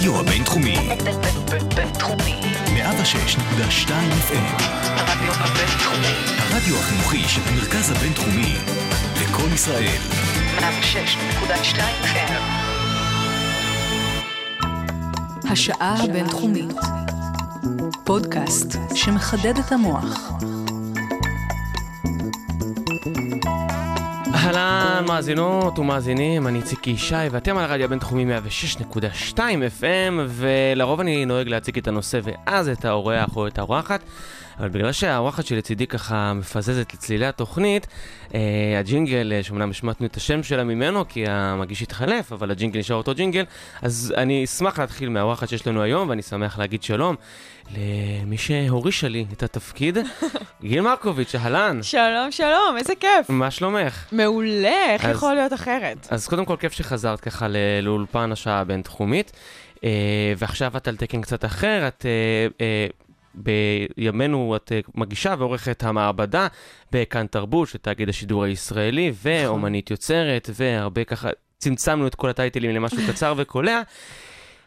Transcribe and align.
הרדיו 0.00 0.20
הבינתחומי. 0.20 0.76
בינתחומי. 1.76 2.40
106.2 2.66 3.90
FM. 4.28 4.62
הרדיו 4.96 5.32
הבינתחומי. 5.32 6.14
הרדיו 6.38 6.76
החינוכי 6.76 7.28
של 7.28 7.40
המרכז 7.46 7.90
הבינתחומי. 7.90 8.54
לקום 9.22 9.54
ישראל. 9.54 9.98
106.2 10.58 11.78
FM. 12.04 12.32
השעה 15.50 16.04
הבינתחומית. 16.04 16.76
פודקאסט 18.04 18.76
שמחדד 18.94 19.58
את 19.58 19.72
המוח. 19.72 20.32
אהלן, 24.56 25.04
מאזינות 25.08 25.78
ומאזינים, 25.78 26.46
אני 26.46 26.58
איציק 26.58 26.86
ישי, 26.86 27.14
ואתם 27.30 27.58
על 27.58 27.64
הרדיו 27.64 27.84
הבינתחומי 27.84 28.24
106.2 28.94 29.38
FM, 29.80 30.14
ולרוב 30.28 31.00
אני 31.00 31.24
נוהג 31.24 31.48
להציג 31.48 31.78
את 31.78 31.88
הנושא 31.88 32.20
ואז 32.22 32.68
את 32.68 32.84
האורח 32.84 33.36
או 33.36 33.46
את 33.46 33.58
האורחת, 33.58 34.00
אבל 34.58 34.68
בגלל 34.68 34.92
שהאורחת 34.92 35.46
שלצידי 35.46 35.86
ככה 35.86 36.32
מפזזת 36.34 36.94
לצלילי 36.94 37.26
התוכנית, 37.26 37.86
אה, 38.34 38.40
הג'ינגל, 38.78 39.32
אה, 39.34 39.42
שאומנם 39.42 39.70
השמטנו 39.70 40.06
את 40.06 40.16
השם 40.16 40.42
שלה 40.42 40.64
ממנו, 40.64 41.04
כי 41.08 41.24
המגיש 41.28 41.82
התחלף, 41.82 42.32
אבל 42.32 42.50
הג'ינגל 42.50 42.80
נשאר 42.80 42.96
אותו 42.96 43.14
ג'ינגל, 43.14 43.44
אז 43.82 44.14
אני 44.16 44.44
אשמח 44.44 44.78
להתחיל 44.78 45.08
מהאורחת 45.08 45.48
שיש 45.48 45.66
לנו 45.66 45.82
היום, 45.82 46.08
ואני 46.08 46.22
שמח 46.22 46.58
להגיד 46.58 46.82
שלום 46.82 47.16
למי 47.76 48.38
שהורישה 48.38 49.08
לי 49.08 49.24
את 49.32 49.42
התפקיד, 49.42 49.98
גיל 50.62 50.80
מרקוביץ', 50.80 51.34
אהלן. 51.34 51.82
שלום, 51.82 52.30
שלום, 52.30 52.74
איזה 52.78 52.92
כיף. 53.00 53.28
מה 53.28 53.50
שלומך? 53.50 54.04
מעולה, 54.12 54.92
איך 54.92 55.04
אז- 55.04 55.16
יכול 55.16 55.34
להיות 55.34 55.52
אחרת? 55.52 56.06
אז 56.10 56.26
קודם 56.28 56.44
כל, 56.44 56.56
כיף 56.60 56.72
שחזרת 56.72 57.20
ככה 57.20 57.46
לאולפן 57.82 58.32
השעה 58.32 58.60
הבינתחומית, 58.60 59.32
אה, 59.84 59.90
ועכשיו 60.38 60.76
את 60.76 60.88
על 60.88 60.96
תקן 60.96 61.20
קצת 61.20 61.44
אחר, 61.44 61.88
את... 61.88 62.06
אה, 62.06 62.66
אה, 62.66 62.86
בימינו 63.34 64.56
את 64.56 64.72
אה, 64.72 64.80
מגישה 64.94 65.34
ועורכת 65.38 65.82
המעבדה 65.84 66.46
בכאן 66.92 67.26
תרבות 67.26 67.68
של 67.68 67.78
תאגיד 67.78 68.08
השידור 68.08 68.44
הישראלי, 68.44 69.12
ואומנית 69.22 69.90
יוצרת, 69.90 70.50
והרבה 70.54 71.04
ככה, 71.04 71.28
צמצמנו 71.58 72.06
את 72.06 72.14
כל 72.14 72.30
הטייטלים 72.30 72.70
למשהו 72.70 72.98
קצר 73.08 73.34
וקולע. 73.36 73.80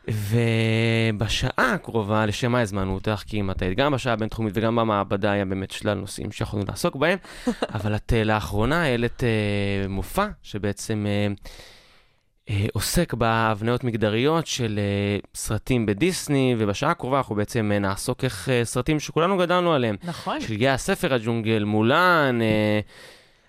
ובשעה 0.07 1.73
הקרובה, 1.73 2.25
לשם 2.25 2.51
מה 2.51 2.61
הזמנו 2.61 2.93
אותך? 2.93 3.23
כי 3.27 3.39
אם 3.39 3.51
את 3.51 3.61
היית 3.61 3.77
גם 3.77 3.93
בשעה 3.93 4.13
הבינתחומית 4.13 4.53
וגם 4.55 4.75
במעבדה, 4.75 5.31
היה 5.31 5.45
באמת 5.45 5.71
שלל 5.71 5.93
נושאים 5.93 6.31
שיכולנו 6.31 6.65
לעסוק 6.67 6.95
בהם, 6.95 7.17
אבל 7.75 7.95
את 7.95 8.13
אה, 8.13 8.23
לאחרונה 8.23 8.83
העלית 8.83 9.23
אה, 9.23 9.87
מופע 9.87 10.27
שבעצם 10.41 11.05
אה, 11.07 11.33
אה, 12.49 12.65
עוסק 12.73 13.13
בהבניות 13.13 13.83
מגדריות 13.83 14.47
של 14.47 14.79
אה, 14.79 15.19
סרטים 15.35 15.85
בדיסני, 15.85 16.55
ובשעה 16.57 16.91
הקרובה 16.91 17.17
אנחנו 17.17 17.35
בעצם 17.35 17.71
אה, 17.73 17.79
נעסוק 17.79 18.23
איך 18.23 18.49
סרטים 18.63 18.99
שכולנו 18.99 19.37
גדלנו 19.37 19.73
עליהם, 19.73 19.95
נכון. 20.03 20.41
של 20.41 20.55
גאה 20.55 20.73
הספר 20.73 21.13
הג'ונגל, 21.13 21.63
מולן, 21.63 22.39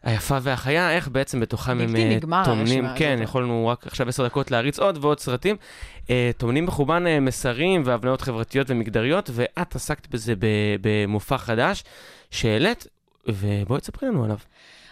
היפה 0.04 0.38
והחיה, 0.42 0.90
איך 0.90 1.08
בעצם 1.08 1.40
בתוכם 1.40 1.80
הם 1.80 1.96
אה, 1.96 2.44
טומנים, 2.44 2.84
כן. 2.96 3.18
יכולנו 3.22 3.66
רק 3.66 3.86
עכשיו 3.86 4.08
עשר 4.08 4.26
דקות 4.26 4.50
להריץ 4.50 4.78
עוד 4.78 4.98
ועוד 5.00 5.20
סרטים, 5.20 5.56
אה, 6.10 6.30
טומנים 6.36 6.66
בחובן 6.66 7.06
אה, 7.06 7.20
מסרים 7.20 7.82
והבניות 7.84 8.20
חברתיות 8.20 8.70
ומגדריות, 8.70 9.30
ואת 9.32 9.74
עסקת 9.74 10.06
בזה 10.06 10.34
במופע 10.80 11.38
חדש 11.38 11.84
שהעלית, 12.30 12.86
ובואי 13.26 13.80
תספרי 13.80 14.08
לנו 14.08 14.24
עליו. 14.24 14.38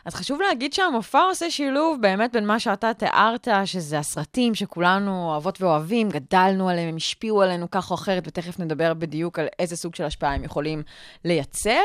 אז 0.04 0.14
חשוב 0.14 0.40
להגיד 0.40 0.72
שהמופע 0.72 1.20
עושה 1.20 1.50
שילוב 1.50 2.00
באמת 2.00 2.32
בין 2.32 2.46
מה 2.46 2.60
שאתה 2.60 2.94
תיארת, 2.94 3.48
שזה 3.64 3.98
הסרטים 3.98 4.54
שכולנו 4.54 5.30
אוהבות 5.30 5.62
ואוהבים, 5.62 6.08
גדלנו 6.08 6.68
עליהם, 6.68 6.88
הם 6.88 6.96
השפיעו 6.96 7.42
עלינו 7.42 7.70
כך 7.70 7.90
או 7.90 7.94
אחרת, 7.94 8.22
ותכף 8.26 8.60
נדבר 8.60 8.94
בדיוק 8.94 9.38
על 9.38 9.46
איזה 9.58 9.76
סוג 9.76 9.94
של 9.94 10.04
השפעה 10.04 10.34
הם 10.34 10.44
יכולים 10.44 10.82
לייצר. 11.24 11.80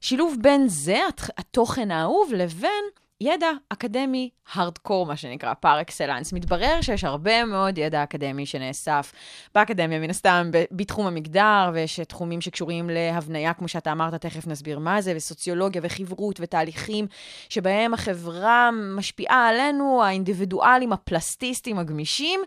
שילוב 0.00 0.36
בין 0.40 0.68
זה, 0.68 0.98
הת- 1.08 1.30
התוכן 1.38 1.90
האהוב, 1.90 2.32
לבין 2.34 2.84
ידע 3.24 3.50
אקדמי 3.68 4.30
הארדקור, 4.52 5.06
מה 5.06 5.16
שנקרא, 5.16 5.54
פר 5.54 5.80
אקסלנס. 5.80 6.32
מתברר 6.32 6.80
שיש 6.80 7.04
הרבה 7.04 7.44
מאוד 7.44 7.78
ידע 7.78 8.02
אקדמי 8.02 8.46
שנאסף 8.46 9.12
באקדמיה, 9.54 9.98
מן 9.98 10.10
הסתם, 10.10 10.50
בתחום 10.72 11.06
המגדר, 11.06 11.70
ויש 11.74 12.00
תחומים 12.00 12.40
שקשורים 12.40 12.90
להבניה, 12.90 13.54
כמו 13.54 13.68
שאתה 13.68 13.92
אמרת, 13.92 14.14
תכף 14.14 14.46
נסביר 14.46 14.78
מה 14.78 15.00
זה, 15.00 15.12
וסוציולוגיה 15.16 15.82
וחברות 15.84 16.40
ותהליכים 16.40 17.06
שבהם 17.48 17.94
החברה 17.94 18.70
משפיעה 18.96 19.48
עלינו, 19.48 20.02
האינדיבידואלים, 20.04 20.92
הפלסטיסטים, 20.92 21.78
הגמישים, 21.78 22.40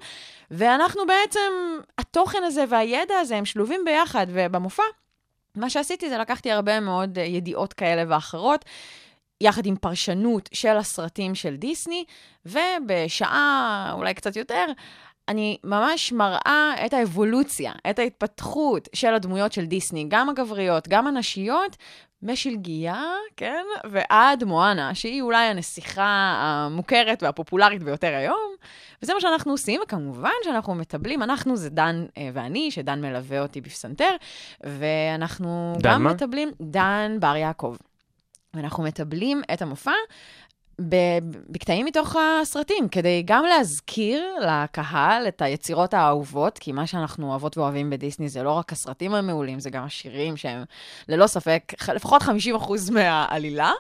ואנחנו 0.52 1.02
בעצם, 1.08 1.52
התוכן 1.98 2.44
הזה 2.44 2.64
והידע 2.70 3.16
הזה 3.22 3.38
הם 3.38 3.46
שלובים 3.46 3.82
ביחד, 3.86 4.28
ובמופע, 4.30 4.84
מה 5.56 5.70
שעשיתי 5.70 6.10
זה 6.10 6.18
לקחתי 6.18 6.52
הרבה 6.52 6.80
מאוד 6.80 7.18
ידיעות 7.18 7.74
כאלה 7.74 8.04
ואחרות. 8.08 8.66
יחד 9.42 9.66
עם 9.66 9.76
פרשנות 9.76 10.50
של 10.54 10.78
הסרטים 10.78 11.36
של 11.36 11.56
דיסני, 11.56 12.04
ובשעה, 12.46 13.92
אולי 13.94 14.14
קצת 14.14 14.36
יותר, 14.36 14.66
אני 15.28 15.58
ממש 15.64 16.12
מראה 16.12 16.74
את 16.86 16.94
האבולוציה, 16.94 17.72
את 17.90 18.00
ההתפתחות 18.00 18.90
של 18.94 19.14
הדמויות 19.14 19.54
של 19.54 19.66
דיסני, 19.66 20.06
גם 20.08 20.30
הגבריות, 20.30 20.88
גם 20.88 21.08
הנשיות, 21.08 21.78
משלגיה, 22.22 23.04
כן, 23.38 23.64
ועד 23.92 24.44
מואנה, 24.44 24.96
שהיא 24.96 25.22
אולי 25.22 25.46
הנסיכה 25.46 26.36
המוכרת 26.40 27.24
והפופולרית 27.24 27.84
ביותר 27.84 28.16
היום. 28.16 28.56
וזה 29.02 29.14
מה 29.14 29.22
שאנחנו 29.22 29.52
עושים, 29.52 29.82
וכמובן 29.84 30.30
שאנחנו 30.44 30.76
מטבלים, 30.76 31.24
אנחנו 31.24 31.56
זה 31.56 31.70
דן 31.70 32.06
אה, 32.18 32.30
ואני, 32.34 32.72
שדן 32.72 33.02
מלווה 33.02 33.42
אותי 33.42 33.62
בפסנתר, 33.62 34.16
ואנחנו 34.64 35.74
דן 35.80 35.90
גם 35.92 36.04
מה? 36.04 36.14
מטבלים, 36.14 36.52
דן 36.62 37.18
בר 37.20 37.36
יעקב. 37.36 37.76
ואנחנו 38.58 38.84
מטבלים 38.84 39.42
את 39.54 39.62
המופע 39.62 39.92
בקטעים 41.50 41.86
מתוך 41.86 42.16
הסרטים, 42.16 42.90
כדי 42.90 43.24
גם 43.26 43.44
להזכיר 43.46 44.24
לקהל 44.42 45.28
את 45.28 45.42
היצירות 45.42 45.94
האהובות, 45.94 46.58
כי 46.58 46.72
מה 46.72 46.88
שאנחנו 46.88 47.30
אוהבות 47.30 47.58
ואוהבים 47.58 47.90
בדיסני 47.90 48.30
זה 48.30 48.44
לא 48.44 48.52
רק 48.52 48.72
הסרטים 48.72 49.14
המעולים, 49.14 49.60
זה 49.60 49.70
גם 49.70 49.84
השירים 49.84 50.38
שהם 50.38 50.64
ללא 51.10 51.28
ספק, 51.28 51.74
לפחות 51.96 52.22
50% 52.22 52.26
מהעלילה. 52.92 53.72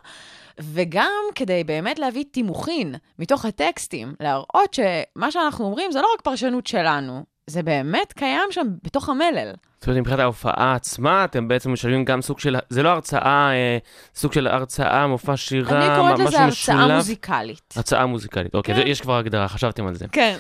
וגם 0.59 1.11
כדי 1.35 1.63
באמת 1.63 1.99
להביא 1.99 2.23
תימוכין 2.31 2.95
מתוך 3.19 3.45
הטקסטים, 3.45 4.13
להראות 4.19 4.73
שמה 4.73 5.31
שאנחנו 5.31 5.65
אומרים 5.65 5.91
זה 5.91 6.01
לא 6.01 6.07
רק 6.13 6.21
פרשנות 6.21 6.67
שלנו, 6.67 7.23
זה 7.47 7.63
באמת 7.63 8.13
קיים 8.13 8.51
שם 8.51 8.67
בתוך 8.83 9.09
המלל. 9.09 9.53
זאת 9.79 9.87
אומרת, 9.87 9.99
מבחינת 10.01 10.19
ההופעה 10.19 10.73
עצמה, 10.75 11.25
אתם 11.25 11.47
בעצם 11.47 11.73
משלבים 11.73 12.05
גם 12.05 12.21
סוג 12.21 12.39
של, 12.39 12.55
זה 12.69 12.83
לא 12.83 12.89
הרצאה, 12.89 13.51
אה, 13.51 13.77
סוג 14.15 14.33
של 14.33 14.47
הרצאה, 14.47 15.07
מופע 15.07 15.37
שירה, 15.37 15.87
אני 15.87 15.95
קוראת 15.97 16.13
משהו 16.13 16.25
לזה 16.27 16.37
הרצאה 16.43 16.47
משולב. 16.47 16.95
מוזיקלית. 16.95 17.73
הרצאה 17.75 18.05
מוזיקלית, 18.05 18.55
אוקיי, 18.55 18.75
כן. 18.75 18.81
זה- 18.81 18.87
יש 18.87 19.01
כבר 19.01 19.17
הגדרה, 19.17 19.47
חשבתם 19.47 19.87
על 19.87 19.93
זה. 19.95 20.05
כן. 20.11 20.37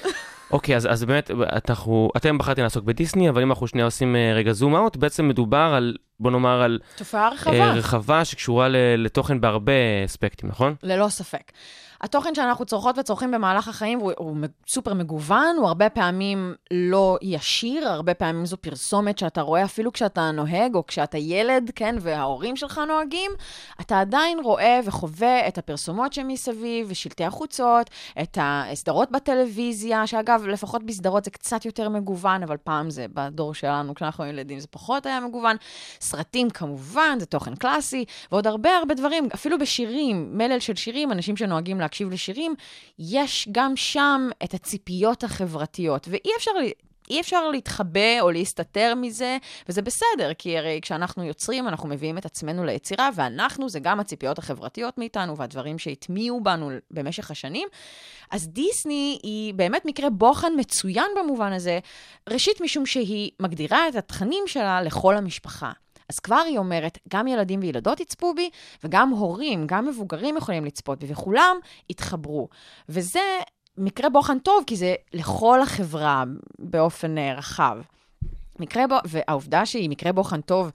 אוקיי, 0.51 0.75
אז, 0.75 0.87
אז 0.91 1.03
באמת, 1.05 1.31
אנחנו, 1.69 2.09
אתם 2.17 2.37
בחרתם 2.37 2.63
לעסוק 2.63 2.83
בדיסני, 2.83 3.29
אבל 3.29 3.41
אם 3.41 3.49
אנחנו 3.51 3.67
שנייה 3.67 3.85
עושים 3.85 4.15
אה, 4.15 4.31
רגע 4.35 4.51
זום 4.53 4.75
אאוט, 4.75 4.95
בעצם 4.97 5.27
מדובר 5.27 5.73
על, 5.77 5.95
בוא 6.19 6.31
נאמר, 6.31 6.61
על 6.61 6.79
תופעה 6.95 7.29
רחבה. 7.29 7.53
אה, 7.59 7.73
רחבה 7.73 8.25
שקשורה 8.25 8.67
ל, 8.69 8.75
לתוכן 8.97 9.41
בהרבה 9.41 9.73
אספקטים, 10.05 10.49
נכון? 10.49 10.75
ללא 10.83 11.07
ספק. 11.09 11.51
התוכן 12.01 12.35
שאנחנו 12.35 12.65
צורכות 12.65 12.97
וצורכים 12.97 13.31
במהלך 13.31 13.67
החיים 13.67 13.99
הוא, 13.99 14.11
הוא 14.17 14.37
סופר 14.67 14.93
מגוון, 14.93 15.55
הוא 15.57 15.67
הרבה 15.67 15.89
פעמים 15.89 16.55
לא 16.71 17.17
ישיר, 17.21 17.87
הרבה 17.87 18.13
פעמים 18.13 18.45
זו 18.45 18.57
פרסומת 18.57 19.17
שאתה 19.17 19.41
רואה 19.41 19.63
אפילו 19.63 19.93
כשאתה 19.93 20.31
נוהג 20.31 20.75
או 20.75 20.85
כשאתה 20.87 21.17
ילד, 21.17 21.71
כן, 21.75 21.95
וההורים 21.99 22.55
שלך 22.55 22.81
נוהגים, 22.87 23.31
אתה 23.81 23.99
עדיין 23.99 24.39
רואה 24.43 24.79
וחווה 24.85 25.47
את 25.47 25.57
הפרסומות 25.57 26.13
שמסביב, 26.13 26.87
ושלטי 26.89 27.23
החוצות, 27.23 27.89
את 28.21 28.37
הסדרות 28.41 29.11
בטלוויזיה, 29.11 30.07
שאגב, 30.07 30.43
לפחות 30.47 30.83
בסדרות 30.83 31.25
זה 31.25 31.31
קצת 31.31 31.65
יותר 31.65 31.89
מגוון, 31.89 32.43
אבל 32.43 32.57
פעם 32.63 32.89
זה, 32.89 33.05
בדור 33.13 33.53
שלנו, 33.53 33.95
כשאנחנו 33.95 34.25
ילדים, 34.25 34.59
זה 34.59 34.67
פחות 34.67 35.05
היה 35.05 35.19
מגוון. 35.19 35.55
סרטים 36.01 36.49
כמובן, 36.49 37.17
זה 37.19 37.25
תוכן 37.25 37.55
קלאסי, 37.55 38.05
ועוד 38.31 38.47
הרבה 38.47 38.77
הרבה 38.77 38.95
דברים, 38.95 39.27
אפילו 39.33 39.59
בשירים, 39.59 40.37
מלל 40.37 40.59
של 40.59 40.75
שירים, 40.75 41.11
אנשים 41.11 41.37
שנוהגים 41.37 41.81
להקשיב 41.87 42.11
לשירים, 42.11 42.55
יש 42.99 43.47
גם 43.51 43.75
שם 43.75 44.29
את 44.43 44.53
הציפיות 44.53 45.23
החברתיות, 45.23 46.07
ואי 46.11 46.31
אפשר... 46.37 46.51
אי 47.09 47.19
אפשר 47.19 47.49
להתחבא 47.49 48.19
או 48.21 48.31
להסתתר 48.31 48.93
מזה, 48.95 49.37
וזה 49.69 49.81
בסדר, 49.81 50.33
כי 50.37 50.57
הרי 50.57 50.79
כשאנחנו 50.81 51.23
יוצרים, 51.23 51.67
אנחנו 51.67 51.89
מביאים 51.89 52.17
את 52.17 52.25
עצמנו 52.25 52.65
ליצירה, 52.65 53.09
ואנחנו 53.15 53.69
זה 53.69 53.79
גם 53.79 53.99
הציפיות 53.99 54.39
החברתיות 54.39 54.97
מאיתנו 54.97 55.37
והדברים 55.37 55.79
שהטמיעו 55.79 56.43
בנו 56.43 56.69
במשך 56.91 57.31
השנים. 57.31 57.67
אז 58.31 58.47
דיסני 58.47 59.19
היא 59.23 59.53
באמת 59.53 59.85
מקרה 59.85 60.09
בוחן 60.09 60.53
מצוין 60.57 61.07
במובן 61.19 61.53
הזה, 61.53 61.79
ראשית 62.29 62.61
משום 62.61 62.85
שהיא 62.85 63.31
מגדירה 63.39 63.87
את 63.89 63.95
התכנים 63.95 64.43
שלה 64.47 64.81
לכל 64.81 65.17
המשפחה. 65.17 65.71
אז 66.09 66.19
כבר 66.19 66.35
היא 66.47 66.57
אומרת, 66.57 66.97
גם 67.09 67.27
ילדים 67.27 67.59
וילדות 67.59 67.99
יצפו 67.99 68.33
בי, 68.33 68.49
וגם 68.83 69.09
הורים, 69.09 69.67
גם 69.67 69.85
מבוגרים 69.85 70.37
יכולים 70.37 70.65
לצפות 70.65 70.99
בי, 70.99 71.05
וכולם 71.09 71.57
יתחברו. 71.89 72.47
וזה 72.89 73.39
מקרה 73.77 74.09
בוחן 74.09 74.39
טוב, 74.39 74.63
כי 74.67 74.75
זה 74.75 74.95
לכל 75.13 75.61
החברה 75.61 76.23
באופן 76.59 77.17
אה, 77.17 77.33
רחב. 77.33 77.77
מקרה 78.59 78.87
בו, 78.87 78.95
והעובדה 79.05 79.65
שהיא 79.65 79.89
מקרה 79.89 80.11
בוחן 80.11 80.41
טוב, 80.41 80.71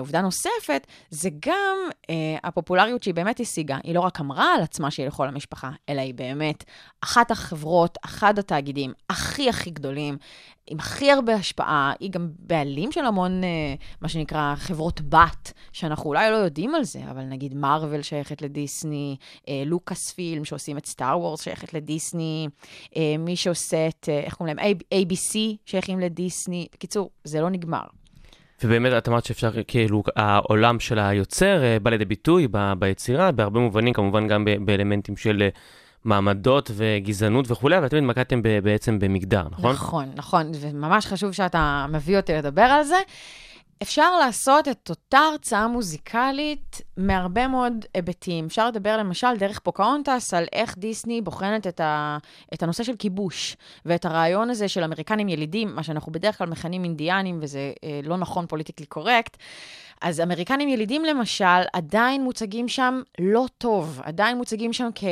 עובדה 0.00 0.20
נוספת, 0.20 0.86
זה 1.10 1.30
גם 1.46 1.76
אה, 2.10 2.14
הפופולריות 2.44 3.02
שהיא 3.02 3.14
באמת 3.14 3.40
השיגה. 3.40 3.78
היא 3.84 3.94
לא 3.94 4.00
רק 4.00 4.20
אמרה 4.20 4.54
על 4.54 4.62
עצמה 4.62 4.90
שהיא 4.90 5.06
לכל 5.06 5.28
המשפחה, 5.28 5.70
אלא 5.88 6.00
היא 6.00 6.14
באמת 6.14 6.64
אחת 7.00 7.30
החברות, 7.30 7.98
אחד 8.04 8.38
התאגידים 8.38 8.92
הכי 9.10 9.48
הכי 9.48 9.70
גדולים, 9.70 10.16
עם 10.70 10.78
הכי 10.78 11.10
הרבה 11.10 11.34
השפעה. 11.34 11.92
היא 12.00 12.10
גם 12.10 12.28
בעלים 12.38 12.92
של 12.92 13.04
המון, 13.04 13.44
אה, 13.44 13.74
מה 14.00 14.08
שנקרא, 14.08 14.54
חברות 14.56 15.00
בת, 15.00 15.52
שאנחנו 15.72 16.04
אולי 16.04 16.30
לא 16.30 16.36
יודעים 16.36 16.74
על 16.74 16.84
זה, 16.84 17.00
אבל 17.10 17.22
נגיד 17.22 17.54
מארוול 17.54 18.02
שייכת 18.02 18.42
לדיסני, 18.42 19.16
אה, 19.48 19.62
לוקאס 19.66 20.12
פילם 20.12 20.44
שעושים 20.44 20.78
את 20.78 20.86
סטאר 20.86 21.18
וורס 21.20 21.42
שייכת 21.42 21.74
לדיסני, 21.74 22.48
אה, 22.96 23.14
מי 23.18 23.36
שעושה 23.36 23.88
את, 23.88 24.08
אה, 24.08 24.20
איך 24.20 24.34
קוראים 24.34 24.56
להם? 24.56 24.76
ABC 24.94 25.36
שייכים 25.64 26.00
לדיסני. 26.00 26.66
בקיצור, 26.72 27.10
זה 27.24 27.40
לא 27.40 27.50
נגמר. 27.50 27.84
ובאמת, 28.64 28.92
את 28.98 29.08
אמרת 29.08 29.24
שאפשר, 29.24 29.50
כאילו, 29.68 30.02
העולם 30.16 30.80
של 30.80 30.98
היוצר 30.98 31.62
אה, 31.64 31.76
בא 31.82 31.90
לידי 31.90 32.04
ביטוי 32.04 32.48
ב- 32.50 32.72
ביצירה, 32.78 33.32
בהרבה 33.32 33.60
מובנים, 33.60 33.94
כמובן 33.94 34.28
גם 34.28 34.44
ב- 34.44 34.64
באלמנטים 34.64 35.16
של 35.16 35.42
אה, 35.42 35.48
מעמדות 36.04 36.70
וגזענות 36.74 37.50
וכולי, 37.50 37.78
אבל 37.78 37.86
אתם 37.86 37.96
התמקדתם 37.96 38.42
בעצם 38.62 38.98
במגדר, 38.98 39.42
נכון? 39.50 39.72
נכון, 39.72 40.08
נכון, 40.16 40.52
וממש 40.60 41.06
חשוב 41.06 41.32
שאתה 41.32 41.86
מביא 41.88 42.16
אותי 42.16 42.32
לדבר 42.32 42.62
על 42.62 42.82
זה. 42.82 42.96
אפשר 43.82 44.16
לעשות 44.16 44.68
את 44.68 44.90
אותה 44.90 45.18
הרצאה 45.18 45.68
מוזיקלית 45.68 46.80
מהרבה 46.96 47.48
מאוד 47.48 47.84
היבטים. 47.94 48.46
אפשר 48.46 48.68
לדבר 48.68 48.96
למשל 48.96 49.36
דרך 49.38 49.58
פוקהונטס 49.58 50.34
על 50.34 50.44
איך 50.52 50.78
דיסני 50.78 51.20
בוחנת 51.20 51.66
את, 51.66 51.80
ה, 51.80 52.18
את 52.54 52.62
הנושא 52.62 52.84
של 52.84 52.96
כיבוש, 52.96 53.56
ואת 53.86 54.04
הרעיון 54.04 54.50
הזה 54.50 54.68
של 54.68 54.84
אמריקנים 54.84 55.28
ילידים, 55.28 55.74
מה 55.74 55.82
שאנחנו 55.82 56.12
בדרך 56.12 56.38
כלל 56.38 56.48
מכנים 56.48 56.84
אינדיאנים, 56.84 57.38
וזה 57.42 57.72
אה, 57.84 58.00
לא 58.02 58.16
נכון 58.16 58.46
פוליטיקלי 58.46 58.86
קורקט. 58.86 59.36
אז 60.02 60.20
אמריקנים 60.20 60.68
ילידים 60.68 61.04
למשל, 61.04 61.62
עדיין 61.72 62.24
מוצגים 62.24 62.68
שם 62.68 63.02
לא 63.20 63.46
טוב, 63.58 64.00
עדיין 64.02 64.36
מוצגים 64.36 64.72
שם 64.72 64.88
כ... 64.94 65.04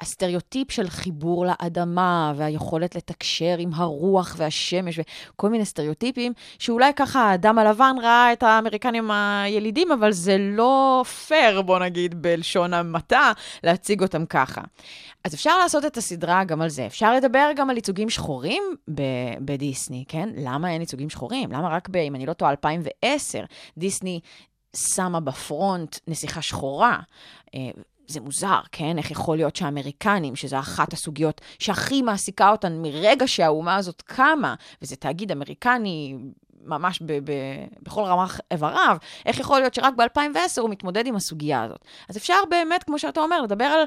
הסטריאוטיפ 0.00 0.70
של 0.70 0.88
חיבור 0.88 1.46
לאדמה, 1.46 2.32
והיכולת 2.36 2.94
לתקשר 2.94 3.56
עם 3.58 3.70
הרוח 3.74 4.34
והשמש, 4.38 4.98
וכל 4.98 5.48
מיני 5.48 5.64
סטריאוטיפים, 5.64 6.32
שאולי 6.58 6.92
ככה 6.96 7.20
האדם 7.20 7.58
הלבן 7.58 7.96
ראה 8.02 8.32
את 8.32 8.42
האמריקנים 8.42 9.10
הילידים, 9.10 9.92
אבל 9.92 10.12
זה 10.12 10.36
לא 10.38 11.04
פייר, 11.26 11.62
בוא 11.62 11.78
נגיד, 11.78 12.22
בלשון 12.22 12.74
המעטה, 12.74 13.32
להציג 13.64 14.02
אותם 14.02 14.26
ככה. 14.26 14.60
אז 15.24 15.34
אפשר 15.34 15.58
לעשות 15.58 15.84
את 15.84 15.96
הסדרה 15.96 16.44
גם 16.44 16.62
על 16.62 16.68
זה. 16.68 16.86
אפשר 16.86 17.14
לדבר 17.14 17.50
גם 17.56 17.70
על 17.70 17.76
ייצוגים 17.76 18.10
שחורים 18.10 18.62
ב- 18.94 19.34
בדיסני, 19.40 20.04
כן? 20.08 20.28
למה 20.36 20.70
אין 20.70 20.80
ייצוגים 20.80 21.10
שחורים? 21.10 21.52
למה 21.52 21.68
רק 21.68 21.88
ב, 21.88 21.96
אם 21.96 22.14
אני 22.14 22.26
לא 22.26 22.32
טועה, 22.32 22.50
2010, 22.50 23.44
דיסני 23.76 24.20
שמה 24.76 25.20
ב 25.20 25.33
front 25.33 25.96
נסיכה 26.08 26.42
שחורה? 26.42 26.98
זה 28.10 28.20
מוזר, 28.20 28.60
כן? 28.72 28.98
איך 28.98 29.10
יכול 29.10 29.36
להיות 29.36 29.56
שהאמריקנים, 29.56 30.36
שזו 30.36 30.58
אחת 30.58 30.92
הסוגיות 30.92 31.40
שהכי 31.58 32.02
מעסיקה 32.02 32.50
אותן 32.50 32.82
מרגע 32.82 33.28
שהאומה 33.28 33.76
הזאת 33.76 34.02
קמה, 34.02 34.54
וזה 34.82 34.96
תאגיד 34.96 35.32
אמריקני 35.32 36.16
ממש 36.64 37.02
ב- 37.06 37.12
ב- 37.24 37.66
בכל 37.82 38.02
רמ"ח 38.02 38.40
איבריו, 38.50 38.96
איך 39.26 39.40
יכול 39.40 39.60
להיות 39.60 39.74
שרק 39.74 39.94
ב-2010 39.94 40.60
הוא 40.60 40.70
מתמודד 40.70 41.06
עם 41.06 41.16
הסוגיה 41.16 41.62
הזאת? 41.62 41.84
אז 42.08 42.16
אפשר 42.16 42.34
באמת, 42.50 42.84
כמו 42.84 42.98
שאתה 42.98 43.20
אומר, 43.20 43.42
לדבר 43.42 43.64
על 43.64 43.84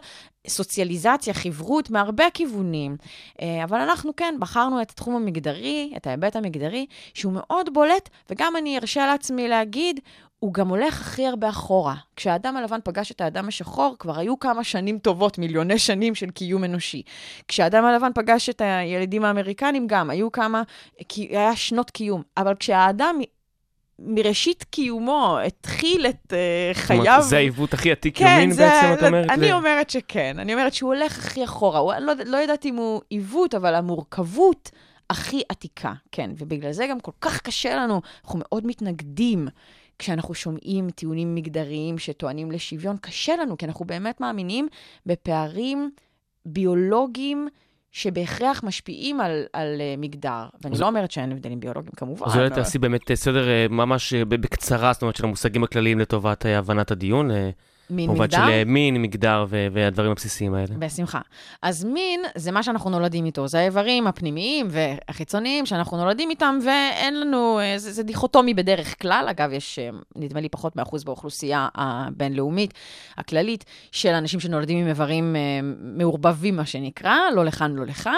סוציאליזציה, 0.48 1.34
חברות, 1.34 1.90
מהרבה 1.90 2.26
כיוונים. 2.34 2.98
אה, 3.42 3.64
אבל 3.64 3.80
אנחנו 3.80 4.16
כן, 4.16 4.36
בחרנו 4.40 4.82
את 4.82 4.92
התחום 4.92 5.16
המגדרי, 5.16 5.94
את 5.98 6.08
ההיבט 6.08 6.36
המגדרי, 6.36 6.86
שהוא 7.14 7.34
מאוד 7.34 7.74
בולט, 7.74 8.10
וגם 8.30 8.56
אני 8.58 8.78
ארשה 8.78 9.06
לעצמי 9.06 9.48
להגיד, 9.48 10.00
הוא 10.44 10.54
גם 10.54 10.68
הולך 10.68 11.02
הכי 11.02 11.28
הרבה 11.28 11.50
אחורה. 11.50 11.96
כשהאדם 12.16 12.58
הלבן 12.58 12.80
פגש 12.84 13.12
את 13.12 13.22
האדם 13.22 13.48
השחור, 13.48 13.96
כבר 14.00 14.20
היו 14.20 14.40
כמה 14.40 14.64
שנים 14.64 15.00
טובות, 15.00 15.38
מיליוני 15.38 15.80
שנים 15.80 16.16
של 16.16 16.30
קיום 16.30 16.64
אנושי. 16.64 17.02
כשהאדם 17.48 17.86
הלבן 17.86 18.12
פגש 18.16 18.50
את 18.50 18.62
הילדים 18.62 19.26
האמריקנים, 19.26 19.88
גם 19.88 20.10
היו 20.10 20.32
כמה, 20.32 20.64
היה 21.18 21.56
שנות 21.56 21.90
קיום. 21.90 22.22
אבל 22.38 22.56
כשהאדם 22.56 23.20
מראשית 24.06 24.64
קיומו 24.64 25.38
התחיל 25.46 26.06
את 26.08 26.34
uh, 26.34 26.78
זאת 26.78 26.92
אומרת, 26.92 27.06
חייו... 27.06 27.22
זה 27.22 27.38
העיוות 27.38 27.74
הכי 27.74 27.92
עתיק 27.92 28.18
כן, 28.18 28.26
יומין 28.26 28.52
זה, 28.52 28.70
בעצם, 28.70 28.94
את 28.94 29.04
אומרת? 29.08 29.30
אני 29.30 29.50
ל- 29.50 29.54
אומרת 29.54 29.90
שכן. 29.90 30.40
אני 30.40 30.54
אומרת 30.54 30.74
שהוא 30.74 30.94
הולך 30.94 31.18
הכי 31.18 31.44
אחורה. 31.44 31.80
הוא, 31.80 31.94
לא, 31.94 32.14
לא 32.26 32.38
יודעת 32.38 32.66
אם 32.66 32.76
הוא 32.76 33.02
עיוות, 33.10 33.56
אבל 33.56 33.76
המורכבות 33.76 34.72
הכי 35.10 35.42
עתיקה, 35.50 35.94
כן. 36.12 36.32
ובגלל 36.38 36.72
זה 36.72 36.88
גם 36.88 37.00
כל 37.00 37.12
כך 37.22 37.42
קשה 37.42 37.76
לנו, 37.76 38.02
אנחנו 38.24 38.40
מאוד 38.40 38.68
מתנגדים. 38.68 39.48
כשאנחנו 40.00 40.34
שומעים 40.34 40.90
טיעונים 40.90 41.36
מגדריים 41.36 41.98
שטוענים 41.98 42.52
לשוויון, 42.52 42.98
קשה 42.98 43.36
לנו, 43.36 43.58
כי 43.58 43.66
אנחנו 43.66 43.86
באמת 43.86 44.22
מאמינים 44.22 44.68
בפערים 45.06 45.92
ביולוגיים 46.46 47.48
שבהכרח 47.94 48.64
משפיעים 48.64 49.22
על, 49.22 49.44
על 49.54 49.68
uh, 49.80 50.02
מגדר. 50.02 50.46
ואני 50.62 50.80
לא 50.80 50.88
אומרת 50.88 51.12
שאין 51.12 51.32
הבדלים 51.32 51.60
ביולוגיים, 51.60 51.94
כמובן. 51.98 52.26
אז 52.26 52.38
אולי 52.38 52.50
תעשי 52.50 52.78
באמת 52.78 53.12
אה, 53.12 53.16
סדר 53.16 53.50
אה, 53.50 53.66
ממש 53.70 54.14
אה, 54.14 54.26
בקצרה, 54.26 54.94
זאת 54.94 55.02
אומרת, 55.02 55.16
של 55.16 55.26
המושגים 55.26 55.64
הכלליים 55.64 56.00
לטובת 56.00 56.46
אה, 56.46 56.58
הבנת 56.58 56.92
הדיון. 56.92 57.32
מין 57.90 58.10
במובן 58.10 58.24
מגדר? 58.24 58.38
של 58.38 58.52
אה, 58.52 58.64
מין, 58.66 59.02
מגדר 59.02 59.46
ו- 59.50 59.68
והדברים 59.72 60.12
הבסיסיים 60.12 60.54
האלה. 60.54 60.76
בשמחה. 60.80 61.20
אז 61.62 61.84
מין 61.84 62.22
זה 62.36 62.52
מה 62.52 62.64
שאנחנו 62.64 62.90
נולדים 62.90 63.26
איתו, 63.26 63.48
זה 63.48 63.60
האיברים 63.60 64.08
הפנימיים 64.08 64.68
והחיצוניים 64.70 65.66
שאנחנו 65.66 65.98
נולדים 65.98 66.30
איתם, 66.30 66.60
ואין 66.66 67.20
לנו, 67.20 67.60
אה, 67.60 67.74
זה, 67.78 67.92
זה 67.92 68.04
דיכוטומי 68.04 68.54
בדרך 68.54 69.02
כלל. 69.02 69.26
אגב, 69.30 69.52
יש, 69.52 69.80
אה, 69.80 69.90
נדמה 70.16 70.42
לי, 70.42 70.50
פחות 70.50 70.76
מאחוז 70.76 71.04
באוכלוסייה 71.04 71.68
הבינלאומית, 71.76 72.74
הכללית, 73.18 73.66
של 73.92 74.10
אנשים 74.10 74.40
שנולדים 74.40 74.78
עם 74.78 74.88
איברים 74.88 75.36
מעורבבים, 75.80 76.56
מה 76.56 76.66
שנקרא, 76.66 77.18
לא 77.36 77.46
לכאן, 77.46 77.76
לא 77.76 77.86
לכאן. 77.86 78.14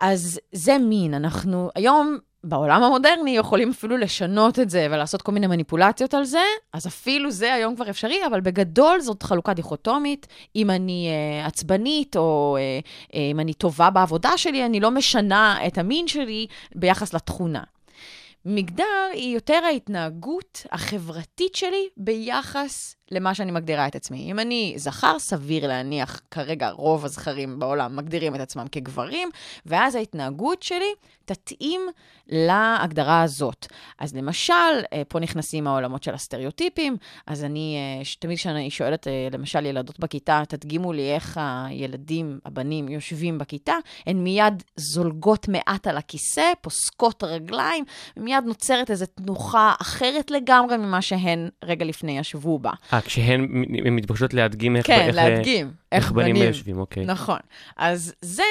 אז 0.00 0.40
זה 0.52 0.78
מין, 0.78 1.14
אנחנו 1.14 1.70
היום... 1.74 2.18
בעולם 2.48 2.82
המודרני 2.82 3.36
יכולים 3.36 3.70
אפילו 3.70 3.96
לשנות 3.96 4.58
את 4.58 4.70
זה 4.70 4.86
ולעשות 4.90 5.22
כל 5.22 5.32
מיני 5.32 5.46
מניפולציות 5.46 6.14
על 6.14 6.24
זה, 6.24 6.42
אז 6.72 6.86
אפילו 6.86 7.30
זה 7.30 7.54
היום 7.54 7.74
כבר 7.74 7.90
אפשרי, 7.90 8.26
אבל 8.26 8.40
בגדול 8.40 9.00
זאת 9.00 9.22
חלוקה 9.22 9.54
דיכוטומית. 9.54 10.26
אם 10.56 10.70
אני 10.70 11.10
uh, 11.42 11.46
עצבנית 11.46 12.16
או 12.16 12.56
uh, 12.58 13.12
uh, 13.12 13.16
אם 13.16 13.40
אני 13.40 13.54
טובה 13.54 13.90
בעבודה 13.90 14.38
שלי, 14.38 14.66
אני 14.66 14.80
לא 14.80 14.90
משנה 14.90 15.66
את 15.66 15.78
המין 15.78 16.08
שלי 16.08 16.46
ביחס 16.74 17.14
לתכונה. 17.14 17.62
מגדר 18.48 18.84
היא 19.12 19.34
יותר 19.34 19.60
ההתנהגות 19.64 20.66
החברתית 20.72 21.54
שלי 21.54 21.88
ביחס 21.96 22.96
למה 23.10 23.34
שאני 23.34 23.52
מגדירה 23.52 23.86
את 23.86 23.96
עצמי. 23.96 24.30
אם 24.30 24.38
אני 24.38 24.74
זכר, 24.76 25.18
סביר 25.18 25.66
להניח, 25.66 26.20
כרגע 26.30 26.70
רוב 26.70 27.04
הזכרים 27.04 27.58
בעולם 27.58 27.96
מגדירים 27.96 28.34
את 28.34 28.40
עצמם 28.40 28.66
כגברים, 28.72 29.30
ואז 29.66 29.94
ההתנהגות 29.94 30.62
שלי 30.62 30.94
תתאים 31.24 31.80
להגדרה 32.28 33.22
הזאת. 33.22 33.66
אז 33.98 34.14
למשל, 34.14 34.52
אה, 34.92 35.02
פה 35.08 35.20
נכנסים 35.20 35.66
העולמות 35.66 36.02
של 36.02 36.14
הסטריאוטיפים, 36.14 36.96
אז 37.26 37.44
אני, 37.44 37.76
אה, 37.76 38.02
תמיד 38.18 38.38
כשאני 38.38 38.70
שואלת, 38.70 39.08
אה, 39.08 39.28
למשל, 39.32 39.66
ילדות 39.66 40.00
בכיתה, 40.00 40.42
תדגימו 40.48 40.92
לי 40.92 41.14
איך 41.14 41.40
הילדים, 41.42 42.38
הבנים, 42.44 42.88
יושבים 42.88 43.38
בכיתה, 43.38 43.74
הן 44.06 44.16
מיד 44.16 44.62
זולגות 44.76 45.48
מעט 45.48 45.86
על 45.86 45.96
הכיסא, 45.96 46.52
פוסקות 46.60 47.24
רגליים, 47.24 47.84
ומיד 48.16 48.44
נוצרת 48.44 48.90
איזו 48.90 49.06
תנוחה 49.06 49.74
אחרת 49.80 50.30
לגמרי 50.30 50.76
ממה 50.76 51.02
שהן 51.02 51.48
רגע 51.64 51.84
לפני 51.84 52.18
ישבו 52.18 52.58
בה. 52.58 52.72
אה, 52.96 53.00
כשהן 53.00 53.64
מתבקשות 53.90 54.34
להדגים 54.34 54.76
איך... 54.76 54.86
כן, 54.86 55.00
איך, 55.00 55.16
אה, 55.18 55.28
להדגים. 55.28 55.70
איך 55.92 56.12
בנים 56.12 56.36
יושבים, 56.36 56.78
אוקיי. 56.78 57.04
נכון. 57.04 57.38
אז 57.76 58.14
זה, 58.20 58.42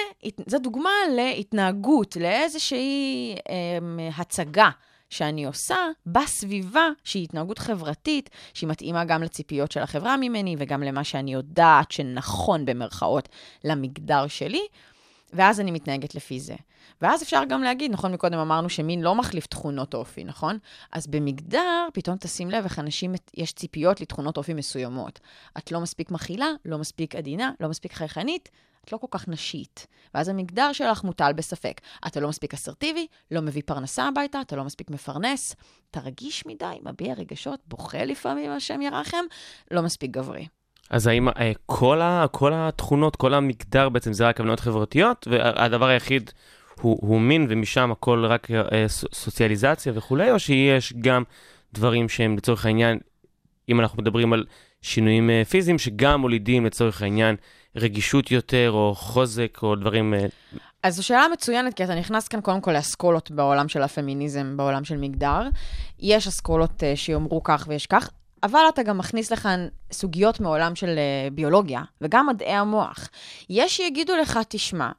זו 0.48 0.60
דוגמה 0.60 0.90
להתנהגות, 1.16 2.16
לאיזושהי 2.16 3.36
אמ, 3.50 4.00
הצגה 4.18 4.70
שאני 5.10 5.46
עושה 5.46 5.76
בסביבה, 6.06 6.88
שהיא 7.04 7.24
התנהגות 7.24 7.60
חברתית, 7.60 8.30
שהיא 8.54 8.70
מתאימה 8.70 9.06
גם 9.06 9.24
לציפיות 9.24 9.72
של 9.72 9.80
החברה 9.80 10.18
ממני, 10.18 10.56
וגם 10.60 10.84
למה 10.84 11.04
שאני 11.04 11.34
יודעת 11.34 11.92
שנכון 11.92 12.66
במרכאות 12.66 13.30
למגדר 13.64 14.28
שלי, 14.28 14.62
ואז 15.36 15.60
אני 15.60 15.72
מתנהגת 15.72 16.16
לפי 16.16 16.40
זה. 16.40 16.56
ואז 17.02 17.24
אפשר 17.24 17.44
גם 17.50 17.64
להגיד, 17.64 17.92
נכון, 17.92 18.14
מקודם 18.14 18.40
אמרנו 18.40 18.70
שמין 18.70 19.02
לא 19.02 19.16
מחליף 19.16 19.46
תכונות 19.46 19.94
אופי, 19.94 20.24
נכון? 20.24 20.58
אז 20.92 21.08
במגדר, 21.08 21.88
פתאום 21.94 22.18
תשים 22.18 22.52
לב 22.52 22.64
איך 22.64 22.80
אנשים, 22.80 23.16
יש 23.34 23.54
ציפיות 23.54 24.02
לתכונות 24.02 24.38
אופי 24.38 24.54
מסוימות. 24.54 25.20
את 25.58 25.72
לא 25.72 25.82
מספיק 25.82 26.12
מכילה, 26.12 26.48
לא 26.66 26.78
מספיק 26.78 27.16
עדינה, 27.16 27.52
לא 27.60 27.70
מספיק 27.70 27.94
חייכנית, 27.94 28.50
את 28.86 28.92
לא 28.92 28.98
כל 28.98 29.08
כך 29.12 29.28
נשית. 29.28 29.88
ואז 30.14 30.30
המגדר 30.30 30.74
שלך 30.74 31.04
מוטל 31.04 31.34
בספק. 31.34 31.82
אתה 32.08 32.20
לא 32.20 32.30
מספיק 32.30 32.54
אסרטיבי, 32.54 33.08
לא 33.32 33.42
מביא 33.42 33.62
פרנסה 33.66 34.08
הביתה, 34.08 34.42
אתה 34.42 34.56
לא 34.56 34.64
מספיק 34.64 34.90
מפרנס, 34.90 35.56
אתה 35.92 36.00
רגיש 36.00 36.46
מדי, 36.46 36.78
מביע 36.82 37.14
רגשות, 37.14 37.60
בוכה 37.68 38.06
לפעמים, 38.06 38.52
השם 38.52 38.82
ירחם, 38.82 39.26
לא 39.72 39.82
מספיק 39.82 40.12
גברי. 40.12 40.48
אז 40.90 41.08
האם 41.08 41.30
אה, 41.30 41.52
כל, 41.66 42.02
ה, 42.02 42.26
כל 42.32 42.52
התכונות, 42.56 43.16
כל 43.16 43.34
המגדר 43.34 43.90
בעצם 43.90 44.14
זה 44.14 44.28
רק 44.28 44.40
הבניות 44.40 44.60
חברתיות, 44.60 45.28
והדבר 45.32 45.86
היחיד 45.86 46.32
הוא, 46.82 46.98
הוא 47.02 47.22
מין 47.22 47.48
ומשם 47.50 47.92
הכל 47.92 48.26
רק 48.26 48.52
אה, 48.52 48.86
סוציאליזציה 49.14 49.94
וכולי, 49.96 50.32
או 50.32 50.40
שיש 50.40 50.94
גם 50.94 51.24
דברים 51.74 52.10
שהם 52.10 52.38
לצורך 52.38 52.66
העניין, 52.66 53.00
אם 53.70 53.80
אנחנו 53.80 54.02
מדברים 54.02 54.34
על 54.34 54.46
שינויים 54.82 55.30
אה, 55.30 55.42
פיזיים, 55.50 55.80
שגם 55.80 56.22
מולידים 56.22 56.66
לצורך 56.66 57.02
העניין 57.02 57.36
רגישות 57.76 58.32
יותר, 58.32 58.72
או 58.72 58.96
חוזק, 58.96 59.60
או 59.64 59.76
דברים... 59.76 60.14
אה, 60.14 60.26
אז 60.84 60.96
זו 60.96 61.06
שאלה 61.06 61.28
מצוינת, 61.34 61.74
כי 61.74 61.84
אתה 61.84 61.96
נכנס 61.96 62.28
כאן 62.28 62.42
קודם 62.42 62.62
כל 62.62 62.72
לאסכולות 62.72 63.32
בעולם 63.32 63.68
של 63.68 63.82
הפמיניזם, 63.82 64.58
בעולם 64.58 64.84
של 64.84 64.98
מגדר. 64.98 65.42
יש 66.00 66.28
אסכולות 66.28 66.84
uh, 66.84 66.96
שיאמרו 66.96 67.44
כך 67.44 67.66
ויש 67.68 67.88
כך, 67.88 68.10
אבל 68.46 68.66
אתה 68.70 68.84
גם 68.84 68.98
מכניס 68.98 69.32
לכאן 69.32 69.68
סוגיות 69.92 70.40
מעולם 70.40 70.76
של 70.76 70.88
uh, 70.88 71.34
ביולוגיה, 71.34 71.82
וגם 72.02 72.28
מדעי 72.28 72.54
המוח. 72.54 73.10
יש 73.50 73.78
שיגידו 73.78 74.16
לך, 74.16 74.40
תשמע, 74.50 74.90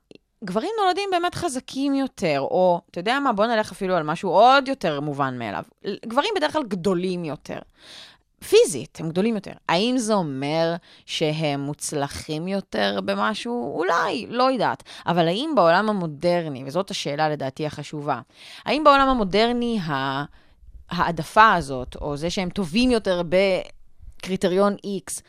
גברים 0.44 0.70
נולדים 0.82 1.08
באמת 1.10 1.34
חזקים 1.34 1.94
יותר, 1.94 2.40
או, 2.40 2.80
אתה 2.90 3.00
יודע 3.00 3.18
מה, 3.20 3.32
בוא 3.32 3.46
נלך 3.46 3.72
אפילו 3.72 3.96
על 3.96 4.02
משהו 4.02 4.30
עוד 4.30 4.68
יותר 4.68 5.00
מובן 5.00 5.38
מאליו. 5.38 5.62
גברים 6.06 6.30
בדרך 6.36 6.52
כלל 6.52 6.62
גדולים 6.62 7.24
יותר. 7.24 7.58
פיזית, 8.48 9.00
הם 9.00 9.08
גדולים 9.08 9.34
יותר. 9.34 9.52
האם 9.68 9.98
זה 9.98 10.14
אומר 10.14 10.74
שהם 11.06 11.60
מוצלחים 11.60 12.48
יותר 12.48 13.00
במשהו? 13.04 13.74
אולי, 13.78 14.26
לא 14.28 14.50
יודעת. 14.50 14.82
אבל 15.06 15.28
האם 15.28 15.52
בעולם 15.56 15.88
המודרני, 15.88 16.64
וזאת 16.66 16.90
השאלה 16.90 17.28
לדעתי 17.28 17.66
החשובה, 17.66 18.20
האם 18.64 18.84
בעולם 18.84 19.08
המודרני 19.08 19.78
העדפה 20.90 21.54
הזאת, 21.54 21.96
או 22.00 22.16
זה 22.16 22.30
שהם 22.30 22.50
טובים 22.50 22.90
יותר 22.90 23.22
בקריטריון 23.28 24.76
X, 24.76 25.20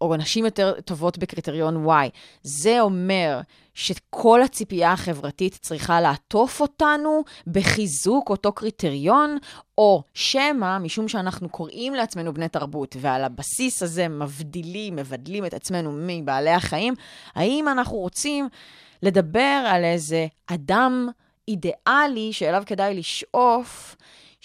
או 0.00 0.16
נשים 0.16 0.44
יותר 0.44 0.80
טובות 0.80 1.18
בקריטריון 1.18 1.86
Y, 1.86 2.10
זה 2.42 2.80
אומר 2.80 3.40
שכל 3.74 4.42
הציפייה 4.42 4.92
החברתית 4.92 5.58
צריכה 5.62 6.00
לעטוף 6.00 6.60
אותנו 6.60 7.22
בחיזוק 7.46 8.30
אותו 8.30 8.52
קריטריון, 8.52 9.38
או 9.78 10.02
שמא, 10.14 10.78
משום 10.78 11.08
שאנחנו 11.08 11.48
קוראים 11.48 11.94
לעצמנו 11.94 12.34
בני 12.34 12.48
תרבות, 12.48 12.96
ועל 13.00 13.24
הבסיס 13.24 13.82
הזה 13.82 14.08
מבדילים, 14.08 14.96
מבדלים 14.96 15.46
את 15.46 15.54
עצמנו 15.54 15.92
מבעלי 15.92 16.50
החיים, 16.50 16.94
האם 17.34 17.68
אנחנו 17.68 17.96
רוצים 17.96 18.48
לדבר 19.02 19.64
על 19.66 19.84
איזה 19.84 20.26
אדם 20.46 21.08
אידיאלי 21.48 22.32
שאליו 22.32 22.62
כדאי 22.66 22.94
לשאוף, 22.94 23.96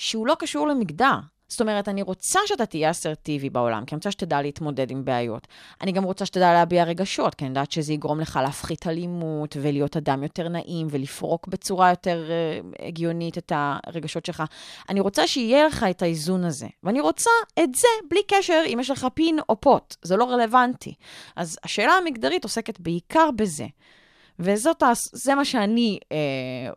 שהוא 0.01 0.27
לא 0.27 0.35
קשור 0.39 0.67
למגדר? 0.67 1.15
זאת 1.47 1.61
אומרת, 1.61 1.87
אני 1.89 2.01
רוצה 2.01 2.39
שאתה 2.45 2.65
תהיה 2.65 2.91
אסרטיבי 2.91 3.49
בעולם, 3.49 3.85
כי 3.85 3.95
אני 3.95 3.97
רוצה 3.97 4.11
שתדע 4.11 4.41
להתמודד 4.41 4.91
עם 4.91 5.05
בעיות. 5.05 5.47
אני 5.81 5.91
גם 5.91 6.03
רוצה 6.03 6.25
שתדע 6.25 6.53
להביע 6.53 6.83
רגשות, 6.83 7.35
כי 7.35 7.45
אני 7.45 7.49
יודעת 7.49 7.71
שזה 7.71 7.93
יגרום 7.93 8.19
לך 8.19 8.39
להפחית 8.43 8.87
אלימות, 8.87 9.57
ולהיות 9.61 9.97
אדם 9.97 10.23
יותר 10.23 10.49
נעים, 10.49 10.87
ולפרוק 10.89 11.47
בצורה 11.47 11.89
יותר 11.89 12.29
uh, 12.29 12.87
הגיונית 12.87 13.37
את 13.37 13.51
הרגשות 13.55 14.25
שלך. 14.25 14.43
אני 14.89 14.99
רוצה 14.99 15.27
שיהיה 15.27 15.67
לך 15.67 15.85
את 15.89 16.01
האיזון 16.01 16.43
הזה. 16.43 16.67
ואני 16.83 17.01
רוצה 17.01 17.29
את 17.59 17.75
זה 17.75 17.87
בלי 18.09 18.21
קשר 18.27 18.63
אם 18.73 18.77
יש 18.81 18.89
לך 18.89 19.07
פין 19.13 19.39
או 19.49 19.61
פוט. 19.61 19.95
זה 20.01 20.17
לא 20.17 20.23
רלוונטי. 20.23 20.93
אז 21.35 21.59
השאלה 21.63 21.93
המגדרית 21.93 22.43
עוסקת 22.43 22.79
בעיקר 22.79 23.29
בזה. 23.35 23.65
וזה 24.39 25.35
מה 25.35 25.45
שאני 25.45 25.99
אה, 26.11 26.17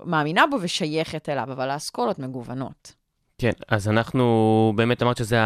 מאמינה 0.05 0.47
בו 0.47 0.57
ושייכת 0.61 1.29
אליו, 1.29 1.53
אבל 1.53 1.71
האסכולות 1.71 2.19
מגוונות. 2.19 3.02
כן, 3.43 3.53
אז 3.69 3.89
אנחנו, 3.89 4.73
באמת 4.77 5.03
אמרת 5.03 5.17
שזה 5.17 5.37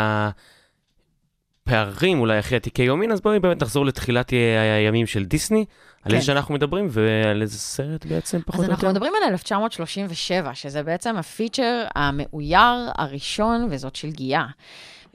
הפערים 1.67 2.21
אולי 2.21 2.38
הכי 2.38 2.57
עתיקי 2.57 2.83
יומין, 2.83 3.12
אז 3.12 3.21
בואי 3.21 3.38
באמת 3.38 3.62
נחזור 3.62 3.87
לתחילת 3.87 4.31
הימים 4.76 5.07
של 5.07 5.25
דיסני, 5.25 5.65
על 6.03 6.11
כן. 6.11 6.15
איזה 6.15 6.26
שאנחנו 6.26 6.55
מדברים 6.55 6.87
ועל 6.91 7.43
איזה 7.43 7.59
סרט 7.59 8.07
בעצם 8.07 8.41
פחות 8.47 8.55
או 8.55 8.65
אז 8.65 8.69
יותר. 8.69 8.73
אנחנו 8.73 8.88
מדברים 8.88 9.12
על 9.23 9.33
1937, 9.33 10.55
שזה 10.55 10.83
בעצם 10.83 11.17
הפיצ'ר 11.17 11.85
המאויר 11.95 12.91
הראשון, 12.99 13.69
וזאת 13.71 13.97
של 13.97 14.11
גיאה. 14.11 14.47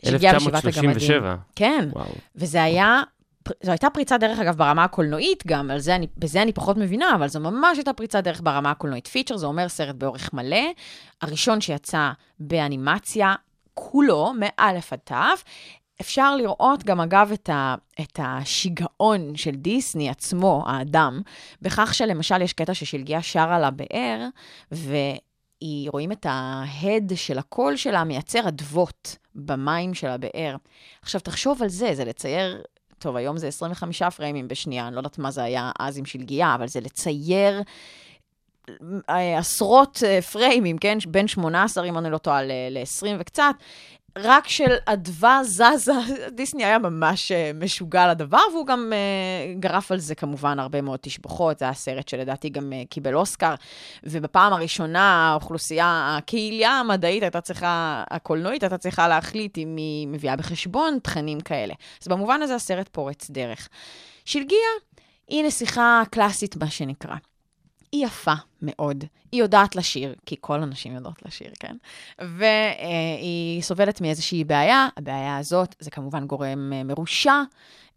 של 0.05 0.17
גיאה 0.17 0.35
בשבעת 0.35 0.65
הגמדים. 0.65 0.89
1937. 0.89 1.35
כן, 1.55 1.89
וואו. 1.91 2.05
וזה 2.35 2.63
היה... 2.63 3.01
זו 3.63 3.71
הייתה 3.71 3.89
פריצת 3.89 4.19
דרך, 4.19 4.39
אגב, 4.39 4.57
ברמה 4.57 4.83
הקולנועית 4.83 5.43
גם, 5.47 5.71
זה 5.77 5.95
אני, 5.95 6.07
בזה 6.17 6.41
אני 6.41 6.53
פחות 6.53 6.77
מבינה, 6.77 7.15
אבל 7.15 7.27
זו 7.27 7.39
ממש 7.39 7.77
הייתה 7.77 7.93
פריצת 7.93 8.23
דרך 8.23 8.41
ברמה 8.43 8.71
הקולנועית. 8.71 9.07
פיצ'ר 9.07 9.37
זה 9.37 9.45
אומר 9.45 9.69
סרט 9.69 9.95
באורך 9.95 10.33
מלא, 10.33 10.65
הראשון 11.21 11.61
שיצא 11.61 12.11
באנימציה, 12.39 13.35
כולו, 13.73 14.33
מאלף 14.39 14.93
עד 14.93 14.99
תף. 15.03 15.43
אפשר 16.01 16.35
לראות 16.35 16.83
גם, 16.83 17.01
אגב, 17.01 17.31
את, 17.33 17.49
ה, 17.49 17.75
את 18.01 18.19
השיגעון 18.23 19.35
של 19.35 19.51
דיסני 19.51 20.09
עצמו, 20.09 20.63
האדם, 20.67 21.21
בכך 21.61 21.93
שלמשל 21.93 22.41
יש 22.41 22.53
קטע 22.53 22.73
ששלגיה 22.73 23.21
שרה 23.21 23.59
לה 23.59 23.71
באר, 23.71 24.27
והיא, 24.71 25.89
רואים 25.89 26.11
את 26.11 26.25
ההד 26.29 27.11
של 27.15 27.37
הקול 27.37 27.75
שלה 27.75 28.03
מייצר 28.03 28.47
אדוות 28.47 29.17
במים 29.35 29.93
של 29.93 30.07
הבאר. 30.07 30.55
עכשיו, 31.01 31.21
תחשוב 31.21 31.63
על 31.63 31.69
זה, 31.69 31.95
זה 31.95 32.05
לצייר 32.05 32.61
טוב, 33.01 33.15
היום 33.15 33.37
זה 33.37 33.47
25 33.47 34.03
פריימים 34.03 34.47
בשנייה, 34.47 34.87
אני 34.87 34.95
לא 34.95 34.99
יודעת 34.99 35.17
מה 35.17 35.31
זה 35.31 35.43
היה 35.43 35.71
אז 35.79 35.97
עם 35.97 36.05
שלגיה, 36.05 36.55
אבל 36.55 36.67
זה 36.67 36.79
לצייר 36.79 37.61
אה, 39.09 39.37
עשרות 39.37 40.03
אה, 40.05 40.21
פריימים, 40.21 40.77
כן? 40.77 40.97
בין 41.07 41.27
18, 41.27 41.85
אם 41.85 41.97
אני 41.97 42.09
לא 42.09 42.17
טועה, 42.17 42.43
ל-20 42.43 43.07
וקצת. 43.19 43.53
רק 44.17 44.47
של 44.47 44.75
אדווה 44.85 45.41
זזה, 45.43 45.93
דיסני 46.35 46.65
היה 46.65 46.79
ממש 46.79 47.31
uh, 47.31 47.57
משוגע 47.63 48.11
לדבר, 48.11 48.41
והוא 48.53 48.65
גם 48.65 48.93
uh, 48.93 49.59
גרף 49.59 49.91
על 49.91 49.99
זה 49.99 50.15
כמובן 50.15 50.59
הרבה 50.59 50.81
מאוד 50.81 50.99
תשבחות, 51.01 51.59
זה 51.59 51.65
היה 51.65 51.73
סרט 51.73 52.07
שלדעתי 52.07 52.49
גם 52.49 52.71
uh, 52.71 52.87
קיבל 52.89 53.15
אוסקר, 53.15 53.55
ובפעם 54.03 54.53
הראשונה 54.53 55.29
האוכלוסייה, 55.31 56.15
הקהילה 56.17 56.69
המדעית 56.69 57.23
הייתה 57.23 57.41
צריכה, 57.41 58.03
הקולנועית 58.09 58.63
הייתה 58.63 58.77
צריכה 58.77 59.07
להחליט 59.07 59.57
אם 59.57 59.75
היא 59.77 60.07
מביאה 60.07 60.35
בחשבון 60.35 60.99
תכנים 61.03 61.39
כאלה. 61.39 61.73
אז 62.01 62.07
במובן 62.07 62.41
הזה 62.41 62.55
הסרט 62.55 62.89
פורץ 62.91 63.29
דרך. 63.29 63.69
שלגיה 64.25 64.57
היא 65.27 65.43
נסיכה 65.43 66.03
קלאסית, 66.11 66.55
מה 66.57 66.69
שנקרא. 66.69 67.15
היא 67.91 68.05
יפה 68.05 68.33
מאוד. 68.61 69.03
היא 69.31 69.41
יודעת 69.41 69.75
לשיר, 69.75 70.15
כי 70.25 70.35
כל 70.39 70.63
הנשים 70.63 70.95
יודעות 70.95 71.25
לשיר, 71.25 71.51
כן? 71.59 71.75
והיא 72.19 73.61
סובלת 73.61 74.01
מאיזושהי 74.01 74.43
בעיה, 74.43 74.87
הבעיה 74.97 75.37
הזאת 75.37 75.75
זה 75.79 75.91
כמובן 75.91 76.27
גורם 76.27 76.73
אה, 76.73 76.83
מרושע, 76.83 77.41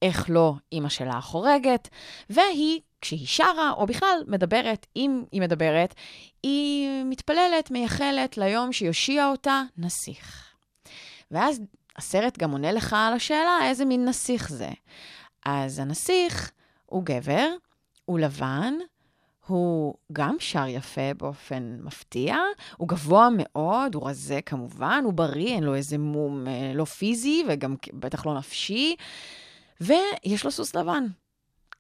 איך 0.03 0.31
לא 0.31 0.55
אימא 0.73 0.89
שלה 0.89 1.21
חורגת, 1.21 1.89
והיא, 2.31 2.81
כשהיא 3.01 3.27
שרה, 3.27 3.73
או 3.77 3.87
בכלל 3.87 4.23
מדברת, 4.27 4.87
אם 4.97 5.25
היא 5.33 5.41
מדברת, 5.41 5.95
היא 6.43 7.05
מתפללת, 7.05 7.71
מייחלת 7.71 8.39
ליום 8.39 8.73
שיושיע 8.73 9.29
אותה 9.29 9.63
נסיך. 9.77 10.55
ואז 11.31 11.61
הסרט 11.97 12.39
גם 12.39 12.51
עונה 12.51 12.73
לך 12.73 12.97
על 12.99 13.13
השאלה 13.13 13.59
איזה 13.63 13.85
מין 13.85 14.05
נסיך 14.05 14.49
זה. 14.49 14.71
אז 15.45 15.79
הנסיך 15.79 16.51
הוא 16.87 17.03
גבר, 17.05 17.49
הוא 18.05 18.19
לבן, 18.19 18.75
הוא 19.47 19.95
גם 20.13 20.37
שר 20.39 20.67
יפה 20.69 21.15
באופן 21.17 21.77
מפתיע, 21.83 22.37
הוא 22.77 22.89
גבוה 22.89 23.29
מאוד, 23.37 23.95
הוא 23.95 24.09
רזה 24.09 24.41
כמובן, 24.47 25.03
הוא 25.05 25.13
בריא, 25.13 25.55
אין 25.55 25.65
לו 25.65 25.75
איזה 25.75 25.99
מום 25.99 26.47
אה, 26.49 26.73
לא 26.75 26.85
פיזי 26.85 27.45
וגם 27.49 27.75
בטח 27.93 28.27
לא 28.27 28.35
נפשי, 28.35 28.97
ויש 29.81 30.45
לו 30.45 30.51
סוס 30.51 30.77
לבן. 30.77 31.05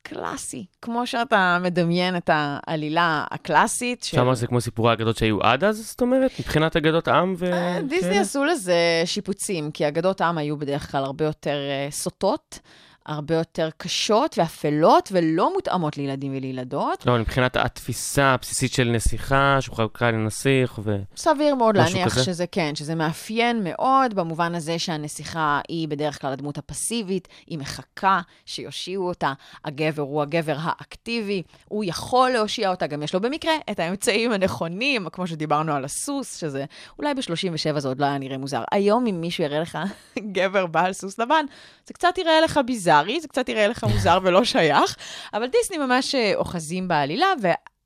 קלאסי, 0.09 0.66
כמו 0.83 1.06
שאתה 1.06 1.59
מדמיין 1.62 2.16
את 2.16 2.30
העלילה 2.33 3.25
הקלאסית. 3.30 4.04
של... 4.04 4.16
שם 4.16 4.35
זה 4.35 4.47
כמו 4.47 4.61
סיפורי 4.61 4.90
האגדות 4.90 5.16
שהיו 5.16 5.42
עד 5.42 5.64
אז, 5.64 5.87
זאת 5.87 6.00
אומרת? 6.00 6.30
מבחינת 6.40 6.76
אגדות 6.76 7.09
עם 7.09 7.35
ו... 7.38 7.52
אה, 7.52 7.83
דיסני 7.88 8.18
עשו 8.18 8.44
לזה 8.44 9.02
שיפוצים, 9.04 9.71
כי 9.71 9.88
אגדות 9.88 10.21
עם 10.21 10.38
היו 10.38 10.56
בדרך 10.56 10.90
כלל 10.90 11.04
הרבה 11.04 11.25
יותר 11.25 11.56
uh, 11.88 11.92
סוטות. 11.92 12.59
הרבה 13.06 13.34
יותר 13.34 13.68
קשות 13.76 14.38
ואפלות 14.38 15.08
ולא 15.12 15.52
מותאמות 15.54 15.96
לילדים 15.96 16.37
ולילדות. 16.37 17.06
לא, 17.06 17.18
מבחינת 17.18 17.56
התפיסה 17.56 18.25
הבסיסית 18.25 18.73
של 18.73 18.84
נסיכה, 18.84 19.56
שהוא 19.61 19.76
חלקה 19.76 20.11
לנסיך 20.11 20.78
ו... 20.84 20.96
סביר 21.16 21.54
מאוד 21.54 21.76
להניח 21.76 22.14
כזה? 22.14 22.25
שזה 22.25 22.46
כן, 22.46 22.75
שזה 22.75 22.94
מאפיין 22.94 23.61
מאוד, 23.64 24.14
במובן 24.14 24.54
הזה 24.54 24.78
שהנסיכה 24.78 25.61
היא 25.68 25.88
בדרך 25.88 26.20
כלל 26.20 26.32
הדמות 26.32 26.58
הפסיבית, 26.58 27.28
היא 27.46 27.58
מחכה 27.58 28.20
שיושיעו 28.46 29.08
אותה, 29.08 29.32
הגבר 29.64 30.02
הוא 30.02 30.23
הגבר 30.23 30.56
האקטיבי, 30.58 31.42
הוא 31.68 31.84
יכול 31.87 32.30
להושיע 32.30 32.70
אותה, 32.70 32.87
גם 32.87 33.02
יש 33.02 33.14
לו 33.14 33.20
במקרה 33.20 33.52
את 33.70 33.78
האמצעים 33.78 34.32
הנכונים, 34.32 35.08
כמו 35.12 35.26
שדיברנו 35.26 35.73
על 35.73 35.84
הסוס, 35.84 36.37
שזה 36.37 36.64
אולי 36.99 37.14
ב-37 37.14 37.78
זה 37.78 37.88
עוד 37.88 38.00
לא 38.00 38.06
היה 38.06 38.18
נראה 38.18 38.38
מוזר. 38.38 38.62
היום 38.73 39.06
אם 39.06 39.20
מישהו 39.20 39.44
יראה 39.44 39.61
לך 39.61 39.78
גבר 40.32 40.66
בעל 40.66 40.92
סוס 40.92 41.18
לבן, 41.18 41.44
זה 41.87 41.94
קצת 41.94 42.18
יראה 42.18 42.40
לך 42.40 42.61
ביזאר. 42.66 42.93
ביזארי, 43.02 43.20
זה 43.20 43.28
קצת 43.28 43.48
יראה 43.48 43.68
לך 43.68 43.84
מוזר 43.84 44.18
ולא 44.22 44.44
שייך, 44.44 44.96
אבל 45.34 45.46
דיסני 45.46 45.78
ממש 45.78 46.14
אה, 46.14 46.32
אוחזים 46.34 46.88
בעלילה, 46.88 47.26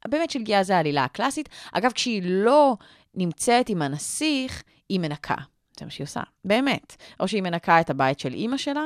ובאמת 0.04 0.30
של 0.30 0.42
גיאה 0.42 0.62
זה 0.62 0.76
העלילה 0.76 1.04
הקלאסית. 1.04 1.48
אגב, 1.72 1.92
כשהיא 1.92 2.22
לא 2.24 2.76
נמצאת 3.14 3.68
עם 3.68 3.82
הנסיך, 3.82 4.62
היא 4.88 5.00
מנקה. 5.00 5.34
זה 5.78 5.84
מה 5.84 5.90
שהיא 5.90 6.04
עושה, 6.04 6.20
באמת. 6.44 6.96
או 7.20 7.28
שהיא 7.28 7.42
מנקה 7.42 7.80
את 7.80 7.90
הבית 7.90 8.20
של 8.20 8.34
אימא 8.34 8.56
שלה, 8.56 8.84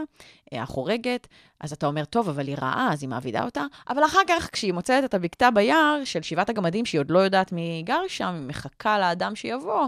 אה, 0.52 0.62
החורגת, 0.62 1.26
אז 1.61 1.73
אתה 1.73 1.87
אומר, 1.87 2.05
טוב, 2.05 2.29
אבל 2.29 2.47
היא 2.47 2.57
רעה, 2.62 2.93
אז 2.93 3.02
היא 3.02 3.09
מעבידה 3.09 3.45
אותה. 3.45 3.64
אבל 3.88 4.05
אחר 4.05 4.21
כך, 4.29 4.49
כשהיא 4.52 4.73
מוצאת 4.73 5.05
את 5.05 5.14
הבקתה 5.14 5.50
ביער 5.50 6.00
של 6.05 6.23
שבעת 6.23 6.50
הגמדים, 6.50 6.85
שהיא 6.85 7.00
עוד 7.00 7.11
לא 7.11 7.19
יודעת 7.19 7.52
מי 7.52 7.83
גר 7.87 8.00
שם, 8.09 8.35
היא 8.35 8.47
מחכה 8.47 8.99
לאדם 8.99 9.37
שיבוא, 9.37 9.87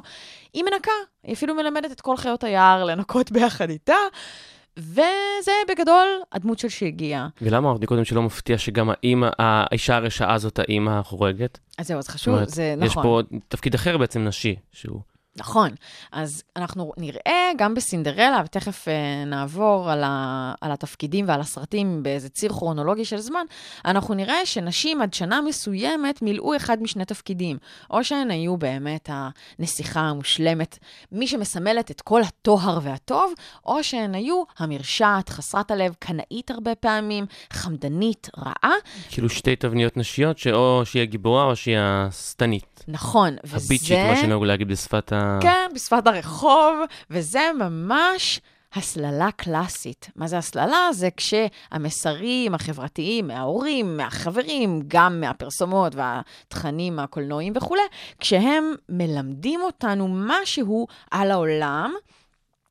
היא 0.52 0.64
מנקה. 0.64 0.92
היא 1.22 1.34
אפילו 1.34 1.54
מלמדת 1.54 1.92
את 1.92 2.00
כל 2.00 2.16
חיות 2.16 2.44
היער 2.44 2.84
לנקות 2.84 3.32
ביחד 3.32 3.70
איתה. 3.70 3.96
וזה 4.76 5.52
בגדול 5.68 6.08
הדמות 6.32 6.58
של 6.58 6.68
שהגיעה. 6.68 7.28
ולמה 7.42 7.68
אמרתי 7.68 7.86
קודם 7.86 8.04
שלא 8.04 8.22
מפתיע 8.22 8.58
שגם 8.58 8.90
האימא, 8.90 9.28
האישה 9.38 9.96
הרשעה 9.96 10.38
זאת 10.38 10.58
האימא 10.58 10.90
החורגת? 10.90 11.58
אז 11.78 11.86
זהו, 11.86 11.98
אז 11.98 12.04
זאת 12.04 12.10
חשוב, 12.10 12.34
אומרת, 12.34 12.48
זה 12.48 12.74
יש 12.82 12.90
נכון. 12.90 13.02
פה 13.02 13.20
תפקיד 13.48 13.74
אחר 13.74 13.96
בעצם 13.98 14.24
נשי, 14.24 14.56
שהוא... 14.72 15.00
נכון. 15.36 15.70
אז 16.12 16.42
אנחנו 16.56 16.92
נראה 16.96 17.50
גם 17.56 17.74
בסינדרלה, 17.74 18.42
ותכף 18.44 18.88
אה, 18.88 19.24
נעבור 19.24 19.90
על, 19.90 20.02
ה, 20.04 20.54
על 20.60 20.72
התפקידים 20.72 21.28
ועל 21.28 21.40
הסרטים 21.40 22.02
באיזה 22.02 22.28
ציר 22.28 22.52
כרונולוגי 22.52 23.04
של 23.04 23.18
זמן, 23.18 23.44
אנחנו 23.84 24.14
נראה 24.14 24.46
שנשים 24.46 25.02
עד 25.02 25.14
שנה 25.14 25.40
מסוימת 25.40 26.22
מילאו 26.22 26.56
אחד 26.56 26.82
משני 26.82 27.04
תפקידים. 27.04 27.58
או 27.90 28.04
שהן 28.04 28.30
היו 28.30 28.56
באמת 28.56 29.10
הנסיכה 29.12 30.00
המושלמת, 30.00 30.78
מי 31.12 31.26
שמסמלת 31.26 31.90
את 31.90 32.00
כל 32.00 32.22
הטוהר 32.22 32.78
והטוב, 32.82 33.32
או 33.66 33.84
שהן 33.84 34.14
היו 34.14 34.42
המרשעת, 34.58 35.28
חסרת 35.28 35.70
הלב, 35.70 35.94
קנאית 35.98 36.50
הרבה 36.50 36.74
פעמים, 36.74 37.26
חמדנית, 37.52 38.30
רעה. 38.38 38.74
כאילו 39.10 39.28
שתי 39.28 39.56
תבניות 39.56 39.96
נשיות, 39.96 40.38
שאו 40.38 40.82
שהיא 40.84 41.02
הגיבורה 41.02 41.44
או 41.44 41.56
שהיא 41.56 41.78
השטנית. 41.78 42.84
נכון, 42.88 43.36
וזה... 43.44 43.56
הביצ'ית, 43.56 43.98
מה 44.10 44.16
שנהוג 44.16 44.44
להגיד 44.44 44.68
בשפת 44.68 45.12
ה... 45.12 45.23
כן, 45.42 45.70
בשפת 45.74 46.06
הרחוב, 46.06 46.78
וזה 47.10 47.50
ממש 47.58 48.40
הסללה 48.74 49.28
קלאסית. 49.36 50.10
מה 50.16 50.28
זה 50.28 50.38
הסללה? 50.38 50.88
זה 50.92 51.08
כשהמסרים 51.16 52.54
החברתיים 52.54 53.28
מההורים, 53.28 53.96
מהחברים, 53.96 54.82
גם 54.88 55.20
מהפרסומות 55.20 55.92
והתכנים 55.94 56.98
הקולנועיים 56.98 57.52
וכולי, 57.56 57.82
כשהם 58.20 58.74
מלמדים 58.88 59.60
אותנו 59.60 60.08
משהו 60.10 60.86
על 61.10 61.30
העולם, 61.30 61.94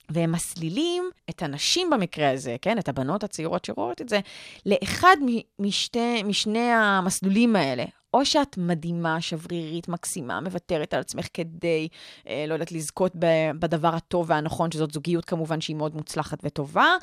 והם 0.09 0.31
מסלילים 0.31 1.09
את 1.29 1.43
הנשים 1.43 1.89
במקרה 1.89 2.31
הזה, 2.31 2.55
כן? 2.61 2.77
את 2.77 2.89
הבנות 2.89 3.23
הצעירות 3.23 3.65
שרואות 3.65 4.01
את 4.01 4.09
זה, 4.09 4.19
לאחד 4.65 5.15
משתי, 5.59 6.23
משני 6.23 6.71
המסלולים 6.71 7.55
האלה. 7.55 7.83
או 8.13 8.25
שאת 8.25 8.57
מדהימה, 8.57 9.21
שברירית, 9.21 9.87
מקסימה, 9.87 10.39
מוותרת 10.39 10.93
על 10.93 10.99
עצמך 10.99 11.27
כדי, 11.33 11.87
אה, 12.27 12.45
לא 12.47 12.53
יודעת, 12.53 12.71
לזכות 12.71 13.11
בדבר 13.59 13.95
הטוב 13.95 14.29
והנכון, 14.29 14.71
שזאת 14.71 14.91
זוגיות 14.91 15.25
כמובן 15.25 15.61
שהיא 15.61 15.75
מאוד 15.75 15.95
מוצלחת 15.95 16.39
וטובה, 16.43 16.95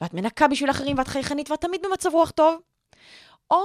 ואת 0.00 0.14
מנקה 0.14 0.48
בשביל 0.48 0.70
אחרים 0.70 0.98
ואת 0.98 1.08
חייכנית 1.08 1.50
ואת 1.50 1.60
תמיד 1.60 1.80
במצב 1.90 2.10
רוח 2.12 2.30
טוב. 2.30 2.60
או 3.50 3.60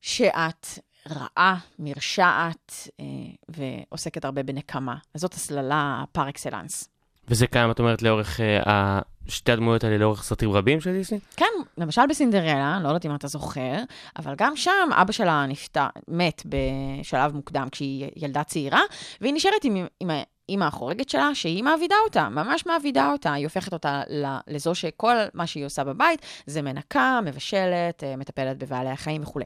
שאת 0.00 0.66
רעה, 1.10 1.58
מרשעת, 1.78 2.88
אה, 3.00 3.04
ועוסקת 3.48 4.24
הרבה 4.24 4.42
בנקמה. 4.42 4.96
אז 5.14 5.20
זאת 5.20 5.34
הסללה 5.34 6.04
פר 6.12 6.28
אקסלנס. 6.28 6.95
וזה 7.28 7.46
קיים, 7.46 7.70
את 7.70 7.78
אומרת, 7.78 8.02
לאורך 8.02 8.40
אה, 8.40 8.70
ה- 8.72 9.00
שתי 9.28 9.52
הדמויות 9.52 9.84
האלה, 9.84 9.98
לאורך 9.98 10.22
סרטים 10.22 10.52
רבים 10.52 10.80
של 10.80 10.92
דיסני? 10.92 11.18
כן, 11.36 11.44
למשל 11.78 12.02
בסינדרלה, 12.08 12.78
לא 12.82 12.88
יודעת 12.88 13.06
אם 13.06 13.14
אתה 13.14 13.28
זוכר, 13.28 13.74
אבל 14.18 14.34
גם 14.36 14.56
שם 14.56 14.88
אבא 14.92 15.12
שלה 15.12 15.46
נפטר, 15.48 15.86
מת 16.08 16.42
בשלב 16.46 17.34
מוקדם 17.34 17.68
כשהיא 17.72 18.10
ילדה 18.16 18.44
צעירה, 18.44 18.80
והיא 19.20 19.34
נשארת 19.34 19.64
עם, 19.64 19.86
עם 20.00 20.10
האימא 20.10 20.64
החורגת 20.64 21.08
שלה, 21.08 21.30
שהיא 21.34 21.64
מעבידה 21.64 21.94
אותה, 22.04 22.28
ממש 22.28 22.66
מעבידה 22.66 23.12
אותה. 23.12 23.32
היא 23.32 23.46
הופכת 23.46 23.72
אותה 23.72 24.02
לזו 24.46 24.74
שכל 24.74 25.16
מה 25.34 25.46
שהיא 25.46 25.66
עושה 25.66 25.84
בבית 25.84 26.20
זה 26.46 26.62
מנקה, 26.62 27.20
מבשלת, 27.24 28.04
אה, 28.04 28.16
מטפלת 28.16 28.58
בבעלי 28.58 28.90
החיים 28.90 29.22
וכולי. 29.22 29.44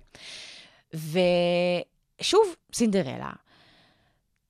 ושוב, 2.21 2.55
סינדרלה. 2.75 3.31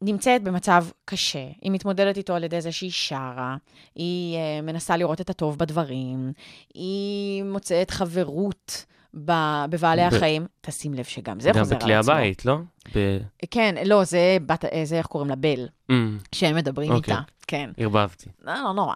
נמצאת 0.02 0.42
במצב 0.42 0.84
קשה, 1.04 1.46
היא 1.62 1.70
מתמודדת 1.72 2.16
איתו 2.16 2.34
על 2.34 2.44
ידי 2.44 2.60
זה 2.60 2.72
שהיא 2.72 2.90
שרה, 2.92 3.56
היא 3.94 4.36
uh, 4.36 4.62
מנסה 4.62 4.96
לראות 4.96 5.20
את 5.20 5.30
הטוב 5.30 5.58
בדברים, 5.58 6.32
היא 6.74 7.44
מוצאת 7.44 7.90
חברות 7.90 8.84
ב- 9.24 9.64
בבעלי 9.70 10.02
ב- 10.02 10.14
החיים. 10.14 10.46
תשים 10.60 10.94
לב 10.94 11.04
שגם 11.04 11.40
זה 11.40 11.50
גם 11.50 11.58
חוזר 11.58 11.74
על 11.74 11.80
בכלי 11.80 11.94
עצמו. 11.94 12.12
הבית, 12.12 12.44
לא? 12.44 12.56
ב... 12.94 13.18
כן, 13.50 13.74
לא, 13.84 14.04
זה, 14.04 14.36
בת, 14.46 14.64
אה, 14.64 14.82
זה 14.84 14.98
איך 14.98 15.06
קוראים 15.06 15.30
לה? 15.30 15.36
בל, 15.36 15.66
אמ, 15.90 16.18
שהם 16.34 16.56
מדברים 16.56 16.92
אוקיי. 16.92 17.14
איתה. 17.14 17.24
כן. 17.46 17.70
ערבבתי. 17.76 18.28
לא, 18.42 18.52
לא 18.64 18.72
נורא. 18.72 18.94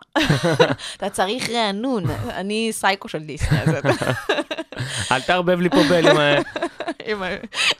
אתה 0.96 1.10
צריך 1.10 1.50
רענון, 1.50 2.04
אני 2.10 2.68
סייקו 2.72 3.08
של 3.08 3.18
דיסני. 3.18 3.58
אל 5.12 5.20
תערבב 5.20 5.60
לי 5.60 5.70
פה 5.70 5.82
בל 5.88 6.08
עם 6.08 6.16
ה... 6.16 6.34
עם, 7.04 7.22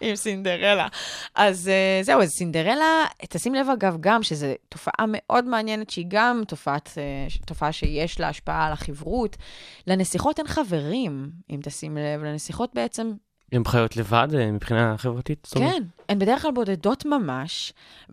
עם 0.01 0.17
סינדרלה. 0.17 0.89
אז 1.35 1.69
אה, 1.69 2.03
זהו, 2.03 2.23
אז 2.23 2.31
סינדרלה, 2.31 3.05
תשים 3.29 3.55
לב 3.55 3.67
אגב 3.71 3.97
גם 4.01 4.23
שזו 4.23 4.47
תופעה 4.69 5.05
מאוד 5.09 5.45
מעניינת, 5.45 5.91
שהיא 5.91 6.07
גם 6.09 6.43
תופעת, 6.49 6.99
ש- 7.29 7.39
תופעה 7.47 7.73
שיש 7.73 8.21
לה 8.21 8.29
השפעה 8.29 8.67
על 8.67 8.73
החברות. 8.73 9.37
לנסיכות 9.87 10.39
אין 10.39 10.47
חברים, 10.49 11.31
אם 11.51 11.61
תשים 11.63 11.97
לב, 11.97 12.25
לנסיכות 12.25 12.75
בעצם, 12.75 13.13
הן 13.53 13.65
חיות 13.65 13.97
לבד 13.97 14.29
אה, 14.35 14.51
מבחינה 14.53 14.95
חברתית? 14.99 15.49
כן, 15.55 15.83
הן 16.09 16.19
בדרך 16.19 16.43
כלל 16.43 16.51
בודדות 16.53 17.05
ממש, 17.07 17.73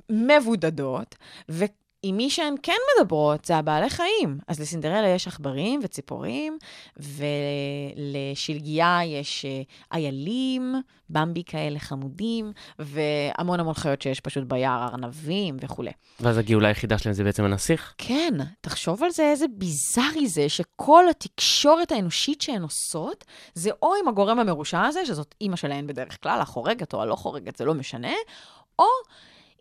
מבודדות, 0.10 1.16
ו... 1.50 1.66
עם 2.04 2.18
מי 2.18 2.30
שהן 2.30 2.56
כן 2.64 2.78
מדברות 2.96 3.46
זה 3.46 3.58
הבעלי 3.58 3.90
חיים. 3.90 4.38
אז 4.48 4.60
לסינדרלה 4.60 5.08
יש 5.08 5.28
עכברים 5.28 5.80
וציפורים, 5.84 6.58
ולשלגיה 6.98 9.00
יש 9.06 9.46
אה, 9.46 9.62
איילים, 9.94 10.76
במבי 11.10 11.44
כאלה 11.46 11.80
חמודים, 11.80 12.52
והמון 12.80 13.60
המון 13.60 13.74
חיות 13.74 14.02
שיש 14.02 14.20
פשוט 14.20 14.44
ביער, 14.44 14.88
ארנבים 14.88 15.58
וכולי. 15.62 15.92
ואז 16.20 16.38
הגאולה 16.38 16.68
היחידה 16.68 16.98
שלהם 16.98 17.14
זה 17.14 17.24
בעצם 17.24 17.44
הנסיך? 17.44 17.94
כן, 17.98 18.34
תחשוב 18.62 19.04
על 19.04 19.12
זה, 19.12 19.24
איזה 19.24 19.46
ביזארי 19.58 20.28
זה, 20.28 20.50
שכל 20.50 21.10
התקשורת 21.10 21.92
האנושית 21.92 22.42
שהן 22.42 22.62
עושות, 22.62 23.26
זה 23.54 23.70
או 23.82 23.94
עם 24.02 24.08
הגורם 24.08 24.40
המרושע 24.40 24.82
הזה, 24.82 25.06
שזאת 25.06 25.36
אימא 25.42 25.56
שלהן 25.56 25.88
בדרך 25.88 26.24
כלל, 26.24 26.42
החורגת 26.42 26.94
או 26.94 27.02
הלא 27.02 27.16
חורגת, 27.16 27.56
זה 27.56 27.66
לא 27.66 27.74
משנה, 27.74 28.14
או 28.80 28.86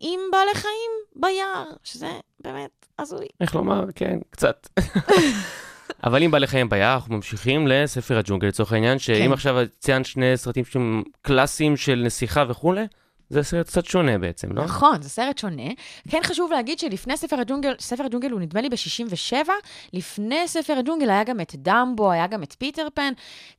עם 0.01 0.19
בעלי 0.31 0.53
חיים 0.53 0.91
ביער, 1.15 1.65
שזה 1.83 2.09
באמת 2.39 2.85
הזוי. 2.99 3.25
איך 3.41 3.55
לומר? 3.55 3.85
כן, 3.95 4.19
קצת. 4.29 4.67
אבל 6.03 6.23
אם 6.23 6.31
בעלי 6.31 6.47
חיים 6.47 6.69
ביער, 6.69 6.93
אנחנו 6.93 7.15
ממשיכים 7.15 7.67
לספר 7.67 8.17
הג'ונגל 8.17 8.47
לצורך 8.47 8.73
העניין, 8.73 8.99
שאם 8.99 9.25
כן. 9.27 9.33
עכשיו 9.33 9.57
ציינת 9.79 10.05
שני 10.05 10.37
סרטים 10.37 10.65
שהם 10.65 11.03
קלאסיים 11.21 11.77
של 11.77 12.01
נסיכה 12.05 12.43
וכולי, 12.49 12.85
זה 13.29 13.43
סרט 13.43 13.67
קצת 13.67 13.85
שונה 13.85 14.17
בעצם, 14.17 14.51
לא? 14.51 14.63
נכון, 14.63 15.01
זה 15.01 15.09
סרט 15.09 15.37
שונה. 15.37 15.69
כן 16.09 16.19
חשוב 16.23 16.51
להגיד 16.51 16.79
שלפני 16.79 17.17
ספר 17.17 17.39
הג'ונגל, 17.39 17.73
ספר 17.79 18.03
הג'ונגל 18.03 18.31
הוא 18.31 18.39
נדמה 18.39 18.61
לי 18.61 18.69
ב-67, 18.69 19.49
לפני 19.93 20.47
ספר 20.47 20.73
הג'ונגל 20.73 21.09
היה 21.09 21.23
גם 21.23 21.41
את 21.41 21.55
דמבו, 21.55 22.11
היה 22.11 22.27
גם 22.27 22.43
את 22.43 22.55
פיטר 22.59 22.87
פן. 22.93 23.13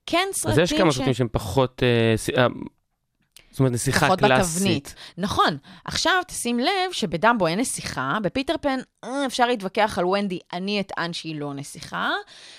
כן 0.07 0.29
סרטים 0.33 0.63
אז 0.63 0.73
יש 0.73 0.79
כמה 0.79 0.93
ש- 0.93 0.97
סרטים 0.97 1.15
שהם 1.15 1.29
פחות... 1.33 1.83
אה, 1.83 2.43
אה, 2.43 2.47
זאת 3.53 3.61
אומרת, 3.61 3.73
נסיכה 3.73 4.07
פחות 4.07 4.19
קלאסית. 4.19 4.63
בתבנית. 4.63 4.95
נכון. 5.19 5.57
עכשיו, 5.85 6.13
תשים 6.27 6.59
לב 6.59 6.93
שבדמבו 6.93 7.47
אין 7.47 7.61
נסיכה, 7.61 8.19
בפיטר 8.23 8.55
פן 8.61 8.79
אה, 9.05 9.27
אפשר 9.27 9.47
להתווכח 9.47 9.99
על 9.99 10.07
ונדי, 10.07 10.39
אני 10.53 10.81
אטען 10.81 11.13
שהיא 11.13 11.41
לא 11.41 11.55
נסיכה, 11.55 12.11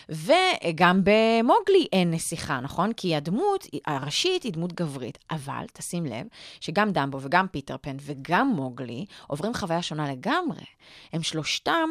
וגם 0.10 1.02
במוגלי 1.04 1.88
אין 1.94 2.12
נסיכה, 2.12 2.60
נכון? 2.60 2.94
כי 2.94 3.16
הדמות 3.16 3.68
הראשית 3.86 4.44
היא 4.44 4.54
דמות 4.54 4.74
גברית. 4.74 5.18
אבל 5.32 5.66
תשים 5.74 6.06
לב 6.06 6.26
שגם 6.60 6.92
דמבו 6.92 7.22
וגם 7.22 7.48
פיטר 7.48 7.76
פן 7.82 7.98
וגם 8.02 8.48
מוגלי 8.48 9.06
עוברים 9.28 9.54
חוויה 9.54 9.82
שונה 9.82 10.12
לגמרי. 10.12 10.64
הם 11.14 11.24
שלושתם 11.24 11.90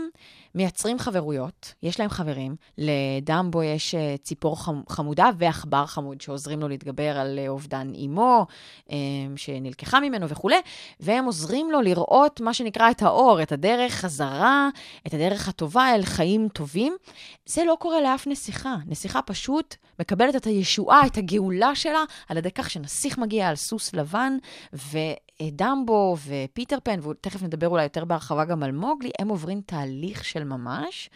מייצרים 0.54 0.98
חברויות, 0.98 1.74
יש 1.82 2.00
להם 2.00 2.10
חברים. 2.10 2.56
לדמבו 2.78 3.62
יש 3.62 3.94
אה, 3.94 4.14
ציפור 4.22 4.56
חמ- 4.56 4.88
חמודה 4.88 5.30
ועכבר 5.38 5.86
חמוד 5.86 6.20
שעוזרים 6.20 6.60
לו 6.60 6.68
להתגבר 6.68 7.18
על 7.18 7.38
אה, 7.38 7.48
אובדן 7.48 7.90
אימו, 7.94 8.46
אה, 8.90 8.96
שנלקחה 9.36 10.00
ממנו 10.00 10.28
וכולי, 10.28 10.60
והם 11.00 11.24
עוזרים 11.24 11.70
לו 11.70 11.80
לראות 11.80 12.40
מה 12.40 12.54
שנקרא 12.54 12.90
את 12.90 13.02
האור, 13.02 13.42
את 13.42 13.52
הדרך 13.52 13.92
חזרה, 13.92 14.68
את 15.06 15.14
הדרך 15.14 15.48
הטובה 15.48 15.94
אל 15.94 16.02
חיים 16.02 16.48
טובים. 16.48 16.96
זה 17.46 17.64
לא 17.64 17.76
קורה 17.80 18.00
לאף 18.00 18.26
נסיכה. 18.26 18.74
נסיכה 18.86 19.22
פשוט 19.22 19.76
מקבלת 20.00 20.36
את 20.36 20.44
הישועה, 20.44 21.06
את 21.06 21.16
הגאולה 21.16 21.74
שלה, 21.74 22.04
על 22.28 22.36
ידי 22.36 22.50
כך 22.50 22.70
שנסיך 22.70 23.18
מגיע 23.18 23.48
על 23.48 23.56
סוס 23.56 23.94
לבן, 23.94 24.36
ודמבו 24.72 26.16
ופיטר 26.26 26.78
פן, 26.82 27.08
ותכף 27.08 27.42
נדבר 27.42 27.68
אולי 27.68 27.82
יותר 27.82 28.04
בהרחבה 28.04 28.44
גם 28.44 28.62
על 28.62 28.72
מוגלי, 28.72 29.10
הם 29.18 29.28
עוברים 29.28 29.60
תהליך 29.66 30.24
של 30.24 30.41
ממש. 30.44 31.10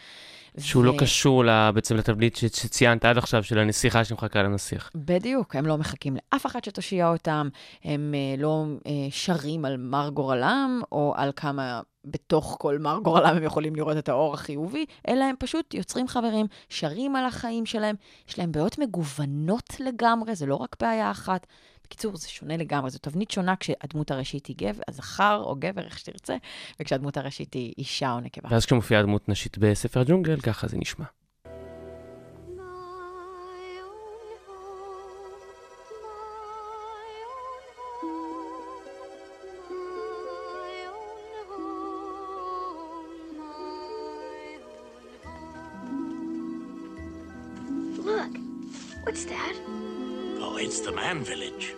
שהוא 0.59 0.83
לא 0.83 0.93
קשור 0.97 1.45
ל- 1.45 1.71
בעצם 1.71 1.95
לתבנית 1.95 2.35
ש- 2.35 2.45
שציינת 2.45 3.05
עד 3.05 3.17
עכשיו, 3.17 3.43
של 3.43 3.59
הנסיכה 3.59 4.03
שמחכה 4.03 4.43
לנסיך. 4.43 4.91
בדיוק, 4.95 5.55
הם 5.55 5.65
לא 5.65 5.77
מחכים 5.77 6.15
לאף 6.15 6.45
אחד 6.45 6.63
שתושיע 6.63 7.09
אותם, 7.09 7.49
הם 7.83 8.13
אה, 8.15 8.41
לא 8.41 8.65
אה, 8.87 8.91
שרים 9.09 9.65
על 9.65 9.77
מר 9.77 10.09
גורלם 10.09 10.81
או 10.91 11.13
על 11.15 11.31
כמה 11.35 11.81
בתוך 12.05 12.55
כל 12.59 12.77
מר 12.77 12.99
גורלם 13.03 13.35
הם 13.37 13.43
יכולים 13.43 13.75
לראות 13.75 13.97
את 13.97 14.09
האור 14.09 14.33
החיובי, 14.33 14.85
אלא 15.07 15.23
הם 15.23 15.35
פשוט 15.39 15.73
יוצרים 15.73 16.07
חברים, 16.07 16.45
שרים 16.69 17.15
על 17.15 17.25
החיים 17.25 17.65
שלהם, 17.65 17.95
יש 18.29 18.39
להם 18.39 18.51
בעיות 18.51 18.79
מגוונות 18.79 19.73
לגמרי, 19.79 20.35
זה 20.35 20.45
לא 20.45 20.55
רק 20.55 20.75
בעיה 20.81 21.11
אחת. 21.11 21.47
בקיצור, 21.87 22.17
זה 22.17 22.29
שונה 22.29 22.57
לגמרי, 22.57 22.89
זו 22.89 22.99
תבנית 22.99 23.31
שונה 23.31 23.55
כשהדמות 23.55 24.11
הראשית 24.11 24.45
היא 24.45 24.55
גבר, 24.57 24.81
זכר 24.91 25.41
או 25.45 25.55
גבר, 25.59 25.81
איך 25.81 25.99
שתרצה, 25.99 26.35
וכשהדמות 26.79 27.17
הראשית 27.17 27.53
היא 27.53 27.73
אישה 27.77 28.11
או 28.11 28.19
נקבה. 28.19 28.49
ואז 28.51 28.65
כשמופיעה 28.65 29.01
דמות 29.01 29.29
נשית 29.29 29.57
בספר 29.57 29.99
הג'ונגל, 29.99 30.39
ככה 30.41 30.67
זה 30.67 30.77
נשמע. 30.77 31.05
Look, 48.07 48.33
what's 49.05 49.25
that? 49.25 49.55
Oh, 50.39 50.55
it's 50.65 50.79
the 50.79 50.93
man 50.93 51.23
village. 51.23 51.76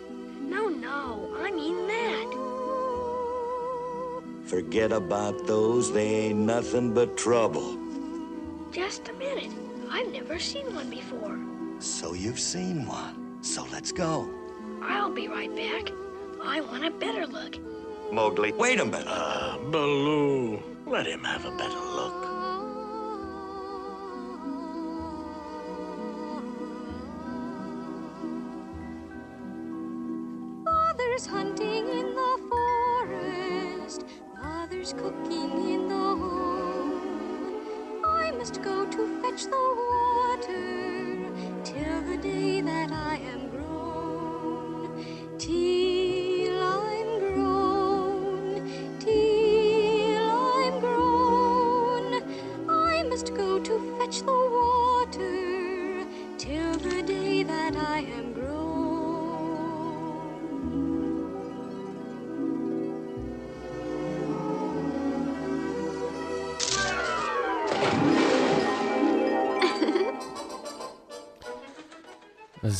Forget 4.50 4.90
about 4.90 5.46
those, 5.46 5.92
they 5.92 6.08
ain't 6.26 6.40
nothing 6.40 6.92
but 6.92 7.16
trouble. 7.16 7.78
Just 8.72 9.08
a 9.08 9.12
minute. 9.12 9.52
I've 9.88 10.12
never 10.12 10.40
seen 10.40 10.74
one 10.74 10.90
before. 10.90 11.38
So 11.78 12.14
you've 12.14 12.40
seen 12.40 12.84
one. 12.84 13.38
So 13.42 13.64
let's 13.70 13.92
go. 13.92 14.28
I'll 14.82 15.12
be 15.12 15.28
right 15.28 15.54
back. 15.54 15.92
I 16.42 16.62
want 16.62 16.84
a 16.84 16.90
better 16.90 17.28
look. 17.28 17.58
Mowgli, 18.12 18.50
wait 18.50 18.80
a 18.80 18.84
minute. 18.84 19.06
Ah, 19.06 19.56
Baloo. 19.70 20.60
Let 20.84 21.06
him 21.06 21.22
have 21.22 21.44
a 21.44 21.52
better 21.52 21.78
look. 21.94 22.29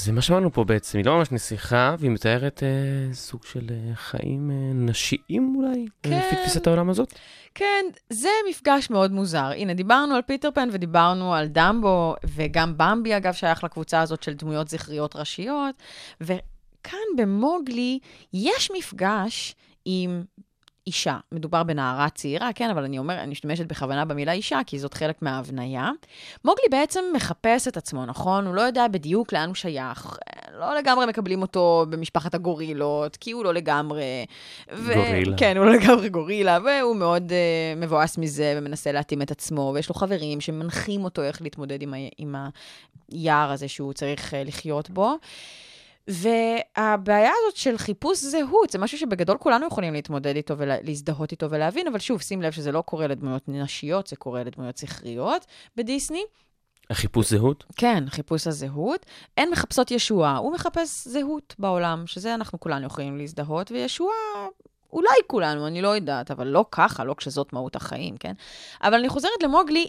זה 0.04 0.12
מה 0.12 0.22
שמענו 0.22 0.52
פה 0.52 0.64
בעצם, 0.64 0.98
היא 0.98 1.06
לא 1.06 1.18
ממש 1.18 1.32
נסיכה, 1.32 1.94
והיא 1.98 2.10
מתארת 2.10 2.62
אה, 2.62 3.14
סוג 3.14 3.44
של 3.44 3.66
אה, 3.70 3.94
חיים 3.94 4.50
אה, 4.50 4.72
נשיים 4.74 5.56
אולי, 5.56 5.86
כן. 6.02 6.18
לפי 6.18 6.36
תפיסת 6.36 6.66
העולם 6.66 6.90
הזאת. 6.90 7.14
כן, 7.54 7.84
זה 8.10 8.28
מפגש 8.50 8.90
מאוד 8.90 9.12
מוזר. 9.12 9.50
הנה, 9.56 9.74
דיברנו 9.74 10.14
על 10.14 10.22
פיטר 10.22 10.50
פן 10.54 10.68
ודיברנו 10.72 11.34
על 11.34 11.46
דמבו, 11.46 12.14
וגם 12.24 12.74
במבי, 12.76 13.16
אגב, 13.16 13.32
שייך 13.32 13.64
לקבוצה 13.64 14.00
הזאת 14.00 14.22
של 14.22 14.34
דמויות 14.34 14.68
זכריות 14.68 15.16
ראשיות, 15.16 15.74
וכאן 16.20 16.98
במוגלי 17.16 17.98
יש 18.32 18.70
מפגש 18.78 19.54
עם 19.84 20.24
אישה. 20.90 21.16
מדובר 21.32 21.62
בנערה 21.62 22.08
צעירה, 22.08 22.50
כן, 22.54 22.70
אבל 22.70 22.84
אני 22.84 22.98
אומר, 22.98 23.20
אני 23.20 23.30
משתמשת 23.30 23.66
בכוונה 23.66 24.04
במילה 24.04 24.32
אישה, 24.32 24.60
כי 24.66 24.78
זאת 24.78 24.94
חלק 24.94 25.22
מההבניה. 25.22 25.90
מוגלי 26.44 26.64
בעצם 26.70 27.00
מחפש 27.14 27.68
את 27.68 27.76
עצמו, 27.76 28.06
נכון? 28.06 28.46
הוא 28.46 28.54
לא 28.54 28.60
יודע 28.60 28.88
בדיוק 28.88 29.32
לאן 29.32 29.46
הוא 29.46 29.54
שייך. 29.54 30.16
לא 30.58 30.76
לגמרי 30.78 31.06
מקבלים 31.06 31.42
אותו 31.42 31.86
במשפחת 31.90 32.34
הגורילות, 32.34 33.16
כי 33.16 33.30
הוא 33.30 33.44
לא 33.44 33.54
לגמרי... 33.54 34.26
ו... 34.72 34.94
גורילה. 34.94 35.36
כן, 35.36 35.56
הוא 35.56 35.66
לא 35.66 35.72
לגמרי 35.72 36.08
גורילה, 36.08 36.58
והוא 36.64 36.96
מאוד 36.96 37.30
uh, 37.30 37.80
מבואס 37.80 38.18
מזה 38.18 38.54
ומנסה 38.56 38.92
להתאים 38.92 39.22
את 39.22 39.30
עצמו, 39.30 39.72
ויש 39.74 39.88
לו 39.88 39.94
חברים 39.94 40.40
שמנחים 40.40 41.04
אותו 41.04 41.22
איך 41.22 41.42
להתמודד 41.42 41.82
עם, 41.82 41.94
ה... 41.94 41.96
עם 42.18 42.34
היער 43.12 43.50
הזה 43.50 43.68
שהוא 43.68 43.92
צריך 43.92 44.32
uh, 44.32 44.36
לחיות 44.48 44.90
בו. 44.90 45.16
והבעיה 46.10 47.30
הזאת 47.42 47.56
של 47.56 47.78
חיפוש 47.78 48.18
זהות, 48.18 48.70
זה 48.70 48.78
משהו 48.78 48.98
שבגדול 48.98 49.38
כולנו 49.38 49.66
יכולים 49.66 49.92
להתמודד 49.92 50.36
איתו 50.36 50.58
ולהזדהות 50.58 51.32
איתו 51.32 51.50
ולהבין, 51.50 51.86
אבל 51.86 51.98
שוב, 51.98 52.20
שים 52.22 52.42
לב 52.42 52.52
שזה 52.52 52.72
לא 52.72 52.80
קורה 52.80 53.06
לדמויות 53.06 53.42
נשיות, 53.48 54.06
זה 54.06 54.16
קורה 54.16 54.44
לדמויות 54.44 54.76
זכריות 54.76 55.46
בדיסני. 55.76 56.22
החיפוש 56.90 57.30
זהות? 57.30 57.64
כן, 57.76 58.04
חיפוש 58.08 58.46
הזהות. 58.46 59.06
הן 59.36 59.50
מחפשות 59.50 59.90
ישועה, 59.90 60.36
הוא 60.36 60.52
מחפש 60.52 61.08
זהות 61.08 61.54
בעולם, 61.58 62.06
שזה 62.06 62.34
אנחנו 62.34 62.60
כולנו 62.60 62.86
יכולים 62.86 63.16
להזדהות, 63.16 63.70
וישועה, 63.70 64.48
אולי 64.92 65.08
כולנו, 65.26 65.66
אני 65.66 65.82
לא 65.82 65.88
יודעת, 65.88 66.30
אבל 66.30 66.46
לא 66.46 66.64
ככה, 66.70 67.04
לא 67.04 67.14
כשזאת 67.14 67.52
מהות 67.52 67.76
החיים, 67.76 68.16
כן? 68.16 68.32
אבל 68.82 68.94
אני 68.94 69.08
חוזרת 69.08 69.42
למוגלי, 69.42 69.88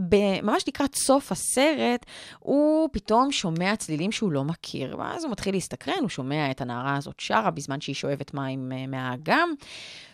ממש 0.00 0.64
לקראת 0.68 0.94
סוף 0.94 1.32
הסרט, 1.32 2.06
הוא 2.38 2.88
פתאום 2.92 3.32
שומע 3.32 3.76
צלילים 3.76 4.12
שהוא 4.12 4.32
לא 4.32 4.44
מכיר, 4.44 4.96
ואז 4.98 5.24
הוא 5.24 5.32
מתחיל 5.32 5.54
להסתקרן, 5.54 5.98
הוא 6.00 6.08
שומע 6.08 6.50
את 6.50 6.60
הנערה 6.60 6.96
הזאת 6.96 7.20
שרה 7.20 7.50
בזמן 7.50 7.80
שהיא 7.80 7.94
שואבת 7.94 8.34
מים 8.34 8.72
אה, 8.72 8.86
מהאגם, 8.86 9.52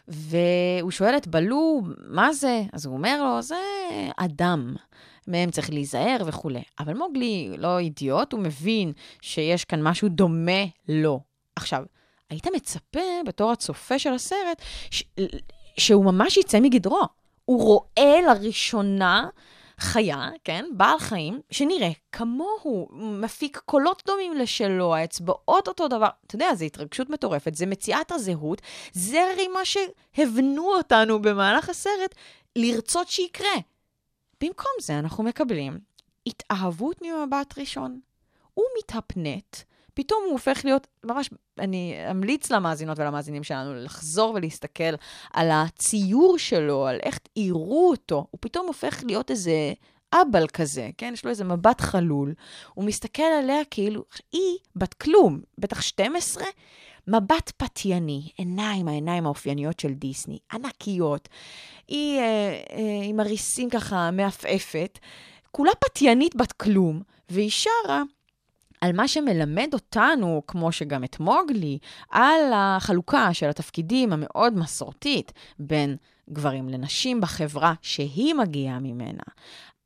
והוא 0.08 0.90
שואל 0.90 1.16
את 1.16 1.26
בלו, 1.26 1.82
מה 1.98 2.32
זה? 2.32 2.62
אז 2.72 2.86
הוא 2.86 2.94
אומר 2.94 3.22
לו, 3.24 3.42
זה 3.42 3.56
אדם. 4.16 4.76
מהם 5.26 5.50
צריך 5.50 5.70
להיזהר 5.70 6.16
וכולי. 6.26 6.62
אבל 6.78 6.94
מוגלי 6.94 7.50
לא 7.58 7.78
אידיוט, 7.78 8.32
הוא 8.32 8.40
מבין 8.40 8.92
שיש 9.22 9.64
כאן 9.64 9.82
משהו 9.82 10.08
דומה 10.08 10.64
לו. 10.88 11.20
עכשיו, 11.56 11.84
היית 12.30 12.46
מצפה 12.54 13.00
בתור 13.26 13.50
הצופה 13.52 13.98
של 13.98 14.12
הסרט 14.12 14.62
ש... 14.90 15.04
שהוא 15.78 16.04
ממש 16.04 16.36
יצא 16.36 16.60
מגדרו. 16.60 17.02
הוא 17.44 17.62
רואה 17.62 18.20
לראשונה 18.26 19.28
חיה, 19.80 20.28
כן, 20.44 20.64
בעל 20.76 20.98
חיים, 20.98 21.40
שנראה 21.50 21.90
כמוהו, 22.12 22.88
מפיק 22.92 23.60
קולות 23.64 24.02
דומים 24.06 24.34
לשלו, 24.34 24.94
האצבעות 24.94 25.68
אותו 25.68 25.88
דבר. 25.88 26.08
אתה 26.26 26.34
יודע, 26.34 26.54
זו 26.54 26.64
התרגשות 26.64 27.10
מטורפת, 27.10 27.54
זה 27.54 27.66
מציאת 27.66 28.12
הזהות, 28.12 28.62
זה 28.92 29.22
הרי 29.32 29.48
מה 29.48 29.60
שהבנו 29.64 30.72
אותנו 30.76 31.22
במהלך 31.22 31.68
הסרט 31.68 32.14
לרצות 32.56 33.08
שיקרה. 33.08 33.54
במקום 34.40 34.72
זה 34.80 34.98
אנחנו 34.98 35.24
מקבלים 35.24 35.78
התאהבות 36.26 37.02
ממבט 37.02 37.58
ראשון. 37.58 38.00
הוא 38.54 38.64
מתהפנט, 38.78 39.56
פתאום 40.00 40.22
הוא 40.24 40.32
הופך 40.32 40.60
להיות, 40.64 40.86
ממש, 41.04 41.30
אני 41.58 41.94
אמליץ 42.10 42.50
למאזינות 42.50 42.98
ולמאזינים 42.98 43.44
שלנו 43.44 43.74
לחזור 43.74 44.34
ולהסתכל 44.34 44.94
על 45.32 45.50
הציור 45.50 46.38
שלו, 46.38 46.86
על 46.86 46.98
איך 47.02 47.18
עירו 47.34 47.90
אותו. 47.90 48.26
הוא 48.30 48.38
פתאום 48.40 48.66
הופך 48.66 49.04
להיות 49.06 49.30
איזה 49.30 49.72
אבל 50.12 50.46
כזה, 50.48 50.90
כן? 50.98 51.10
יש 51.14 51.24
לו 51.24 51.30
איזה 51.30 51.44
מבט 51.44 51.80
חלול. 51.80 52.34
הוא 52.74 52.84
מסתכל 52.84 53.22
עליה 53.22 53.64
כאילו, 53.70 54.04
היא 54.32 54.58
בת 54.76 54.94
כלום, 54.94 55.40
בטח 55.58 55.82
12, 55.82 56.44
מבט 57.06 57.52
פתייני, 57.56 58.28
עיניים, 58.36 58.88
העיניים 58.88 59.26
האופייניות 59.26 59.80
של 59.80 59.92
דיסני, 59.92 60.38
ענקיות. 60.52 61.28
היא 61.88 62.18
אה, 62.18 62.24
אה, 62.72 63.04
עם 63.04 63.20
הריסים 63.20 63.70
ככה 63.70 64.10
מעפעפת, 64.10 64.98
כולה 65.50 65.72
פתיינית 65.80 66.36
בת 66.36 66.52
כלום, 66.52 67.02
והיא 67.28 67.50
שרה 67.50 68.02
על 68.80 68.92
מה 68.92 69.08
שמלמד 69.08 69.68
אותנו, 69.72 70.42
כמו 70.46 70.72
שגם 70.72 71.04
את 71.04 71.20
מוגלי, 71.20 71.78
על 72.10 72.52
החלוקה 72.54 73.34
של 73.34 73.48
התפקידים 73.48 74.12
המאוד 74.12 74.58
מסורתית 74.58 75.32
בין 75.58 75.96
גברים 76.30 76.68
לנשים 76.68 77.20
בחברה 77.20 77.74
שהיא 77.82 78.34
מגיעה 78.34 78.78
ממנה. 78.78 79.22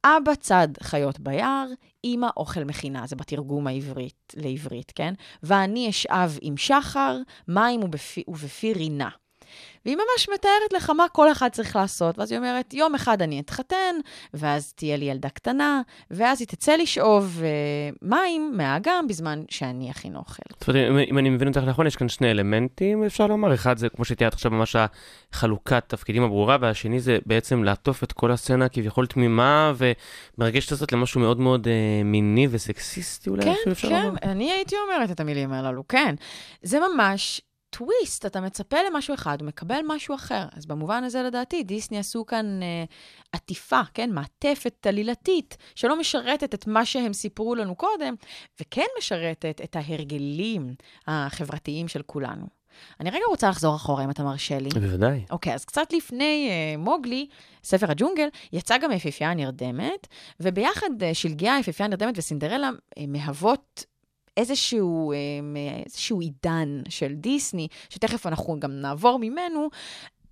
אבא 0.05 0.35
צד 0.35 0.69
חיות 0.83 1.21
ביער, 1.21 1.67
אמא 2.05 2.27
אוכל 2.37 2.65
מכינה, 2.65 3.07
זה 3.07 3.17
בתרגום 3.17 3.67
העברית 3.67 4.33
לעברית, 4.37 4.93
כן? 4.95 5.15
ואני 5.43 5.91
אשאב 5.91 6.39
עם 6.43 6.57
שחר, 6.57 7.19
מים 7.49 7.83
ובפי, 7.83 8.23
ובפי 8.29 8.73
רינה. 8.73 9.09
והיא 9.85 9.97
ממש 9.97 10.29
מתארת 10.35 10.73
לך 10.77 10.91
מה 10.91 11.07
כל 11.13 11.33
אחד 11.33 11.49
צריך 11.49 11.77
לעשות. 11.77 12.19
ואז 12.19 12.31
היא 12.31 12.39
אומרת, 12.39 12.75
יום 12.75 12.95
אחד 12.95 13.23
אני 13.23 13.41
אתחתן, 13.41 13.95
ואז 14.35 14.73
תהיה 14.73 14.97
לי 14.97 15.05
ילדה 15.05 15.29
קטנה, 15.29 15.81
ואז 16.11 16.41
היא 16.41 16.49
תצא 16.49 16.77
לשאוב 16.77 17.41
אה, 17.45 17.49
מים 18.03 18.53
מהאגם 18.57 19.07
בזמן 19.09 19.43
שאני 19.51 19.91
אכין 19.91 20.17
אוכל. 20.17 20.43
זאת 20.61 20.69
אומרת, 20.69 21.09
אם- 21.11 21.19
אני 21.19 21.31
מבין 21.31 21.49
אותך 21.49 21.61
נכון, 21.61 21.87
יש 21.87 21.97
כאן 21.97 22.09
שני 22.09 22.31
אלמנטים, 22.31 23.05
אפשר 23.05 23.27
לומר. 23.27 23.55
אחד 23.55 23.79
זה, 23.79 23.89
כמו 23.89 24.05
שתיארת 24.05 24.33
עכשיו, 24.33 24.51
ממש 24.51 24.77
החלוקת 25.33 25.85
תפקידים 25.89 26.23
הברורה, 26.23 26.57
והשני 26.61 27.01
זה 27.01 27.19
בעצם 27.27 27.65
לעטוף 27.65 28.05
את 28.05 28.13
כל 28.13 28.33
הסצנה 28.33 28.69
כביכול 28.69 29.07
תמימה 29.07 29.73
ומרגשת 30.39 30.73
הזאת 30.73 30.93
למשהו 30.93 31.21
מאוד 31.21 31.41
מאוד 31.41 31.69
אה, 31.69 31.73
מיני 32.05 32.49
וסקסיסטי 32.51 33.31
אולי, 33.31 33.43
כן, 33.45 33.71
אפשר 33.71 33.89
כן, 33.89 34.03
לומר. 34.07 34.19
אני 34.23 34.53
הייתי 34.53 34.77
אומרת 34.87 35.11
את 35.11 35.21
המילים 35.21 35.53
הללו, 35.53 35.89
כן. 35.89 36.15
זה 36.63 36.79
ממש 36.95 37.41
טוויסט, 37.79 38.27
אתה 38.27 38.41
מצפה 38.41 38.77
למשהו 38.91 39.15
אחד 39.15 39.39
ומקבל 39.41 39.81
משהו 39.87 40.15
אחר. 40.15 40.47
אז 40.53 40.67
במובן 40.67 41.05
הזה, 41.05 41.23
לדעתי, 41.23 41.63
דיסני 41.63 41.99
עשו 41.99 42.27
כאן 42.27 42.63
אה, 42.63 42.85
עטיפה, 43.33 43.81
כן, 43.95 44.11
מעטפת 44.13 44.87
עלילתית, 44.87 45.57
שלא 45.75 46.01
משרתת 46.01 46.55
את 46.55 46.67
מה 46.67 46.85
שהם 46.85 47.13
סיפרו 47.13 47.55
לנו 47.55 47.75
קודם, 47.75 48.15
וכן 48.61 48.87
משרתת 48.99 49.61
את 49.65 49.77
ההרגלים 49.77 50.75
החברתיים 51.07 51.89
של 51.89 52.03
כולנו. 52.03 52.47
אני 53.01 53.11
רגע 53.11 53.25
רוצה 53.29 53.49
לחזור 53.49 53.77
אחורה, 53.77 54.05
אם 54.05 54.11
אתה 54.11 54.23
מרשה 54.23 54.59
לי. 54.59 54.69
בוודאי. 54.69 55.25
אוקיי, 55.31 55.55
אז 55.55 55.65
קצת 55.65 55.93
לפני 55.93 56.49
אה, 56.51 56.77
מוגלי, 56.79 57.27
ספר 57.65 57.91
הג'ונגל, 57.91 58.29
יצא 58.53 58.79
גם 58.79 58.91
היפיפייה 58.91 59.31
הנרדמת, 59.31 60.07
וביחד 60.41 61.03
אה, 61.03 61.15
שלגיה, 61.15 61.55
היפיפייה 61.55 61.87
הנרדמת 61.87 62.19
וסינדרלה 62.19 62.71
אה, 62.99 63.05
מהוות 63.09 63.85
אה, 64.39 64.43
איזשהו 65.87 66.21
עידן 66.21 66.83
של 66.89 67.15
דיסני, 67.15 67.69
שתכף 67.89 68.27
אנחנו 68.27 68.61
גם 68.61 68.81
נעבור 68.81 69.19
ממנו. 69.19 69.69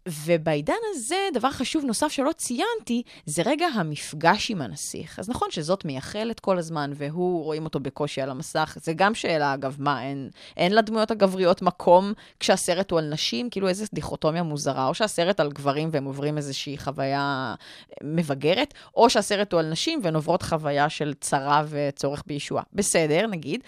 ובעידן 0.08 0.74
הזה, 0.90 1.28
דבר 1.34 1.50
חשוב 1.50 1.84
נוסף 1.84 2.08
שלא 2.08 2.30
ציינתי, 2.32 3.02
זה 3.26 3.42
רגע 3.46 3.66
המפגש 3.66 4.50
עם 4.50 4.62
הנסיך. 4.62 5.18
אז 5.18 5.28
נכון 5.28 5.48
שזאת 5.50 5.84
מייחלת 5.84 6.40
כל 6.40 6.58
הזמן, 6.58 6.92
והוא, 6.94 7.44
רואים 7.44 7.64
אותו 7.64 7.80
בקושי 7.80 8.20
על 8.20 8.30
המסך. 8.30 8.76
זה 8.82 8.92
גם 8.92 9.14
שאלה, 9.14 9.54
אגב, 9.54 9.76
מה, 9.78 10.02
אין, 10.02 10.30
אין 10.56 10.74
לדמויות 10.74 11.10
הגבריות 11.10 11.62
מקום 11.62 12.12
כשהסרט 12.40 12.90
הוא 12.90 12.98
על 12.98 13.08
נשים? 13.08 13.50
כאילו 13.50 13.68
איזו 13.68 13.84
דיכוטומיה 13.94 14.42
מוזרה. 14.42 14.88
או 14.88 14.94
שהסרט 14.94 15.40
על 15.40 15.52
גברים 15.52 15.88
והם 15.92 16.04
עוברים 16.04 16.36
איזושהי 16.36 16.78
חוויה 16.78 17.54
מבגרת, 18.02 18.74
או 18.96 19.10
שהסרט 19.10 19.52
הוא 19.52 19.60
על 19.60 19.70
נשים 19.70 20.00
והן 20.02 20.14
עוברות 20.14 20.42
חוויה 20.42 20.88
של 20.88 21.14
צרה 21.20 21.62
וצורך 21.68 22.22
בישועה. 22.26 22.62
בסדר, 22.72 23.26
נגיד. 23.26 23.60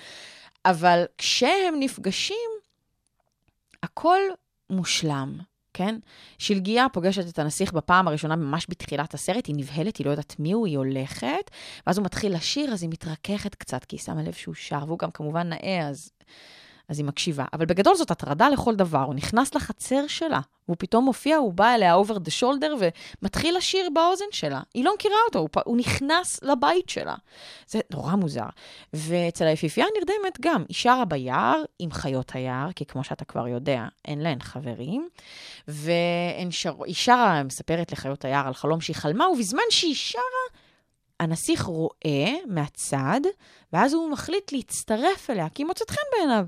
אבל 0.64 1.04
כשהם 1.18 1.74
נפגשים, 1.78 2.50
הכל 3.82 4.20
מושלם. 4.70 5.53
כן? 5.74 5.98
שלגיה 6.38 6.86
פוגשת 6.92 7.28
את 7.28 7.38
הנסיך 7.38 7.72
בפעם 7.72 8.08
הראשונה 8.08 8.36
ממש 8.36 8.66
בתחילת 8.68 9.14
הסרט, 9.14 9.46
היא 9.46 9.56
נבהלת, 9.58 9.96
היא 9.96 10.06
לא 10.06 10.10
יודעת 10.10 10.36
מי 10.38 10.52
הוא, 10.52 10.66
היא 10.66 10.78
הולכת, 10.78 11.50
ואז 11.86 11.98
הוא 11.98 12.04
מתחיל 12.04 12.34
לשיר, 12.34 12.72
אז 12.72 12.82
היא 12.82 12.90
מתרככת 12.90 13.54
קצת, 13.54 13.84
כי 13.84 13.96
היא 13.96 14.00
שמה 14.00 14.22
לב 14.22 14.32
שהוא 14.32 14.54
שר, 14.54 14.84
והוא 14.86 14.98
גם 14.98 15.10
כמובן 15.10 15.48
נאה, 15.48 15.88
אז, 15.88 16.10
אז 16.88 16.98
היא 16.98 17.06
מקשיבה. 17.06 17.44
אבל 17.52 17.66
בגדול 17.66 17.94
זאת 17.94 18.10
הטרדה 18.10 18.48
לכל 18.48 18.74
דבר, 18.74 19.02
הוא 19.02 19.14
נכנס 19.14 19.54
לחצר 19.54 20.06
שלה, 20.06 20.40
והוא 20.68 20.76
פתאום 20.78 21.04
מופיע, 21.04 21.36
הוא 21.36 21.52
בא 21.52 21.74
אליה 21.74 21.96
over 21.96 22.14
the 22.14 22.40
shoulder 22.40 22.84
ומתחיל 23.22 23.56
לשיר 23.56 23.88
באוזן 23.94 24.24
שלה. 24.30 24.60
היא 24.74 24.84
לא 24.84 24.94
מכירה 24.94 25.16
אותו, 25.28 25.38
הוא, 25.38 25.48
פ- 25.52 25.58
הוא 25.66 25.76
נכנס 25.76 26.42
לבית 26.42 26.88
שלה. 26.88 27.14
זה 27.66 27.80
נורא 27.92 28.14
מוזר. 28.14 28.46
ואצל 28.92 29.46
היפיפייה 29.46 29.86
הנרדמת 29.86 30.40
גם, 30.40 30.64
היא 30.68 30.74
שרה 30.76 31.04
ביער 31.04 31.62
עם 31.78 31.92
חיות 31.92 32.34
היער, 32.34 32.72
כי 32.72 32.86
כמו 32.86 33.04
שאתה 33.04 33.24
כבר 33.24 33.48
יודע, 33.48 33.84
אין 34.04 34.20
להן 34.20 34.40
חברים. 34.40 35.08
והיא 35.68 36.50
שר... 36.50 36.74
שרה, 36.92 37.42
מספרת 37.42 37.92
לחיות 37.92 38.24
היער 38.24 38.46
על 38.46 38.54
חלום 38.54 38.80
שהיא 38.80 38.96
חלמה, 38.96 39.28
ובזמן 39.28 39.62
שהיא 39.70 39.94
שרה, 39.94 40.22
הנסיך 41.20 41.62
רואה 41.62 42.32
מהצד, 42.46 43.20
ואז 43.72 43.94
הוא 43.94 44.10
מחליט 44.10 44.52
להצטרף 44.52 45.30
אליה, 45.30 45.48
כי 45.48 45.62
היא 45.62 45.66
מוצאת 45.66 45.90
חן 45.90 46.02
בעיניו. 46.16 46.44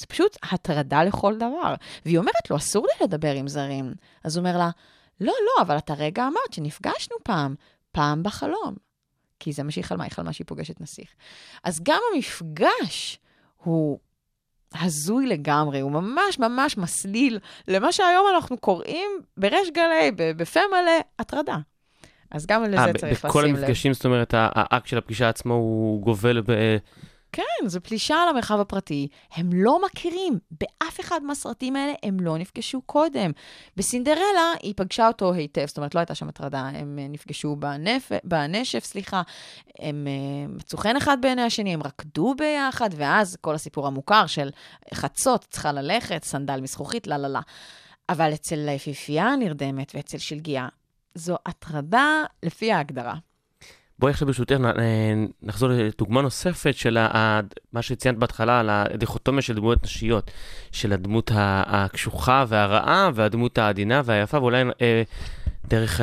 זה 0.00 0.06
פשוט 0.06 0.36
הטרדה 0.52 1.04
לכל 1.04 1.36
דבר. 1.36 1.74
והיא 2.04 2.18
אומרת 2.18 2.50
לו, 2.50 2.56
אסור 2.56 2.86
לי 2.86 3.06
לדבר 3.06 3.32
עם 3.34 3.48
זרים. 3.48 3.94
אז 4.24 4.36
הוא 4.36 4.46
אומר 4.46 4.58
לה, 4.58 4.70
לא, 5.20 5.32
לא, 5.46 5.62
אבל 5.62 5.78
את 5.78 5.90
הרגע 5.90 6.22
אמרת 6.26 6.52
שנפגשנו 6.52 7.16
פעם, 7.22 7.54
פעם 7.92 8.22
בחלום. 8.22 8.74
כי 9.40 9.52
זה 9.52 9.62
מה 9.62 9.70
שהיא 9.70 9.84
חלמה, 9.84 10.04
היא 10.04 10.12
חלמה 10.12 10.32
שהיא 10.32 10.46
פוגשת 10.46 10.80
נסיך. 10.80 11.08
אז 11.64 11.80
גם 11.82 11.98
המפגש 12.14 13.18
הוא 13.56 13.98
הזוי 14.80 15.26
לגמרי, 15.26 15.80
הוא 15.80 15.92
ממש 15.92 16.38
ממש 16.38 16.78
מסליל 16.78 17.38
למה 17.68 17.92
שהיום 17.92 18.26
אנחנו 18.34 18.58
קוראים 18.58 19.10
בריש 19.36 19.70
גלי, 19.70 20.10
בפה 20.16 20.60
מלא, 20.70 20.92
הטרדה. 21.18 21.56
אז 22.30 22.46
גם 22.46 22.62
לזה 22.64 22.76
אה, 22.76 22.92
ב- 22.92 22.96
צריך 22.96 23.24
בכל 23.24 23.40
לשים 23.40 23.54
לב. 23.54 23.60
המפגשים, 23.60 23.92
זאת 23.92 24.04
אומרת, 24.04 24.34
האקט 24.36 24.86
של 24.86 24.98
הפגישה 24.98 25.28
עצמו 25.28 25.54
הוא 25.54 26.02
גובל 26.02 26.40
ב... 26.40 26.76
כן, 27.36 27.66
זו 27.68 27.80
פלישה 27.80 28.16
על 28.16 28.28
המרחב 28.28 28.60
הפרטי. 28.60 29.08
הם 29.32 29.50
לא 29.52 29.84
מכירים, 29.86 30.38
באף 30.50 31.00
אחד 31.00 31.22
מהסרטים 31.22 31.76
האלה 31.76 31.92
הם 32.02 32.20
לא 32.20 32.38
נפגשו 32.38 32.82
קודם. 32.82 33.30
בסינדרלה 33.76 34.52
היא 34.62 34.74
פגשה 34.76 35.08
אותו 35.08 35.32
היטב, 35.32 35.66
זאת 35.66 35.76
אומרת, 35.76 35.94
לא 35.94 36.00
הייתה 36.00 36.14
שם 36.14 36.28
הטרדה, 36.28 36.60
הם 36.60 36.98
אה, 36.98 37.08
נפגשו 37.08 37.56
בנפ... 37.56 38.12
בנשף, 38.24 38.84
סליחה, 38.84 39.22
הם 39.78 40.06
אה, 40.06 40.48
מצאו 40.48 40.78
חן 40.78 40.96
אחד 40.96 41.18
בעיני 41.20 41.42
השני, 41.42 41.74
הם 41.74 41.82
רקדו 41.82 42.34
ביחד, 42.38 42.90
ואז 42.96 43.36
כל 43.40 43.54
הסיפור 43.54 43.86
המוכר 43.86 44.26
של 44.26 44.50
חצות, 44.94 45.46
צריכה 45.50 45.72
ללכת, 45.72 46.24
סנדל 46.24 46.60
מזכוכית, 46.60 47.06
לה 47.06 47.18
לה 47.18 47.28
לה. 47.28 47.40
אבל 48.08 48.34
אצל 48.34 48.68
היפיפייה 48.68 49.24
הנרדמת 49.24 49.92
ואצל 49.94 50.18
שלגיה, 50.18 50.68
זו 51.14 51.36
הטרדה 51.46 52.24
לפי 52.42 52.72
ההגדרה. 52.72 53.14
בואי 53.98 54.10
עכשיו 54.10 54.26
ברשותך 54.26 54.56
אה, 54.78 55.14
נחזור 55.42 55.68
לדוגמה 55.68 56.22
נוספת 56.22 56.74
של 56.74 56.96
ה- 56.96 57.40
מה 57.72 57.82
שציינת 57.82 58.18
בהתחלה, 58.18 58.60
על 58.60 58.70
הדיכוטומיה 58.70 59.42
של 59.42 59.54
דמויות 59.54 59.84
נשיות, 59.84 60.30
של 60.72 60.92
הדמות 60.92 61.30
הקשוחה 61.34 62.44
והרעה 62.48 63.10
והדמות 63.14 63.58
העדינה 63.58 64.02
והיפה, 64.04 64.38
ואולי 64.38 64.62
אה, 64.82 65.02
דרך 65.68 66.00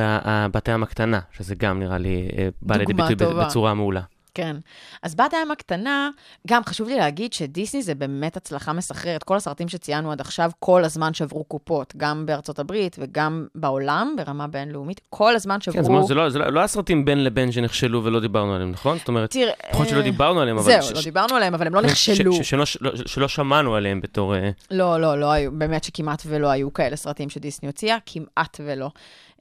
בת 0.53 0.67
הים 0.69 0.83
הקטנה, 0.83 1.19
שזה 1.31 1.55
גם 1.55 1.79
נראה 1.79 1.97
לי 1.97 2.29
אה, 2.37 2.49
בא 2.61 2.75
לידי 2.75 2.93
ביטוי 2.93 3.15
טובה. 3.15 3.45
בצורה 3.45 3.73
מעולה. 3.73 4.01
כן. 4.33 4.55
אז 5.03 5.15
בת 5.15 5.33
הים 5.33 5.51
הקטנה, 5.51 6.09
גם 6.47 6.61
חשוב 6.65 6.87
לי 6.87 6.95
להגיד 6.97 7.33
שדיסני 7.33 7.81
זה 7.83 7.95
באמת 7.95 8.37
הצלחה 8.37 8.73
מסחררת. 8.73 9.23
כל 9.23 9.35
הסרטים 9.37 9.69
שציינו 9.69 10.11
עד 10.11 10.21
עכשיו, 10.21 10.51
כל 10.59 10.83
הזמן 10.83 11.13
שברו 11.13 11.43
קופות, 11.43 11.93
גם 11.97 12.25
בארצות 12.25 12.59
הברית 12.59 12.95
וגם 12.99 13.47
בעולם, 13.55 14.15
ברמה 14.17 14.47
בינלאומית, 14.47 15.01
כל 15.09 15.35
הזמן 15.35 15.61
שברו... 15.61 15.75
כן, 15.77 15.83
זאת 15.83 15.89
אומרת, 15.89 16.07
זה 16.07 16.13
לא- 16.15 16.29
זה 16.29 16.39
לא 16.39 16.49
לא 16.49 16.59
הסרטים 16.59 17.05
בין 17.05 17.23
לבין 17.23 17.51
שנכשלו 17.51 18.03
ולא 18.03 18.19
דיברנו 18.19 18.53
עליהם, 18.53 18.71
נכון? 18.71 18.97
זאת 18.97 19.07
אומרת, 19.07 19.31
תראה... 19.31 19.53
נכון 19.73 19.87
שלא 19.87 19.97
אה, 19.97 20.03
דיברנו 20.03 20.39
עליהם, 20.41 20.57
אבל... 20.57 20.65
זהו, 20.65 20.83
ש- 20.83 20.91
לא 20.91 21.01
ש- 21.01 21.03
דיברנו 21.03 21.35
עליהם, 21.35 21.53
אבל 21.53 21.67
הם 21.67 21.75
לא 21.75 21.81
ש- 21.81 22.09
נכשלו. 22.09 22.33
ש- 22.33 22.49
שלא- 22.49 22.65
שלא- 22.65 22.91
שלא 23.05 23.27
שמענו 23.27 23.75
עליהם 23.75 24.01
בתור... 24.01 24.35
אה, 24.35 24.49
לא, 24.71 25.01
לא, 25.01 25.19
לא 25.19 25.31
היו, 25.31 25.51
באמת 25.51 25.83
שכמעט 25.83 26.23
ולא 26.25 26.47
היו 26.47 26.73
כאלה 26.73 26.95
סרטים 26.95 27.29
שדיסני 27.29 27.67
הוציאה, 27.69 27.97
כמעט 28.05 28.57
ולא. 28.65 28.89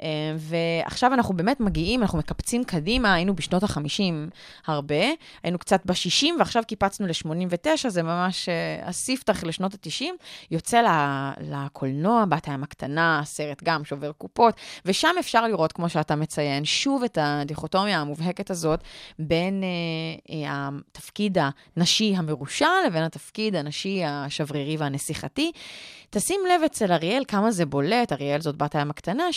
אה, 0.03 0.09
ועכשיו 0.37 1.15
אנחנו 1.15 1.37
באמת 1.37 1.61
מגיעים, 1.61 2.03
אנחנו 2.03 2.19
מקפצים 2.19 2.65
קדימה, 2.65 3.15
היינו 3.15 3.37
בשנות 3.37 3.63
ה-50 3.63 4.31
הרבה, 4.67 5.05
היינו 5.43 5.59
קצת 5.59 5.81
ב-60 5.85 6.27
ועכשיו 6.39 6.63
קיפצנו 6.67 7.07
ל-89, 7.07 7.89
זה 7.89 8.03
ממש 8.03 8.49
אה, 8.49 8.89
הספתח 8.89 9.45
לשנות 9.45 9.75
ה-90. 9.75 10.05
יוצא 10.51 10.83
לקולנוע, 11.41 12.25
בת 12.25 12.49
הים 12.49 12.63
הקטנה, 12.63 13.23
סרט 13.25 13.63
גם 13.65 13.85
שובר 13.85 14.13
קופות, 14.13 14.55
ושם 14.85 15.15
אפשר 15.21 15.47
לראות, 15.47 15.73
כמו 15.73 15.89
שאתה 15.89 16.17
מציין, 16.17 16.65
שוב 16.65 17.03
את 17.03 17.19
הדיכוטומיה 17.21 18.01
המובהקת 18.01 18.51
הזאת 18.51 18.81
בין 19.19 19.63
אה, 19.63 20.47
אה, 20.47 20.69
התפקיד 20.93 21.39
הנשי 21.77 22.15
המרושע 22.17 22.69
לבין 22.87 23.03
התפקיד 23.03 23.57
הנשי 23.57 24.03
השברירי 24.05 24.77
והנסיכתי. 24.77 25.53
תשים 26.11 26.41
לב 26.49 26.63
אצל 26.63 26.93
אריאל 26.93 27.25
כמה 27.29 27.51
זה 27.51 27.67
בולט, 27.67 28.13
אריאל 28.13 28.41
זאת 28.41 28.57
בת 28.57 28.75
הים 28.75 28.91
הקטנה, 28.91 29.33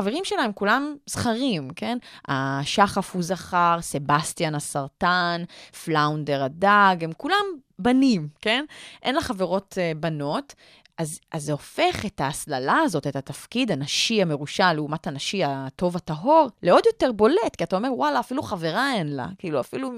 שהחברים 0.00 0.24
שלה 0.24 0.42
הם 0.42 0.52
כולם 0.52 0.94
זכרים, 1.06 1.70
כן? 1.76 1.98
השחף 2.28 3.14
הוא 3.14 3.22
זכר, 3.22 3.76
סבסטיאן 3.80 4.54
הסרטן, 4.54 5.44
פלאונדר 5.84 6.44
הדג, 6.44 6.96
הם 7.00 7.12
כולם 7.16 7.44
בנים, 7.78 8.28
כן? 8.40 8.64
אין 9.02 9.14
לה 9.14 9.20
חברות 9.20 9.78
uh, 9.78 9.98
בנות. 9.98 10.54
אז, 11.00 11.20
אז 11.32 11.44
זה 11.44 11.52
הופך 11.52 12.06
את 12.06 12.20
ההסללה 12.20 12.76
הזאת, 12.84 13.06
את 13.06 13.16
התפקיד 13.16 13.72
הנשי 13.72 14.22
המרושע 14.22 14.72
לעומת 14.72 15.06
הנשי 15.06 15.44
הטוב 15.44 15.96
הטהור, 15.96 16.48
לעוד 16.62 16.82
יותר 16.86 17.12
בולט, 17.12 17.56
כי 17.58 17.64
אתה 17.64 17.76
אומר, 17.76 17.88
וואלה, 17.94 18.20
אפילו 18.20 18.42
חברה 18.42 18.94
אין 18.94 19.16
לה, 19.16 19.26
כאילו, 19.38 19.60
אפילו 19.60 19.90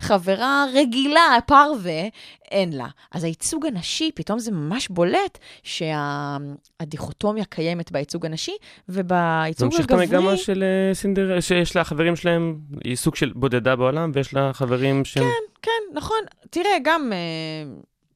חברה 0.00 0.64
רגילה, 0.74 1.38
פרווה, 1.46 2.02
אין 2.50 2.72
לה. 2.72 2.86
אז 3.12 3.24
הייצוג 3.24 3.66
הנשי, 3.66 4.10
פתאום 4.14 4.38
זה 4.38 4.52
ממש 4.52 4.88
בולט 4.88 5.38
שהדיכוטומיה 5.62 7.44
קיימת 7.44 7.92
בייצוג 7.92 8.26
הנשי, 8.26 8.56
זה 8.86 9.00
ובייצוג 9.00 9.66
ממשיך 9.66 9.86
את 9.86 9.90
הגברי... 9.90 10.16
המגמה 10.16 10.36
של 10.36 10.62
אה, 10.62 10.94
סינדר, 10.94 11.40
שיש 11.40 11.76
לה 11.76 11.84
חברים 11.84 12.16
שלהם, 12.16 12.58
היא 12.84 12.96
סוג 12.96 13.16
של 13.16 13.32
בודדה 13.34 13.76
בעולם, 13.76 14.10
ויש 14.14 14.34
לה 14.34 14.52
חברים 14.52 15.04
שהם... 15.04 15.24
כן, 15.62 15.70
נכון. 15.94 16.20
תראה, 16.50 16.76
גם... 16.82 17.12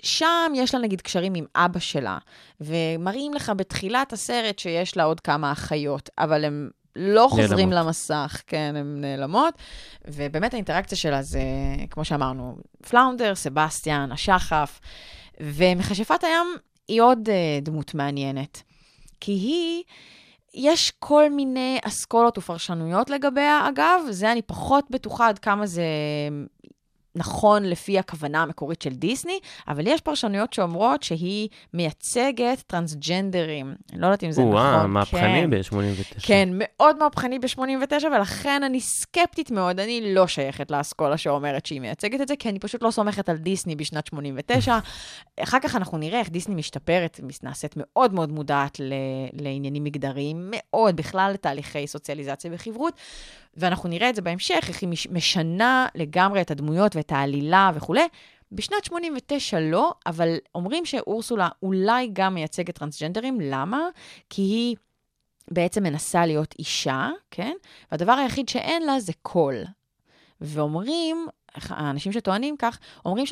שם 0.02 0.52
יש 0.54 0.74
לה 0.74 0.80
נגיד 0.80 1.00
קשרים 1.00 1.34
עם 1.34 1.44
אבא 1.54 1.78
שלה, 1.78 2.18
ומראים 2.60 3.34
לך 3.34 3.52
בתחילת 3.56 4.12
הסרט 4.12 4.58
שיש 4.58 4.96
לה 4.96 5.04
עוד 5.04 5.20
כמה 5.20 5.52
אחיות, 5.52 6.10
אבל 6.18 6.44
הם 6.44 6.70
לא 6.96 7.26
חוזרים 7.30 7.70
נעלמות. 7.70 7.86
למסך, 7.86 8.42
כן, 8.46 8.74
הן 8.76 9.00
נעלמות. 9.00 9.54
ובאמת 10.08 10.54
האינטראקציה 10.54 10.98
שלה 10.98 11.22
זה, 11.22 11.40
כמו 11.90 12.04
שאמרנו, 12.04 12.56
פלאונדר, 12.88 13.34
סבסטיאן, 13.34 14.12
השחף, 14.12 14.80
ומכשפת 15.40 16.24
הים 16.24 16.46
היא 16.88 17.02
עוד 17.02 17.28
uh, 17.28 17.64
דמות 17.64 17.94
מעניינת. 17.94 18.62
כי 19.20 19.32
היא, 19.32 19.82
יש 20.54 20.92
כל 20.98 21.30
מיני 21.30 21.78
אסכולות 21.84 22.38
ופרשנויות 22.38 23.10
לגביה, 23.10 23.68
אגב, 23.68 24.00
זה 24.10 24.32
אני 24.32 24.42
פחות 24.42 24.90
בטוחה 24.90 25.28
עד 25.28 25.38
כמה 25.38 25.66
זה 25.66 25.84
נכון 27.14 27.62
לפי 27.62 27.98
הכוונה 27.98 28.42
המקורית 28.42 28.82
של 28.82 28.90
דיסני, 28.90 29.38
אבל 29.68 29.86
יש 29.86 30.00
פרשנויות 30.00 30.52
שאומרות 30.52 31.02
שהיא 31.02 31.48
מייצגת 31.74 32.62
טרנסג'נדרים. 32.66 33.74
אני 33.92 34.00
לא 34.00 34.06
יודעת 34.06 34.24
אם 34.24 34.32
זה 34.32 34.42
נכון. 34.42 34.54
או-אה, 34.54 34.86
מהפכני 34.86 35.20
כן. 35.20 35.50
ב-89. 35.50 36.20
כן, 36.22 36.48
מאוד 36.52 36.98
מהפכני 36.98 37.38
ב-89, 37.38 38.06
ולכן 38.16 38.62
אני 38.62 38.80
סקפטית 38.80 39.50
מאוד, 39.50 39.80
אני 39.80 40.14
לא 40.14 40.26
שייכת 40.26 40.70
לאסכולה 40.70 41.16
שאומרת 41.16 41.66
שהיא 41.66 41.80
מייצגת 41.80 42.20
את 42.20 42.28
זה, 42.28 42.36
כי 42.36 42.48
אני 42.48 42.58
פשוט 42.58 42.82
לא 42.82 42.90
סומכת 42.90 43.28
על 43.28 43.36
דיסני 43.36 43.76
בשנת 43.76 44.06
89. 44.06 44.78
אחר 45.40 45.58
כך 45.62 45.76
אנחנו 45.76 45.98
נראה 45.98 46.18
איך 46.18 46.30
דיסני 46.30 46.54
משתפרת, 46.54 47.20
נעשית 47.42 47.74
מאוד 47.76 48.14
מאוד 48.14 48.32
מודעת 48.32 48.80
ל- 48.80 49.42
לעניינים 49.42 49.84
מגדריים, 49.84 50.50
מאוד, 50.50 50.96
בכלל 50.96 51.30
לתהליכי 51.34 51.86
סוציאליזציה 51.86 52.50
וחברות, 52.54 52.94
ואנחנו 53.56 53.88
נראה 53.88 54.10
את 54.10 54.14
זה 54.14 54.22
בהמשך, 54.22 54.64
איך 54.68 54.82
היא 54.82 54.88
מש- 54.88 55.06
משנה 55.06 55.86
לגמרי 55.94 56.40
את 56.40 56.50
הדמויות 56.50 56.96
ואת 56.96 57.12
העלילה 57.12 57.70
וכולי. 57.74 58.08
בשנת 58.52 58.84
89 58.84 59.60
לא, 59.60 59.94
אבל 60.06 60.36
אומרים 60.54 60.86
שאורסולה 60.86 61.48
אולי 61.62 62.10
גם 62.12 62.34
מייצגת 62.34 62.78
טרנסג'נדרים, 62.78 63.40
למה? 63.40 63.80
כי 64.30 64.42
היא 64.42 64.76
בעצם 65.50 65.82
מנסה 65.82 66.26
להיות 66.26 66.54
אישה, 66.58 67.08
כן? 67.30 67.52
והדבר 67.92 68.12
היחיד 68.12 68.48
שאין 68.48 68.82
לה 68.82 69.00
זה 69.00 69.12
קול. 69.22 69.64
ואומרים, 70.40 71.26
האנשים 71.54 72.12
שטוענים 72.12 72.56
כך, 72.58 72.78
אומרים 73.04 73.26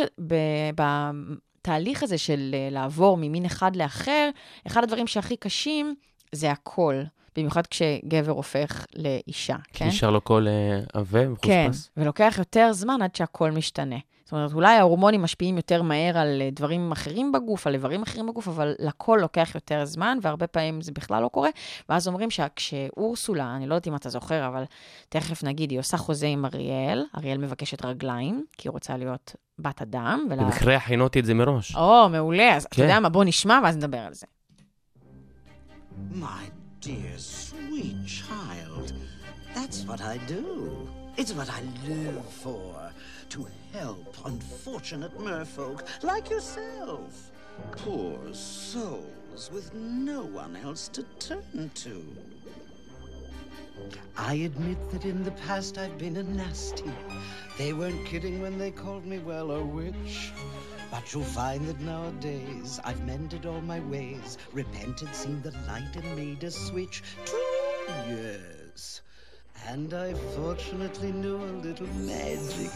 שבתהליך 1.55 2.03
הזה 2.03 2.19
של 2.19 2.51
אה, 2.55 2.69
לעבור 2.71 3.17
ממין 3.17 3.45
אחד 3.45 3.77
לאחר, 3.77 4.31
אחד 4.67 4.83
הדברים 4.83 5.07
שהכי 5.07 5.37
קשים 5.37 5.95
זה 6.33 6.51
הקול. 6.51 7.05
במיוחד 7.37 7.67
כשגבר 7.67 8.33
הופך 8.33 8.87
לאישה, 8.97 9.57
כי 9.73 9.79
כן? 9.79 9.87
נשאר 9.87 10.11
לו 10.11 10.21
קול 10.21 10.49
עבה 10.93 11.21
כן, 11.43 11.69
וחוספס. 11.69 11.91
ולוקח 11.97 12.35
יותר 12.39 12.73
זמן 12.73 13.03
עד 13.03 13.15
שהקול 13.15 13.51
משתנה. 13.51 13.97
זאת 14.29 14.33
אומרת, 14.33 14.53
אולי 14.53 14.77
ההורמונים 14.77 15.23
משפיעים 15.23 15.57
יותר 15.57 15.83
מהר 15.83 16.19
על 16.19 16.43
אה, 16.43 16.51
דברים 16.53 16.93
אחרים 16.93 17.33
בגוף, 17.33 17.67
על 17.67 17.75
איברים 17.75 18.03
אחרים 18.03 18.27
בגוף, 18.27 18.49
אבל 18.49 18.75
לקול 18.79 19.21
לוקח 19.21 19.51
יותר 19.55 19.85
זמן, 19.85 20.19
והרבה 20.23 20.47
פעמים 20.47 20.81
זה 20.81 20.93
בכלל 20.93 21.23
לא 21.23 21.29
קורה. 21.29 21.49
ואז 21.89 22.09
אומרים 22.09 22.31
שכשאורסולה, 22.31 23.57
אני 23.57 23.67
לא 23.67 23.75
יודעת 23.75 23.89
אם 23.89 23.95
אתה 23.95 24.09
זוכר, 24.09 24.47
אבל 24.47 24.65
תכף 25.09 25.45
נגיד, 25.45 25.71
היא 25.71 25.79
עושה 25.79 25.97
חוזה 25.97 26.27
עם 26.27 26.45
אריאל, 26.45 27.05
אריאל 27.17 27.39
מבקשת 27.39 27.85
רגליים, 27.85 28.45
כי 28.59 28.69
היא 28.69 28.73
רוצה 28.73 28.97
להיות 28.97 29.37
בת 29.59 29.83
אדם. 29.83 30.27
ולה... 30.31 30.45
במקרה 30.45 30.77
הכינותי 30.77 31.21
את 31.21 31.25
זה 31.25 31.35
מראש. 31.35 31.77
או, 31.77 32.09
מעולה, 32.09 32.57
אז 32.57 32.65
אתה 32.65 32.77
כן. 32.77 32.83
יודע 32.83 33.01
מה, 33.01 33.09
בוא 33.09 33.25
נשמע 33.25 33.61
ואז 33.65 33.77
נדבר 33.77 33.99
על 33.99 34.15
זה. 34.15 34.27
My 36.13 36.58
dear, 36.89 37.19
sweet 37.19 38.07
child, 38.07 38.95
that's 39.55 39.83
what 39.85 40.01
I 40.01 40.17
do. 40.27 40.89
It's 41.19 41.35
what 41.35 41.51
I 41.51 41.61
live 41.87 42.25
for. 42.25 42.91
To 43.29 43.47
help 43.75 44.17
unfortunate 44.25 45.19
merfolk 45.19 45.83
like 46.03 46.31
yourself. 46.31 47.31
Poor 47.73 48.19
souls 48.33 49.51
with 49.53 49.75
no 49.75 50.23
one 50.23 50.57
else 50.57 50.89
to 50.89 51.03
turn 51.19 51.71
to. 51.75 52.03
I 54.17 54.35
admit 54.49 54.79
that 54.91 55.05
in 55.05 55.23
the 55.25 55.33
past 55.47 55.77
I've 55.77 55.99
been 55.99 56.17
a 56.17 56.23
nasty. 56.23 56.91
They 57.59 57.75
weren't 57.75 58.07
kidding 58.07 58.41
when 58.41 58.57
they 58.57 58.71
called 58.71 59.05
me, 59.05 59.19
well, 59.19 59.51
a 59.51 59.63
witch. 59.63 60.33
But 60.91 61.13
you'll 61.13 61.23
find 61.23 61.67
that 61.67 61.81
nowadays 61.81 62.81
I've 62.83 63.05
mended 63.05 63.45
all 63.47 63.61
my 63.61 63.81
ways, 63.81 64.39
repented, 64.53 65.15
seen 65.15 65.43
the 65.43 65.51
light, 65.67 65.95
and 65.95 66.17
made 66.17 66.43
a 66.45 66.51
switch. 66.51 67.03
True, 67.27 67.39
yes. 68.09 69.03
And 69.67 69.93
I 69.93 70.15
fortunately 70.15 71.13
knew 71.13 71.37
a 71.37 71.53
little 71.61 71.87
magic. 71.89 72.73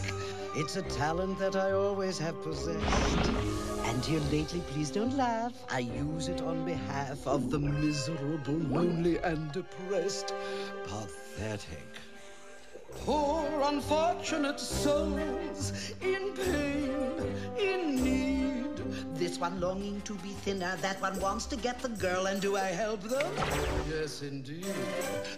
It's 0.55 0.75
a 0.75 0.83
talent 0.83 1.39
that 1.39 1.55
I 1.55 1.71
always 1.71 2.19
have 2.19 2.39
possessed. 2.43 3.29
And 3.85 4.05
here 4.05 4.21
lately, 4.31 4.61
please 4.67 4.91
don't 4.91 5.17
laugh, 5.17 5.53
I 5.69 5.79
use 5.79 6.27
it 6.27 6.41
on 6.41 6.65
behalf 6.65 7.25
of 7.25 7.49
the 7.49 7.59
miserable, 7.59 8.53
lonely, 8.53 9.17
and 9.17 9.51
depressed. 9.51 10.33
Pathetic. 10.83 12.02
Poor 12.99 13.61
unfortunate 13.65 14.59
souls 14.59 15.93
in 16.01 16.33
pain, 16.33 16.91
in 17.59 18.03
need. 18.03 18.63
This 19.15 19.37
one 19.39 19.59
longing 19.59 20.01
to 20.01 20.13
be 20.15 20.29
thinner, 20.29 20.75
that 20.81 21.01
one 21.01 21.19
wants 21.19 21.45
to 21.47 21.55
get 21.55 21.79
the 21.79 21.89
girl, 21.89 22.27
and 22.27 22.41
do 22.41 22.55
I 22.55 22.67
help 22.67 23.01
them? 23.01 23.31
Yes, 23.89 24.21
indeed. 24.21 24.65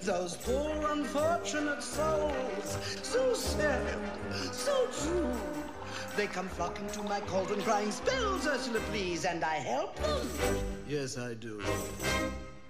Those 0.01 0.37
poor 0.37 0.91
unfortunate 0.91 1.81
souls, 1.81 2.77
so 3.01 3.33
sad, 3.33 3.99
so 4.51 4.87
true. 5.01 5.31
They 6.15 6.27
come 6.27 6.47
flocking 6.47 6.87
to 6.91 7.03
my 7.03 7.19
cauldron, 7.21 7.61
crying, 7.61 7.91
Spells, 7.91 8.47
Ursula, 8.47 8.79
please, 8.91 9.25
and 9.25 9.43
I 9.43 9.55
help 9.55 9.95
them. 9.97 10.27
Yes, 10.87 11.17
I 11.17 11.33
do. 11.33 11.61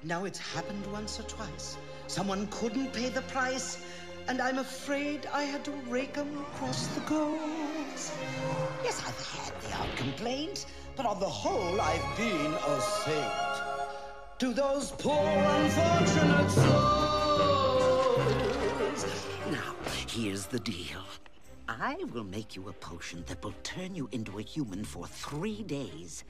Now 0.03 0.25
it's 0.25 0.39
happened 0.39 0.85
once 0.91 1.19
or 1.19 1.23
twice. 1.23 1.77
Someone 2.07 2.47
couldn't 2.47 2.93
pay 2.93 3.09
the 3.09 3.21
price, 3.23 3.83
and 4.27 4.41
I'm 4.41 4.59
afraid 4.59 5.27
I 5.31 5.43
had 5.43 5.63
to 5.65 5.71
rake 5.87 6.17
'em 6.17 6.37
across 6.39 6.87
the 6.87 7.01
coals. 7.01 8.11
Yes, 8.83 9.01
I've 9.07 9.19
had 9.27 9.53
the 9.61 9.71
odd 9.77 9.95
complaint, 9.95 10.65
but 10.95 11.05
on 11.05 11.19
the 11.19 11.29
whole, 11.29 11.79
I've 11.79 12.17
been 12.17 12.53
a 12.53 12.81
saint. 12.81 13.55
To 14.39 14.53
those 14.53 14.91
poor 14.91 15.27
unfortunate 15.27 16.51
souls. 16.51 17.85
Now, 19.51 19.75
here's 20.07 20.45
the 20.47 20.59
deal. 20.59 21.03
I 21.67 21.95
will 22.11 22.23
make 22.23 22.55
you 22.55 22.67
a 22.69 22.73
potion 22.73 23.23
that 23.27 23.43
will 23.43 23.55
turn 23.63 23.95
you 23.95 24.09
into 24.11 24.39
a 24.39 24.41
human 24.41 24.83
for 24.83 25.07
three 25.07 25.63
days. 25.63 26.23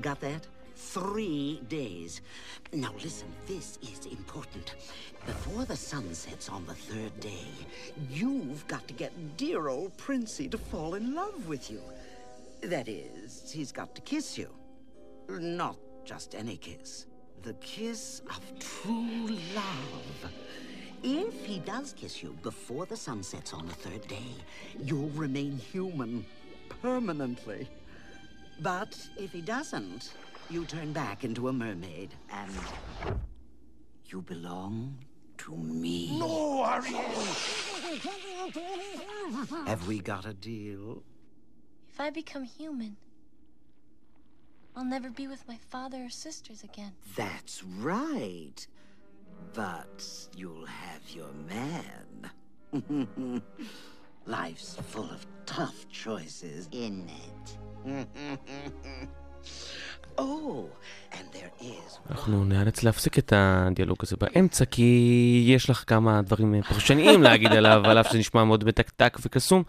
Got 0.00 0.20
that? 0.20 0.46
Three 0.80 1.60
days. 1.68 2.20
Now 2.72 2.92
listen, 3.00 3.28
this 3.46 3.78
is 3.80 4.06
important. 4.06 4.74
Before 5.24 5.64
the 5.64 5.76
sun 5.76 6.12
sets 6.14 6.48
on 6.48 6.66
the 6.66 6.74
third 6.74 7.20
day, 7.20 7.46
you've 8.10 8.66
got 8.66 8.88
to 8.88 8.94
get 8.94 9.12
dear 9.36 9.68
old 9.68 9.96
Princey 9.98 10.48
to 10.48 10.58
fall 10.58 10.94
in 10.94 11.14
love 11.14 11.46
with 11.46 11.70
you. 11.70 11.80
That 12.62 12.88
is, 12.88 13.52
he's 13.52 13.70
got 13.70 13.94
to 13.94 14.00
kiss 14.00 14.36
you. 14.36 14.48
Not 15.28 15.76
just 16.04 16.34
any 16.34 16.56
kiss. 16.56 17.06
The 17.42 17.54
kiss 17.54 18.22
of 18.28 18.40
true 18.58 19.28
love. 19.54 20.32
If 21.04 21.44
he 21.44 21.60
does 21.60 21.92
kiss 21.92 22.20
you 22.20 22.36
before 22.42 22.86
the 22.86 22.96
sun 22.96 23.22
sets 23.22 23.52
on 23.52 23.66
the 23.66 23.74
third 23.74 24.08
day, 24.08 24.34
you'll 24.82 25.10
remain 25.10 25.56
human 25.56 26.26
permanently. 26.82 27.68
But 28.60 28.98
if 29.16 29.30
he 29.30 29.40
doesn't, 29.40 30.12
you 30.50 30.64
turn 30.64 30.92
back 30.92 31.22
into 31.22 31.48
a 31.48 31.52
mermaid 31.52 32.12
and 32.32 32.50
you 34.06 34.20
belong 34.22 34.98
to 35.38 35.56
me. 35.56 36.18
No, 36.18 36.64
Ariel! 36.64 37.00
Have 39.66 39.86
we 39.86 40.00
got 40.00 40.26
a 40.26 40.34
deal? 40.34 41.04
If 41.88 42.00
I 42.00 42.10
become 42.10 42.42
human, 42.42 42.96
I'll 44.74 44.84
never 44.84 45.10
be 45.10 45.28
with 45.28 45.46
my 45.46 45.58
father 45.68 46.04
or 46.06 46.10
sisters 46.10 46.64
again. 46.64 46.92
That's 47.14 47.62
right. 47.62 48.66
But 49.54 50.04
you'll 50.36 50.66
have 50.66 51.02
your 51.10 51.32
man. 51.48 52.30
Life's 54.26 54.76
full 54.88 55.10
of 55.10 55.24
tough 55.46 55.88
choices, 55.88 56.68
isn't 56.72 57.08
it? 57.86 58.08
oh, 60.18 60.22
אנחנו 62.10 62.44
נאלץ 62.44 62.82
להפסיק 62.82 63.18
את 63.18 63.32
הדיאלוג 63.36 63.98
הזה 64.02 64.16
באמצע, 64.20 64.64
כי 64.64 65.44
יש 65.46 65.70
לך 65.70 65.84
כמה 65.86 66.22
דברים 66.22 66.54
אה, 66.54 66.62
פרשניים 66.62 67.22
להגיד 67.22 67.52
עליו, 67.52 67.82
על 67.84 68.00
אף 68.00 68.08
שזה 68.08 68.18
נשמע 68.18 68.44
מאוד 68.44 68.64
מתקתק 68.64 69.18
וקסום. 69.26 69.62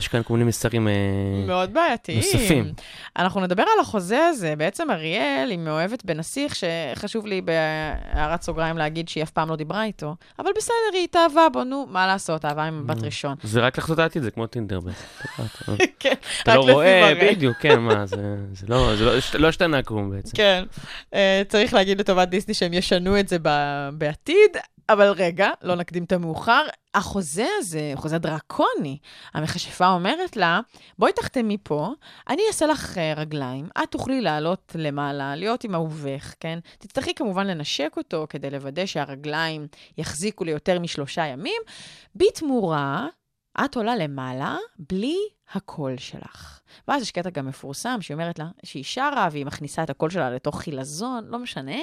יש 0.00 0.08
כאן 0.08 0.22
כל 0.22 0.32
מיני 0.32 0.44
מסרים 0.44 0.88
אה, 0.88 0.92
מאוד 1.46 1.74
בעייתיים. 1.74 2.18
נוספים. 2.18 2.72
אנחנו 3.16 3.40
נדבר 3.40 3.62
על 3.62 3.80
החוזה 3.80 4.26
הזה. 4.26 4.54
בעצם 4.58 4.90
אריאל 4.90 5.50
היא 5.50 5.58
מאוהבת 5.58 6.04
בנסיך, 6.04 6.54
שחשוב 6.54 7.26
לי 7.26 7.40
בהערת 7.40 8.42
סוגריים 8.42 8.78
להגיד 8.78 9.08
שהיא 9.08 9.22
אף 9.22 9.30
פעם 9.30 9.48
לא 9.48 9.56
דיברה 9.56 9.84
איתו, 9.84 10.16
אבל 10.38 10.50
בסדר, 10.56 10.74
היא 10.92 11.04
התאהבה 11.04 11.48
בו, 11.52 11.64
נו, 11.64 11.86
מה 11.90 12.06
לעשות, 12.06 12.44
אהבה 12.44 12.64
עם 12.64 12.82
מבט 12.84 13.02
ראשון. 13.02 13.36
זה 13.42 13.60
רק 13.60 13.78
לחזות 13.78 13.98
העתיד, 13.98 14.22
זה 14.22 14.30
כמו 14.30 14.46
טינדר. 14.46 14.78
כן, 16.00 16.14
אתה 16.42 16.54
לא 16.54 16.60
רואה. 16.72 17.12
בדיוק, 17.22 17.56
כן, 17.60 17.80
מה, 17.80 18.06
זה 18.06 18.36
זה 18.52 18.66
לא 18.68 18.94
לא- 19.00 19.12
לא 19.38 19.48
השתנה 19.48 19.82
כלום 19.84 20.10
בעצם. 20.10 20.36
כן. 20.36 20.64
אה, 21.14 21.42
צריך 21.48 21.74
להגיד 21.74 22.00
לטובת 22.00 22.28
דיסני 22.28 22.54
שהם 22.54 22.72
ישנו 22.72 23.20
את 23.20 23.28
זה 23.28 23.36
בעתיד, 23.92 24.56
אבל 24.88 25.10
רגע, 25.10 25.50
לא 25.62 25.74
נקדים 25.74 26.04
את 26.04 26.12
המאוחר. 26.12 26.66
החוזה 26.94 27.46
הזה, 27.58 27.92
חוזה 27.94 28.18
דרקוני, 28.18 28.98
המכשפה 29.34 29.88
אומרת 29.88 30.36
לה, 30.36 30.60
בואי 30.98 31.12
תחתמי 31.12 31.56
פה, 31.62 31.92
אני 32.28 32.42
אעשה 32.48 32.66
לך 32.66 32.98
אה, 32.98 33.14
רגליים, 33.16 33.68
את 33.82 33.90
תוכלי 33.90 34.20
לעלות 34.20 34.76
למעלה, 34.78 35.36
להיות 35.36 35.64
עם 35.64 35.74
אהובך, 35.74 36.34
כן? 36.40 36.58
תצטרכי 36.78 37.14
כמובן 37.14 37.46
לנשק 37.46 37.94
אותו 37.96 38.26
כדי 38.28 38.50
לוודא 38.50 38.86
שהרגליים 38.86 39.66
יחזיקו 39.98 40.44
ליותר 40.44 40.78
משלושה 40.78 41.26
ימים. 41.26 41.62
בתמורה, 42.16 43.06
את 43.64 43.76
עולה 43.76 43.96
למעלה 43.96 44.56
בלי 44.78 45.16
הקול 45.52 45.96
שלך. 45.98 46.60
ואז 46.88 47.02
יש 47.02 47.10
קטע 47.10 47.30
גם 47.30 47.46
מפורסם, 47.46 47.98
שהיא 48.00 48.14
אומרת 48.14 48.38
לה 48.38 48.48
שהיא 48.64 48.84
שרה, 48.84 49.28
והיא 49.32 49.46
מכניסה 49.46 49.82
את 49.82 49.90
הקול 49.90 50.10
שלה 50.10 50.30
לתוך 50.30 50.60
חילזון, 50.60 51.24
לא 51.28 51.38
משנה. 51.38 51.76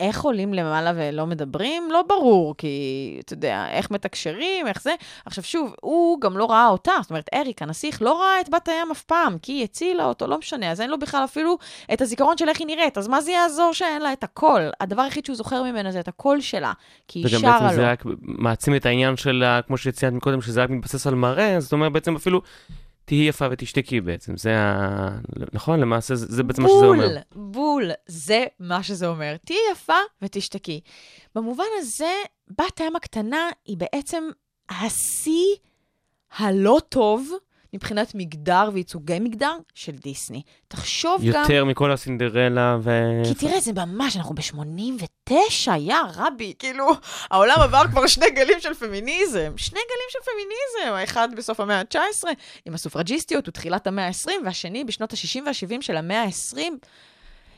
ואיך 0.00 0.22
עולים 0.22 0.54
למעלה 0.54 0.92
ולא 0.96 1.26
מדברים? 1.26 1.88
לא 1.90 2.02
ברור, 2.08 2.54
כי 2.58 2.76
אתה 3.24 3.32
יודע, 3.32 3.66
איך 3.70 3.90
מתקשרים, 3.90 4.66
איך 4.66 4.82
זה. 4.82 4.94
עכשיו 5.26 5.44
שוב, 5.44 5.74
הוא 5.80 6.20
גם 6.20 6.38
לא 6.38 6.50
ראה 6.50 6.68
אותה, 6.68 6.92
זאת 7.02 7.10
אומרת, 7.10 7.30
אריק, 7.34 7.62
הנסיך, 7.62 8.02
לא 8.02 8.20
ראה 8.20 8.40
את 8.40 8.48
בת 8.48 8.68
הים 8.68 8.90
אף 8.92 9.02
פעם, 9.02 9.38
כי 9.38 9.52
היא 9.52 9.64
הצילה 9.64 10.04
אותו, 10.04 10.26
לא 10.26 10.38
משנה, 10.38 10.70
אז 10.70 10.80
אין 10.80 10.90
לו 10.90 10.98
בכלל 10.98 11.24
אפילו 11.24 11.58
את 11.92 12.00
הזיכרון 12.00 12.38
של 12.38 12.48
איך 12.48 12.58
היא 12.60 12.66
נראית, 12.66 12.98
אז 12.98 13.08
מה 13.08 13.20
זה 13.20 13.30
יעזור 13.30 13.72
שאין 13.72 14.02
לה 14.02 14.12
את 14.12 14.24
הקול? 14.24 14.70
הדבר 14.80 15.02
היחיד 15.02 15.24
שהוא 15.26 15.36
זוכר 15.36 15.62
ממנה 15.62 15.90
זה 15.92 16.00
את 16.00 16.08
הקול 16.08 16.40
שלה, 16.40 16.72
כי 17.08 17.18
היא 17.18 17.26
וגם 17.26 17.40
שרה 17.40 17.52
בעצם 17.52 17.64
לו. 17.66 17.72
זה 17.74 17.90
רק 17.90 18.04
מעצים 18.22 18.76
את 18.76 18.86
העניין 18.86 19.16
של, 19.16 19.42
ה- 19.42 19.60
כמו 19.66 19.76
שציינת 19.76 20.16
מקודם, 20.16 20.40
שזה 20.42 20.62
רק 20.62 20.70
מתבסס 20.70 21.06
על 21.06 21.14
מראה, 21.14 21.60
זאת 21.60 21.72
אומרת 21.72 21.92
בעצם 21.92 22.16
אפילו 22.16 22.40
תהיי 23.04 23.28
יפה 23.28 23.46
ותשתקי 23.50 24.00
בעצם, 24.00 24.36
זה 24.36 24.58
ה... 24.58 25.08
נכון? 25.52 25.80
למעשה 25.80 26.14
זה, 26.14 26.42
בעצם 26.42 26.62
מה 26.62 26.68
שזה 26.68 26.86
אומר. 26.86 27.08
בול, 27.08 27.18
בול, 27.34 27.90
זה 28.06 28.44
מה 28.60 28.82
שזה 28.82 29.06
אומר. 29.06 29.36
תהיי 29.44 29.58
יפה 29.72 29.98
ותשתקי. 30.22 30.80
במובן 31.34 31.64
הזה, 31.78 32.12
בת 32.48 32.80
הים 32.80 32.96
הקטנה 32.96 33.50
היא 33.64 33.76
בעצם 33.76 34.24
השיא 34.70 35.56
הלא 36.36 36.80
טוב 36.88 37.30
מבחינת 37.74 38.14
מגדר 38.14 38.70
וייצוגי 38.72 39.18
מגדר 39.18 39.56
של 39.74 39.92
דיסני. 39.92 40.42
תחשוב 40.68 41.20
גם... 41.32 41.42
יותר 41.42 41.64
מכל 41.64 41.92
הסינדרלה 41.92 42.78
ו... 42.82 42.90
כי 43.24 43.34
תראה, 43.34 43.60
זה 43.60 43.72
ממש, 43.72 44.16
אנחנו 44.16 44.34
ב-89, 44.34 45.70
יא 45.78 45.94
רבי, 46.14 46.54
כאילו, 46.58 46.90
העולם 47.30 47.60
עבר 47.60 47.82
כבר 47.90 48.06
שני 48.06 48.30
גלים 48.30 48.60
של 48.60 48.74
פמיניזם. 48.74 49.52
שני 49.56 49.80
גלים 49.80 50.08
של 50.10 50.18
פמיניזם, 50.24 50.94
האחד 50.94 51.28
בסוף 51.36 51.60
המאה 51.60 51.80
ה-19 51.80 52.24
עם 52.66 52.74
הסופרג'יסטיות 52.74 53.48
ותחילת 53.48 53.86
המאה 53.86 54.06
ה-20, 54.06 54.30
והשני 54.44 54.84
בשנות 54.84 55.12
ה-60 55.12 55.42
וה-70 55.46 55.82
של 55.82 55.96
המאה 55.96 56.22
ה-20. 56.22 56.58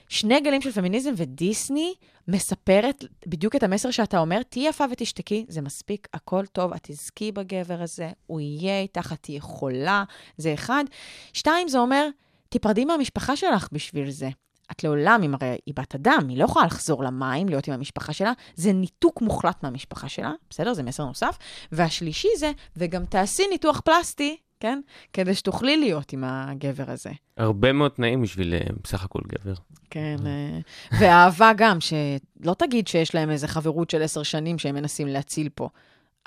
שני 0.09 0.41
גלים 0.41 0.61
של 0.61 0.73
פמיניזם, 0.73 1.13
ודיסני 1.17 1.95
מספרת 2.29 3.05
בדיוק 3.27 3.57
את 3.57 3.63
המסר 3.63 3.91
שאתה 3.91 4.19
אומר, 4.19 4.43
תהיי 4.43 4.69
יפה 4.69 4.85
ותשתקי, 4.93 5.47
זה 5.49 5.61
מספיק, 5.61 6.09
הכל 6.15 6.47
טוב, 6.47 6.73
את 6.73 6.81
תזכי 6.83 7.33
בגבר 7.33 7.83
הזה, 7.83 8.11
הוא 8.27 8.41
יהיה 8.41 8.81
איתך, 8.81 9.13
את 9.13 9.19
תהיי 9.21 9.41
חולה, 9.41 10.05
זה 10.37 10.55
אחד. 10.55 10.85
שתיים, 11.33 11.69
זה 11.69 11.79
אומר, 11.79 12.09
תיפרדי 12.49 12.85
מהמשפחה 12.85 13.37
שלך 13.37 13.69
בשביל 13.73 14.11
זה. 14.11 14.29
את 14.73 14.85
לעולם, 14.85 15.23
אם 15.25 15.35
הרי 15.35 15.57
היא 15.67 15.75
בת 15.77 15.95
אדם, 15.95 16.27
היא 16.29 16.39
לא 16.39 16.45
יכולה 16.45 16.67
לחזור 16.67 17.05
למים, 17.05 17.49
להיות 17.49 17.69
עם 17.69 17.75
המשפחה 17.75 18.13
שלה, 18.13 18.33
זה 18.55 18.73
ניתוק 18.73 19.23
מוחלט 19.23 19.63
מהמשפחה 19.63 20.09
שלה, 20.09 20.33
בסדר? 20.51 20.75
זה 20.75 20.83
מסר 20.83 21.05
נוסף. 21.05 21.39
והשלישי 21.73 22.29
זה, 22.39 22.53
וגם 22.77 23.05
תעשי 23.05 23.47
ניתוח 23.51 23.81
פלסטי, 23.81 24.37
כן? 24.61 24.81
כדי 25.13 25.35
שתוכלי 25.35 25.77
להיות 25.77 26.13
עם 26.13 26.25
הגבר 26.27 26.91
הזה. 26.91 27.11
הרבה 27.37 27.73
מאוד 27.73 27.91
תנאים 27.91 28.23
בשביל 28.23 28.55
אה, 28.55 28.61
בסך 28.85 29.05
הכל 29.05 29.21
גבר. 29.27 29.55
כן, 29.91 30.17
אה, 30.27 30.59
ואהבה 31.01 31.53
גם, 31.57 31.79
שלא 31.81 32.55
תגיד 32.59 32.89
שיש 32.89 33.15
להם 33.15 33.31
איזה 33.31 33.49
חברות 33.49 33.91
של 33.91 34.03
עשר 34.03 34.23
שנים 34.23 34.59
שהם 34.59 34.75
מנסים 34.75 35.07
להציל 35.07 35.49
פה. 35.55 35.69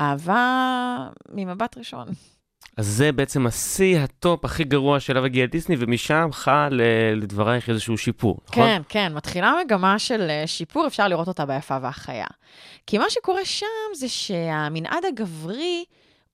אהבה 0.02 1.10
ממבט 1.32 1.78
ראשון. 1.78 2.08
אז 2.78 2.88
זה 2.88 3.12
בעצם 3.12 3.48
השיא 3.48 4.00
ה 4.00 4.11
top 4.11 4.46
הכי 4.46 4.64
גרוע 4.64 5.00
שאליו 5.00 5.26
הגיע 5.26 5.46
דיסני, 5.46 5.76
ומשם 5.80 6.30
חל 6.32 6.82
אה, 6.84 7.16
לדברייך 7.16 7.70
איזשהו 7.70 7.98
שיפור, 7.98 8.40
נכון? 8.50 8.64
כן, 8.64 8.82
כן, 8.90 9.14
מתחילה 9.16 9.54
מגמה 9.66 10.00
של 10.00 10.28
אה, 10.30 10.48
שיפור, 10.48 10.88
אפשר 10.88 11.08
לראות 11.08 11.28
אותה 11.28 11.46
ביפה 11.46 11.78
והחיה. 11.82 12.26
כי 12.88 12.98
מה 12.98 13.10
שקורה 13.10 13.46
שם 13.46 13.66
זה 13.96 14.10
שהמנעד 14.10 15.06
הגברי 15.08 15.84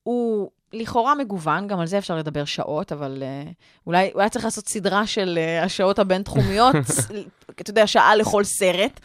הוא 0.04 0.52
לכאורה 0.76 1.16
מגוון, 1.16 1.68
גם 1.68 1.80
על 1.80 1.88
זה 1.88 1.98
אפשר 1.98 2.16
לדבר 2.16 2.46
שעות, 2.46 2.92
אבל 2.92 3.24
אה, 3.24 3.54
אולי, 3.88 4.12
אולי 4.14 4.30
צריך 4.30 4.46
לעשות 4.46 4.68
סדרה 4.68 5.08
של 5.08 5.40
אה, 5.62 5.66
השעות 5.66 6.00
הבינתחומיות, 6.00 6.76
אתה 7.62 7.70
יודע, 7.70 7.88
שעה 7.88 8.16
לכל 8.16 8.44
סרט, 8.44 9.00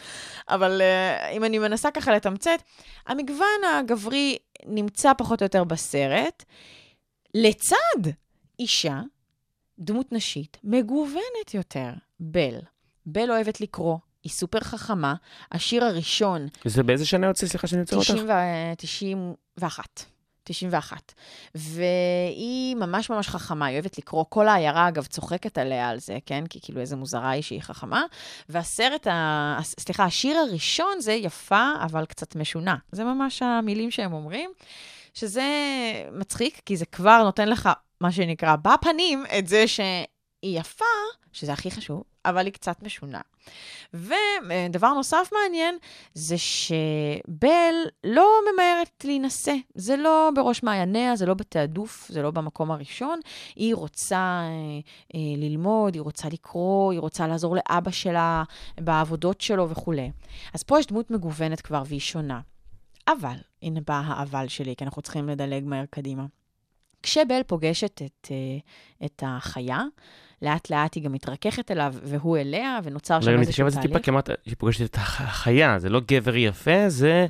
אבל 0.48 0.80
uh, 0.80 1.30
אם 1.32 1.44
אני 1.44 1.58
מנסה 1.58 1.90
ככה 1.90 2.12
לתמצת, 2.12 2.62
המגוון 3.06 3.60
הגברי 3.78 4.38
נמצא 4.66 5.12
פחות 5.18 5.42
או 5.42 5.44
יותר 5.44 5.64
בסרט, 5.64 6.44
לצד 7.34 8.10
אישה, 8.58 9.00
דמות 9.78 10.12
נשית, 10.12 10.56
מגוונת 10.64 11.54
יותר, 11.54 11.90
בל. 12.20 12.54
בל 13.06 13.30
אוהבת 13.30 13.60
לקרוא, 13.60 13.96
היא 14.22 14.32
סופר 14.32 14.60
חכמה. 14.60 15.14
השיר 15.52 15.84
הראשון, 15.84 16.46
זה 16.64 16.82
באיזה 16.82 17.06
שנה 17.06 17.26
יוצא? 17.26 17.46
סליחה 17.46 17.66
שאני 17.66 17.80
עוצר 17.80 17.96
אותך. 17.96 18.10
90 18.10 18.28
ו- 18.28 18.74
91. 18.76 20.04
91. 20.50 21.12
והיא 21.54 22.76
ממש 22.76 23.10
ממש 23.10 23.28
חכמה, 23.28 23.66
היא 23.66 23.74
אוהבת 23.74 23.98
לקרוא. 23.98 24.24
כל 24.28 24.48
העיירה, 24.48 24.88
אגב, 24.88 25.06
צוחקת 25.06 25.58
עליה 25.58 25.88
על 25.88 25.98
זה, 25.98 26.18
כן? 26.26 26.44
כי 26.46 26.58
כאילו 26.62 26.80
איזה 26.80 26.96
מוזרה 26.96 27.30
היא 27.30 27.42
שהיא 27.42 27.62
חכמה. 27.62 28.02
והסרט, 28.48 29.06
ה... 29.06 29.58
סליחה, 29.62 30.04
השיר 30.04 30.38
הראשון 30.38 31.00
זה 31.00 31.12
יפה, 31.12 31.72
אבל 31.82 32.06
קצת 32.06 32.36
משונה. 32.36 32.76
זה 32.92 33.04
ממש 33.04 33.42
המילים 33.42 33.90
שהם 33.90 34.12
אומרים, 34.12 34.50
שזה 35.14 35.44
מצחיק, 36.12 36.60
כי 36.66 36.76
זה 36.76 36.86
כבר 36.86 37.22
נותן 37.24 37.48
לך, 37.48 37.68
מה 38.00 38.12
שנקרא, 38.12 38.56
בפנים, 38.56 39.24
את 39.38 39.46
זה 39.46 39.68
שהיא 39.68 40.04
יפה, 40.42 40.84
שזה 41.32 41.52
הכי 41.52 41.70
חשוב, 41.70 42.02
אבל 42.24 42.44
היא 42.44 42.52
קצת 42.52 42.82
משונה. 42.82 43.20
ודבר 43.94 44.92
נוסף 44.92 45.30
מעניין, 45.32 45.78
זה 46.14 46.38
שבל 46.38 47.74
לא 48.04 48.28
ממהרת 48.52 49.04
להינשא. 49.04 49.54
זה 49.74 49.96
לא 49.96 50.30
בראש 50.34 50.62
מעייניה, 50.62 51.16
זה 51.16 51.26
לא 51.26 51.34
בתעדוף, 51.34 52.08
זה 52.08 52.22
לא 52.22 52.30
במקום 52.30 52.70
הראשון. 52.70 53.20
היא 53.56 53.74
רוצה 53.74 54.16
אה, 54.16 54.80
אה, 55.14 55.36
ללמוד, 55.36 55.94
היא 55.94 56.02
רוצה 56.02 56.28
לקרוא, 56.28 56.92
היא 56.92 57.00
רוצה 57.00 57.26
לעזור 57.26 57.56
לאבא 57.56 57.90
שלה 57.90 58.42
בעבודות 58.80 59.40
שלו 59.40 59.70
וכולי. 59.70 60.10
אז 60.54 60.62
פה 60.62 60.80
יש 60.80 60.86
דמות 60.86 61.10
מגוונת 61.10 61.60
כבר 61.60 61.82
והיא 61.86 62.00
שונה. 62.00 62.40
אבל, 63.08 63.36
הנה 63.62 63.80
בא 63.86 64.02
האבל 64.04 64.48
שלי, 64.48 64.76
כי 64.76 64.84
אנחנו 64.84 65.02
צריכים 65.02 65.28
לדלג 65.28 65.64
מהר 65.64 65.84
קדימה. 65.90 66.24
כשבל 67.02 67.42
פוגשת 67.46 68.02
את, 68.06 68.28
אה, 68.30 69.06
את 69.06 69.22
החיה, 69.26 69.82
לאט 70.42 70.70
לאט 70.70 70.94
היא 70.94 71.02
גם 71.04 71.12
מתרככת 71.12 71.70
אליו, 71.70 71.94
והוא 72.02 72.38
אליה, 72.38 72.78
ונוצר 72.84 73.20
שם 73.20 73.28
אני 73.30 73.40
איזשהו 73.40 73.50
מתקרב 73.66 73.66
לזה 73.66 73.80
טיפה, 73.80 73.92
תהליך. 73.94 74.08
אמרת 74.08 74.30
שהיא 74.44 74.54
פוגשת 74.58 74.84
את 74.90 74.94
הח- 74.94 75.20
החיה, 75.20 75.78
זה 75.78 75.88
לא 75.88 76.00
גבר 76.12 76.36
יפה, 76.36 76.88
זה 76.88 77.26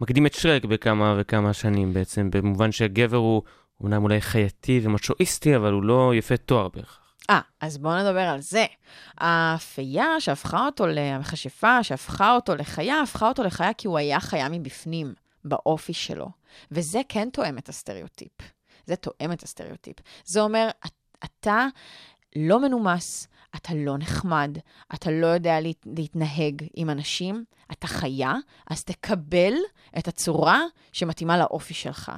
מקדים 0.00 0.26
את 0.26 0.34
שרק 0.34 0.64
בכמה 0.64 1.14
וכמה 1.18 1.52
שנים 1.52 1.94
בעצם, 1.94 2.30
במובן 2.30 2.72
שהגבר 2.72 3.16
הוא 3.16 3.42
אומנם 3.80 4.02
אולי 4.02 4.20
חייתי 4.20 4.80
ומצ'ואיסטי, 4.82 5.56
אבל 5.56 5.72
הוא 5.72 5.82
לא 5.82 6.12
יפה 6.14 6.36
תואר 6.36 6.68
בהכרח. 6.68 6.98
אה, 7.30 7.40
אז 7.60 7.78
בואו 7.78 7.98
נדבר 7.98 8.20
על 8.20 8.40
זה. 8.40 8.64
הפייה 9.18 10.06
שהפכה 10.20 10.66
אותו 10.66 10.86
למכשפה, 10.86 11.82
שהפכה 11.82 12.34
אותו 12.34 12.54
לחיה, 12.56 13.00
הפכה 13.02 13.28
אותו 13.28 13.42
לחיה 13.42 13.72
כי 13.72 13.88
הוא 13.88 13.98
היה 13.98 14.20
חיה 14.20 14.48
מבפנים, 14.48 15.14
באופי 15.44 15.92
שלו. 15.92 16.28
וזה 16.70 17.00
כן 17.08 17.28
תואם 17.32 17.58
את 17.58 17.68
הסטריאוטיפ. 17.68 18.32
זה 18.86 18.96
תואם 18.96 19.32
את 19.32 19.42
הסטריאוטיפ. 19.42 19.96
זה 20.24 20.40
אומר, 20.40 20.68
"את- 20.86 20.92
אתה 21.24 21.66
לא 22.36 22.60
מנומס, 22.60 23.28
אתה 23.56 23.74
לא 23.74 23.98
נחמד, 23.98 24.58
אתה 24.94 25.10
לא 25.10 25.26
יודע 25.26 25.60
להת, 25.60 25.86
להתנהג 25.96 26.64
עם 26.74 26.90
אנשים, 26.90 27.44
אתה 27.72 27.86
חיה, 27.86 28.34
אז 28.70 28.84
תקבל 28.84 29.54
את 29.98 30.08
הצורה 30.08 30.60
שמתאימה 30.92 31.38
לאופי 31.38 31.74
שלך. 31.74 32.12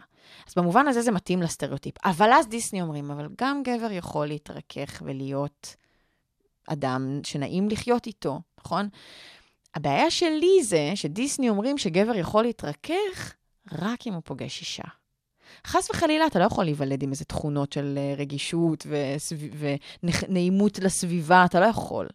אז 0.49 0.55
במובן 0.57 0.89
הזה 0.89 1.03
זה 1.03 1.11
מתאים 1.11 1.43
לסטריאוטיפ. 1.43 1.95
אבל 2.05 2.33
אז 2.33 2.49
דיסני 2.49 2.83
אומרים, 2.83 3.11
אבל 3.11 3.29
גם 3.39 3.63
גבר 3.63 3.91
יכול 3.91 4.27
להתרכך 4.27 5.03
ולהיות 5.07 5.77
אדם 6.67 7.21
שנעים 7.25 7.69
לחיות 7.69 8.07
איתו, 8.07 8.41
נכון? 8.59 8.89
הבעיה 9.75 10.11
שלי 10.11 10.63
זה 10.63 10.93
שדיסני 10.95 11.49
אומרים 11.49 11.79
שגבר 11.79 12.15
יכול 12.15 12.43
להתרכך 12.43 13.35
רק 13.73 14.07
אם 14.07 14.15
הוא 14.15 14.23
פוגש 14.25 14.61
אישה. 14.61 14.85
חס 15.67 15.91
וחלילה, 15.91 16.27
אתה 16.27 16.39
לא 16.39 16.45
יכול 16.45 16.65
להיוולד 16.65 17.03
עם 17.03 17.11
איזה 17.11 17.25
תכונות 17.25 17.73
של 17.73 17.99
אה, 17.99 18.15
רגישות 18.17 18.87
ונעימות 20.03 20.79
לסביבה, 20.79 21.45
אתה 21.45 21.61
לא 21.61 21.67
יכול. 21.67 22.07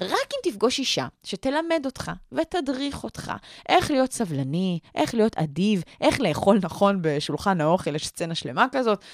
רק 0.00 0.10
אם 0.10 0.50
תפגוש 0.50 0.78
אישה 0.78 1.06
שתלמד 1.24 1.82
אותך 1.84 2.10
ותדריך 2.32 3.04
אותך 3.04 3.32
איך 3.68 3.90
להיות 3.90 4.12
סבלני, 4.12 4.78
איך 4.94 5.14
להיות 5.14 5.36
אדיב, 5.36 5.82
איך 6.00 6.20
לאכול 6.20 6.58
נכון 6.62 6.98
בשולחן 7.02 7.60
האוכל, 7.60 7.94
יש 7.94 8.06
סצנה 8.06 8.34
שלמה 8.34 8.66
כזאת. 8.72 9.04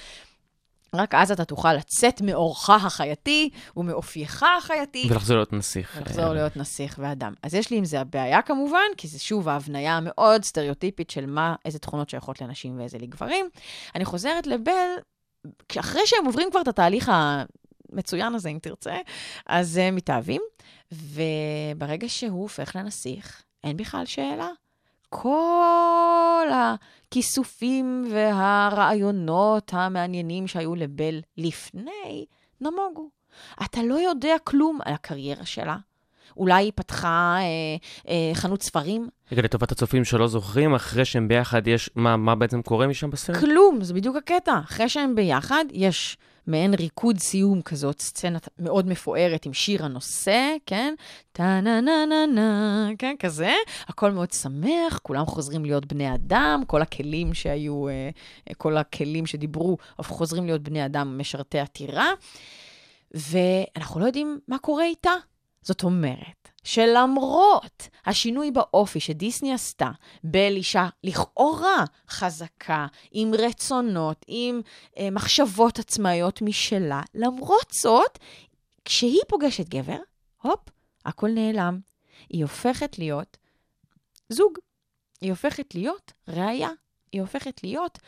רק 0.93 1.15
אז 1.15 1.31
אתה 1.31 1.45
תוכל 1.45 1.73
לצאת 1.73 2.21
מאורך 2.21 2.69
החייתי 2.69 3.49
ומאופייך 3.77 4.45
החייתי. 4.57 5.07
ולחזור 5.09 5.35
להיות 5.37 5.53
נסיך. 5.53 5.97
ולחזור 5.97 6.33
להיות 6.33 6.57
נסיך 6.57 6.99
ואדם. 7.01 7.33
אז 7.43 7.53
יש 7.53 7.71
לי 7.71 7.77
עם 7.77 7.85
זה 7.85 8.01
הבעיה 8.01 8.41
כמובן, 8.41 8.79
כי 8.97 9.07
זה 9.07 9.19
שוב 9.19 9.49
ההבניה 9.49 9.97
המאוד 9.97 10.43
סטריאוטיפית 10.43 11.09
של 11.09 11.25
מה, 11.25 11.55
איזה 11.65 11.79
תכונות 11.79 12.09
שייכות 12.09 12.41
לנשים 12.41 12.79
ואיזה 12.79 12.97
לגברים. 12.97 13.49
אני 13.95 14.05
חוזרת 14.05 14.47
לבל, 14.47 14.89
אחרי 15.79 16.01
שהם 16.05 16.25
עוברים 16.25 16.51
כבר 16.51 16.61
את 16.61 16.67
התהליך 16.67 17.11
המצוין 17.13 18.35
הזה, 18.35 18.49
אם 18.49 18.59
תרצה, 18.61 18.97
אז 19.45 19.77
הם 19.77 19.95
מתאהבים, 19.95 20.41
וברגע 20.91 22.09
שהוא 22.09 22.41
הופך 22.41 22.75
לנסיך, 22.75 23.43
אין 23.63 23.77
בכלל 23.77 24.05
שאלה. 24.05 24.49
כל 25.21 26.47
הכיסופים 26.53 28.05
והרעיונות 28.11 29.71
המעניינים 29.73 30.47
שהיו 30.47 30.75
לבל 30.75 31.21
לפני, 31.37 32.25
נמוגו. 32.61 33.09
אתה 33.65 33.83
לא 33.83 33.95
יודע 33.95 34.35
כלום 34.43 34.79
על 34.85 34.93
הקריירה 34.93 35.45
שלה. 35.45 35.77
אולי 36.37 36.63
היא 36.63 36.71
פתחה 36.75 37.37
אה, 37.39 37.45
אה, 38.09 38.35
חנות 38.35 38.61
ספרים. 38.61 39.09
רגע, 39.31 39.41
לטובת 39.41 39.71
הצופים 39.71 40.05
שלא 40.05 40.27
זוכרים, 40.27 40.73
אחרי 40.73 41.05
שהם 41.05 41.27
ביחד 41.27 41.67
יש, 41.67 41.89
מה, 41.95 42.17
מה 42.17 42.35
בעצם 42.35 42.61
קורה 42.61 42.87
משם 42.87 43.09
בסרט? 43.09 43.37
כלום, 43.37 43.79
זה 43.81 43.93
בדיוק 43.93 44.15
הקטע. 44.15 44.59
אחרי 44.63 44.89
שהם 44.89 45.15
ביחד, 45.15 45.65
יש 45.71 46.17
מעין 46.47 46.73
ריקוד 46.73 47.17
סיום 47.17 47.61
כזאת, 47.61 48.01
סצנה 48.01 48.37
מאוד 48.59 48.87
מפוארת 48.87 49.45
עם 49.45 49.53
שיר 49.53 49.85
הנושא, 49.85 50.55
כן? 50.65 50.93
טה-נה-נה-נה-נה, 51.31 52.89
כן? 52.97 53.15
כזה. 53.19 53.53
הכל 53.87 54.11
מאוד 54.11 54.31
שמח, 54.31 54.99
כולם 55.03 55.25
חוזרים 55.25 55.65
להיות 55.65 55.85
בני 55.85 56.15
אדם, 56.15 56.63
כל 56.67 56.81
הכלים 56.81 57.33
שהיו, 57.33 57.87
אה, 57.87 58.09
כל 58.57 58.77
הכלים 58.77 59.25
שדיברו, 59.25 59.77
חוזרים 60.01 60.45
להיות 60.45 60.61
בני 60.61 60.85
אדם 60.85 61.17
משרתי 61.17 61.59
עתירה. 61.59 62.11
ואנחנו 63.13 63.99
לא 63.99 64.05
יודעים 64.05 64.39
מה 64.47 64.57
קורה 64.57 64.83
איתה. 64.83 65.11
זאת 65.63 65.83
אומרת, 65.83 66.49
שלמרות 66.63 67.87
השינוי 68.05 68.51
באופי 68.51 68.99
שדיסני 68.99 69.53
עשתה, 69.53 69.91
בל 70.23 70.55
אישה 70.55 70.87
לכאורה 71.03 71.85
חזקה, 72.09 72.87
עם 73.11 73.31
רצונות, 73.33 74.25
עם 74.27 74.61
אה, 74.97 75.09
מחשבות 75.11 75.79
עצמאיות 75.79 76.41
משלה, 76.41 77.01
למרות 77.15 77.71
זאת, 77.81 78.19
כשהיא 78.85 79.21
פוגשת 79.27 79.69
גבר, 79.69 79.99
הופ, 80.41 80.59
הכל 81.05 81.29
נעלם. 81.29 81.79
היא 82.29 82.43
הופכת 82.43 82.99
להיות 82.99 83.37
זוג. 84.29 84.57
היא 85.21 85.29
הופכת 85.29 85.75
להיות 85.75 86.11
ראייה. 86.27 86.69
היא 87.11 87.21
הופכת 87.21 87.63
להיות 87.63 87.99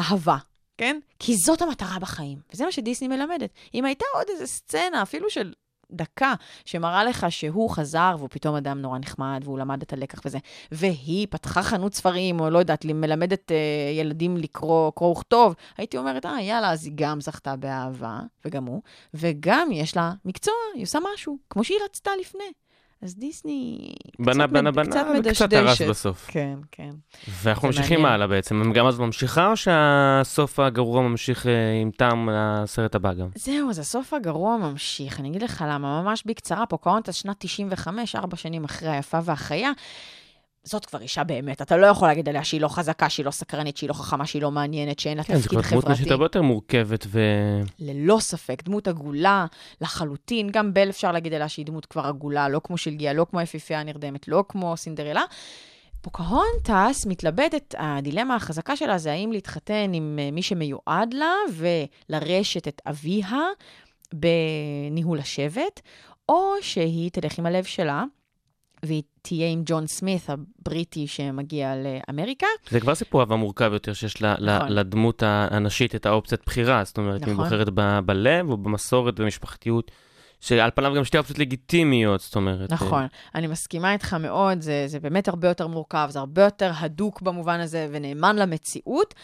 אהבה, 0.00 0.36
כן? 0.78 0.98
כי 1.18 1.36
זאת 1.36 1.62
המטרה 1.62 1.98
בחיים, 1.98 2.38
וזה 2.52 2.64
מה 2.64 2.72
שדיסני 2.72 3.08
מלמדת. 3.08 3.50
אם 3.74 3.84
הייתה 3.84 4.04
עוד 4.14 4.26
איזו 4.28 4.46
סצנה, 4.46 5.02
אפילו 5.02 5.30
של 5.30 5.52
דקה 5.90 6.34
שמראה 6.64 7.04
לך 7.04 7.26
שהוא 7.30 7.70
חזר 7.70 8.14
והוא 8.18 8.28
פתאום 8.32 8.56
אדם 8.56 8.78
נורא 8.78 8.98
נחמד 8.98 9.40
והוא 9.44 9.58
למד 9.58 9.82
את 9.82 9.92
הלקח 9.92 10.20
וזה, 10.24 10.38
והיא 10.72 11.26
פתחה 11.30 11.62
חנות 11.62 11.94
ספרים, 11.94 12.40
או 12.40 12.50
לא 12.50 12.58
יודעת, 12.58 12.84
מלמדת 12.84 13.50
uh, 13.50 13.54
ילדים 13.98 14.36
לקרוא 14.36 14.92
קרוא 14.94 15.12
וכתוב, 15.12 15.54
הייתי 15.76 15.98
אומרת, 15.98 16.26
אה, 16.26 16.42
יאללה, 16.42 16.70
אז 16.70 16.84
היא 16.84 16.92
גם 16.94 17.20
זכתה 17.20 17.56
באהבה, 17.56 18.20
וגם 18.44 18.66
הוא, 18.66 18.82
וגם 19.14 19.68
יש 19.72 19.96
לה 19.96 20.12
מקצוע, 20.24 20.54
היא 20.74 20.82
עושה 20.82 20.98
משהו, 21.14 21.38
כמו 21.50 21.64
שהיא 21.64 21.78
רצתה 21.84 22.10
לפני. 22.20 22.52
אז 23.02 23.16
דיסני 23.18 23.92
בנה, 24.18 24.44
קצת, 24.44 24.52
בנה. 24.52 24.70
בנה, 24.70 24.90
קצת 24.90 25.06
וקצת 25.18 25.52
הרס 25.52 25.68
מדשדשת. 25.70 25.90
בסוף. 25.90 26.26
כן, 26.28 26.58
כן. 26.72 26.90
ואנחנו 27.42 27.68
ממשיכים 27.68 28.02
מעניין. 28.02 28.14
הלאה 28.14 28.26
בעצם. 28.26 28.72
גם 28.72 28.86
אז 28.86 28.98
ממשיכה, 28.98 29.50
או 29.50 29.56
שהסוף 29.56 30.60
הגרוע 30.60 31.02
ממשיך 31.02 31.46
אה, 31.46 31.52
עם 31.82 31.90
טעם 31.90 32.28
לסרט 32.32 32.94
הבא 32.94 33.12
גם? 33.12 33.28
זהו, 33.34 33.70
אז 33.70 33.78
הסוף 33.78 34.12
הגרוע 34.12 34.56
ממשיך. 34.56 35.20
אני 35.20 35.28
אגיד 35.28 35.42
לך 35.42 35.64
למה, 35.68 36.02
ממש 36.02 36.22
בקצרה, 36.26 36.66
פוקהונטס 36.66 37.14
שנת 37.14 37.36
95, 37.38 38.16
ארבע 38.16 38.36
שנים 38.36 38.64
אחרי 38.64 38.88
היפה 38.88 39.18
והחיה. 39.24 39.72
זאת 40.66 40.86
כבר 40.86 41.00
אישה 41.00 41.24
באמת. 41.24 41.62
אתה 41.62 41.76
לא 41.76 41.86
יכול 41.86 42.08
להגיד 42.08 42.28
עליה 42.28 42.44
שהיא 42.44 42.60
לא 42.60 42.68
חזקה, 42.68 43.08
שהיא 43.08 43.26
לא 43.26 43.30
סקרנית, 43.30 43.76
שהיא 43.76 43.88
לא 43.88 43.94
חכמה, 43.94 44.26
שהיא 44.26 44.42
לא 44.42 44.50
מעניינת, 44.50 44.98
שאין 44.98 45.16
לה 45.16 45.24
כן, 45.24 45.36
זו 45.36 45.42
תפקיד 45.42 45.58
כבר 45.58 45.70
דמות 45.70 45.84
חברתי. 45.84 46.00
נשית 46.00 46.12
הרבה 46.12 46.24
יותר 46.24 46.42
מורכבת 46.42 47.06
ו... 47.08 47.20
ללא 47.78 48.18
ספק, 48.20 48.62
דמות 48.64 48.88
עגולה 48.88 49.46
לחלוטין. 49.80 50.50
גם 50.50 50.74
בל 50.74 50.90
אפשר 50.90 51.12
להגיד 51.12 51.34
עליה 51.34 51.48
שהיא 51.48 51.66
דמות 51.66 51.86
כבר 51.86 52.06
עגולה, 52.06 52.48
לא 52.48 52.60
כמו 52.64 52.78
שלגיה, 52.78 53.12
לא 53.12 53.26
כמו 53.30 53.40
היפיפייה 53.40 53.80
הנרדמת, 53.80 54.28
לא 54.28 54.44
כמו 54.48 54.76
סינדרלה. 54.76 55.22
פוקהונטס 56.00 57.06
מתלבטת, 57.06 57.74
הדילמה 57.78 58.36
החזקה 58.36 58.76
שלה 58.76 58.98
זה 58.98 59.12
האם 59.12 59.32
להתחתן 59.32 59.90
עם 59.94 60.18
אה, 60.22 60.30
מי 60.30 60.42
שמיועד 60.42 61.14
לה 61.14 61.32
ולרשת 61.54 62.68
את 62.68 62.82
אביה 62.86 63.42
בניהול 64.12 65.18
השבט, 65.18 65.80
או 66.28 66.52
שהיא 66.60 67.10
תלך 67.10 67.38
עם 67.38 67.46
הלב 67.46 67.64
שלה. 67.64 68.04
והיא 68.82 69.02
תהיה 69.22 69.48
עם 69.48 69.62
ג'ון 69.66 69.86
סמית, 69.86 70.22
הבריטי 70.28 71.06
שמגיע 71.06 71.74
לאמריקה. 71.76 72.46
זה 72.70 72.80
כבר 72.80 72.94
סיפור 72.94 73.20
אהבה 73.20 73.36
מורכב 73.36 73.70
יותר, 73.72 73.92
שיש 73.92 74.22
ל- 74.22 74.26
ל- 74.38 74.56
נכון. 74.56 74.72
לדמות 74.72 75.22
הנשית 75.26 75.94
את 75.94 76.06
האופציית 76.06 76.40
בחירה. 76.46 76.84
זאת 76.84 76.98
אומרת, 76.98 77.22
אם 77.22 77.26
היא 77.26 77.34
נכון. 77.34 77.44
בוחרת 77.44 77.68
ב- 77.74 77.98
בלב 78.04 78.50
או 78.50 78.56
במסורת 78.56 79.20
ומשפחתיות, 79.20 79.90
שעל 80.40 80.70
פניו 80.74 80.92
גם 80.96 81.04
שתי 81.04 81.18
אופציות 81.18 81.38
לגיטימיות, 81.38 82.20
זאת 82.20 82.36
אומרת. 82.36 82.72
אה, 82.72 82.76
נכון, 82.76 83.06
אני 83.34 83.46
מסכימה 83.46 83.92
איתך 83.92 84.14
מאוד, 84.14 84.60
זה, 84.60 84.84
זה 84.86 85.00
באמת 85.00 85.28
הרבה 85.28 85.48
יותר 85.48 85.66
מורכב, 85.66 86.06
זה 86.10 86.18
הרבה 86.18 86.44
יותר 86.44 86.72
הדוק 86.78 87.22
במובן 87.22 87.60
הזה 87.60 87.88
ונאמן 87.92 88.36
למציאות, 88.36 89.14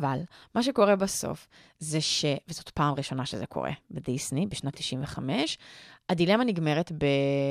אבל 0.00 0.18
מה 0.54 0.62
שקורה 0.62 0.96
בסוף 0.96 1.48
זה 1.78 2.00
ש... 2.00 2.24
וזאת 2.48 2.68
פעם 2.68 2.94
ראשונה 2.94 3.26
שזה 3.26 3.46
קורה 3.46 3.70
בדיסני, 3.90 4.46
בשנת 4.46 4.76
95, 4.76 5.58
הדילמה 6.08 6.44
נגמרת 6.44 6.92
ב... 6.92 7.06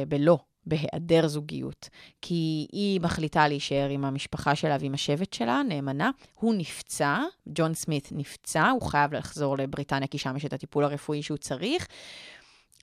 בלא. 0.07 0.37
בהיעדר 0.69 1.27
זוגיות. 1.27 1.89
כי 2.21 2.67
היא 2.71 3.01
מחליטה 3.01 3.47
להישאר 3.47 3.89
עם 3.89 4.05
המשפחה 4.05 4.55
שלה 4.55 4.77
ועם 4.79 4.93
השבט 4.93 5.33
שלה, 5.33 5.61
נאמנה. 5.67 6.11
הוא 6.33 6.55
נפצע, 6.57 7.17
ג'ון 7.47 7.73
סמית 7.73 8.09
נפצע, 8.11 8.69
הוא 8.69 8.81
חייב 8.81 9.13
לחזור 9.13 9.57
לבריטניה 9.57 10.07
כי 10.07 10.17
שם 10.17 10.37
יש 10.37 10.45
את 10.45 10.53
הטיפול 10.53 10.83
הרפואי 10.83 11.23
שהוא 11.23 11.37
צריך. 11.37 11.87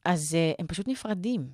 אז 0.05 0.37
uh, 0.37 0.57
הם 0.59 0.67
פשוט 0.67 0.89
נפרדים. 0.89 1.49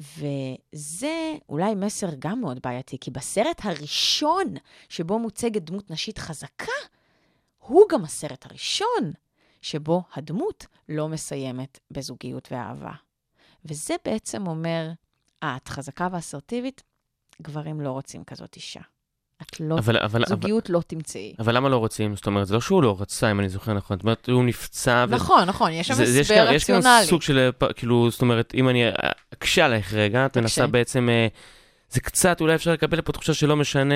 וזה 0.00 1.34
אולי 1.48 1.74
מסר 1.74 2.08
גם 2.18 2.40
מאוד 2.40 2.58
בעייתי, 2.62 2.98
כי 3.00 3.10
בסרט 3.10 3.60
הראשון 3.64 4.54
שבו 4.88 5.18
מוצגת 5.18 5.62
דמות 5.62 5.90
נשית 5.90 6.18
חזקה, 6.18 6.72
הוא 7.58 7.84
גם 7.90 8.04
הסרט 8.04 8.46
הראשון 8.46 9.12
שבו 9.62 10.02
הדמות 10.14 10.66
לא 10.88 11.08
מסיימת 11.08 11.78
בזוגיות 11.90 12.48
ואהבה. 12.52 12.92
וזה 13.64 13.94
בעצם 14.04 14.46
אומר, 14.46 14.90
את 15.44 15.68
חזקה 15.68 16.08
ואסרטיבית, 16.12 16.82
גברים 17.42 17.80
לא 17.80 17.90
רוצים 17.90 18.24
כזאת 18.24 18.56
אישה. 18.56 18.80
את 19.42 19.60
לא, 19.60 19.78
אבל, 19.78 19.96
אבל, 19.98 20.24
זוגיות 20.28 20.70
לא 20.70 20.80
תמצאי. 20.86 21.34
אבל 21.38 21.56
למה 21.56 21.68
לא 21.68 21.76
רוצים? 21.76 22.16
זאת 22.16 22.26
אומרת, 22.26 22.46
זה 22.46 22.54
לא 22.54 22.60
שהוא 22.60 22.82
לא 22.82 22.96
רצה, 23.00 23.30
אם 23.30 23.40
אני 23.40 23.48
זוכר 23.48 23.72
נכון. 23.74 23.96
זאת 23.96 24.04
אומרת, 24.04 24.28
הוא 24.28 24.44
נפצע. 24.44 25.04
ו- 25.08 25.14
נכון, 25.14 25.44
נכון, 25.48 25.72
יש 25.72 25.86
שם 25.88 25.92
הסבר 25.92 26.04
כאן- 26.34 26.54
יש 26.54 26.64
כאן 26.64 26.74
רציונלי. 26.76 27.06
סוג 27.06 27.22
של, 27.22 27.50
פ- 27.58 27.72
כאילו, 27.76 28.10
זאת 28.10 28.20
אומרת, 28.20 28.54
אם 28.54 28.68
אני 28.68 28.82
אקשה 29.34 29.64
עלייך 29.64 29.94
רגע, 29.94 30.26
את 30.26 30.36
מנסה 30.36 30.66
בעצם, 30.66 31.08
אה, 31.08 31.26
זה 31.90 32.00
קצת, 32.00 32.40
אולי 32.40 32.54
אפשר 32.54 32.72
לקבל 32.72 33.00
פה 33.00 33.12
תחושה 33.12 33.34
שלא 33.34 33.56
משנה 33.56 33.94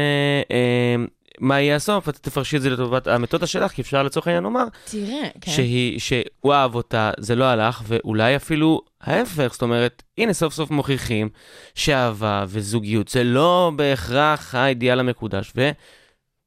אה, 0.50 0.94
מה 1.40 1.60
יהיה 1.60 1.76
הסוף, 1.76 2.08
את 2.08 2.16
תפרשי 2.16 2.56
את 2.56 2.62
זה 2.62 2.70
לטובת 2.70 3.06
המתודה 3.06 3.46
שלך, 3.46 3.72
כי 3.72 3.82
אפשר 3.82 4.02
לצורך 4.02 4.26
העניין 4.26 4.42
לומר, 4.44 4.64
תראה, 4.84 5.28
כן. 5.40 5.50
שהיא, 5.52 6.00
שהוא 6.00 6.52
אהב 6.54 6.74
אותה, 6.74 7.10
זה 7.18 7.34
לא 7.34 7.44
הלך, 7.44 7.82
ואולי 7.86 8.36
אפילו 8.36 8.80
ההפך, 9.00 9.48
זאת 9.52 9.62
אומרת, 9.62 10.02
הנה 10.18 10.32
סוף 10.32 10.54
סוף 10.54 10.70
מוכיחים 10.70 11.28
שאהבה 11.74 12.44
וזוגיות 12.48 13.08
זה 13.08 13.24
לא 13.24 13.72
בהכרח 13.76 14.54
האידיאל 14.54 15.00
המקודש, 15.00 15.52
ו... 15.56 15.70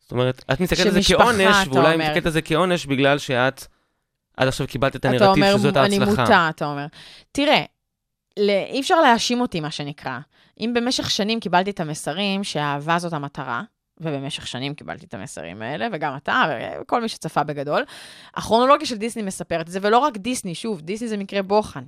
זאת 0.01 0.11
אומרת, 0.11 0.43
את 0.53 0.59
מסתכלת 0.59 0.85
על 0.85 0.91
זה 0.91 0.99
כעונש, 1.15 1.55
אתה 1.61 1.71
ואולי 1.71 1.93
אומר. 1.93 2.05
מסתכלת 2.05 2.25
על 2.25 2.31
זה 2.31 2.41
כעונש 2.41 2.85
בגלל 2.85 3.17
שאת 3.17 3.65
עד 4.37 4.47
עכשיו 4.47 4.67
קיבלת 4.67 4.95
את 4.95 4.99
אתה 4.99 5.09
הנרטיב 5.09 5.27
אומר, 5.43 5.57
שזאת 5.57 5.77
אני 5.77 5.99
ההצלחה. 5.99 6.21
מוטה, 6.21 6.47
אתה 6.49 6.65
אומר. 6.65 6.85
תראה, 7.31 7.63
ל- 8.39 8.49
אי 8.49 8.81
אפשר 8.81 9.01
להאשים 9.01 9.41
אותי, 9.41 9.59
מה 9.59 9.71
שנקרא. 9.71 10.19
אם 10.59 10.71
במשך 10.75 11.09
שנים 11.09 11.39
קיבלתי 11.39 11.69
את 11.69 11.79
המסרים 11.79 12.43
שהאהבה 12.43 12.99
זאת 12.99 13.13
המטרה, 13.13 13.61
ובמשך 13.97 14.47
שנים 14.47 14.73
קיבלתי 14.73 15.05
את 15.05 15.13
המסרים 15.13 15.61
האלה, 15.61 15.87
וגם 15.91 16.17
אתה, 16.17 16.43
וכל 16.81 17.01
מי 17.01 17.09
שצפה 17.09 17.43
בגדול, 17.43 17.83
הכרונולוגיה 18.35 18.87
של 18.87 18.97
דיסני 18.97 19.21
מספרת 19.21 19.67
את 19.67 19.71
זה, 19.71 19.79
ולא 19.81 19.97
רק 19.97 20.17
דיסני, 20.17 20.55
שוב, 20.55 20.81
דיסני 20.81 21.07
זה 21.07 21.17
מקרה 21.17 21.41
בוחן. 21.41 21.83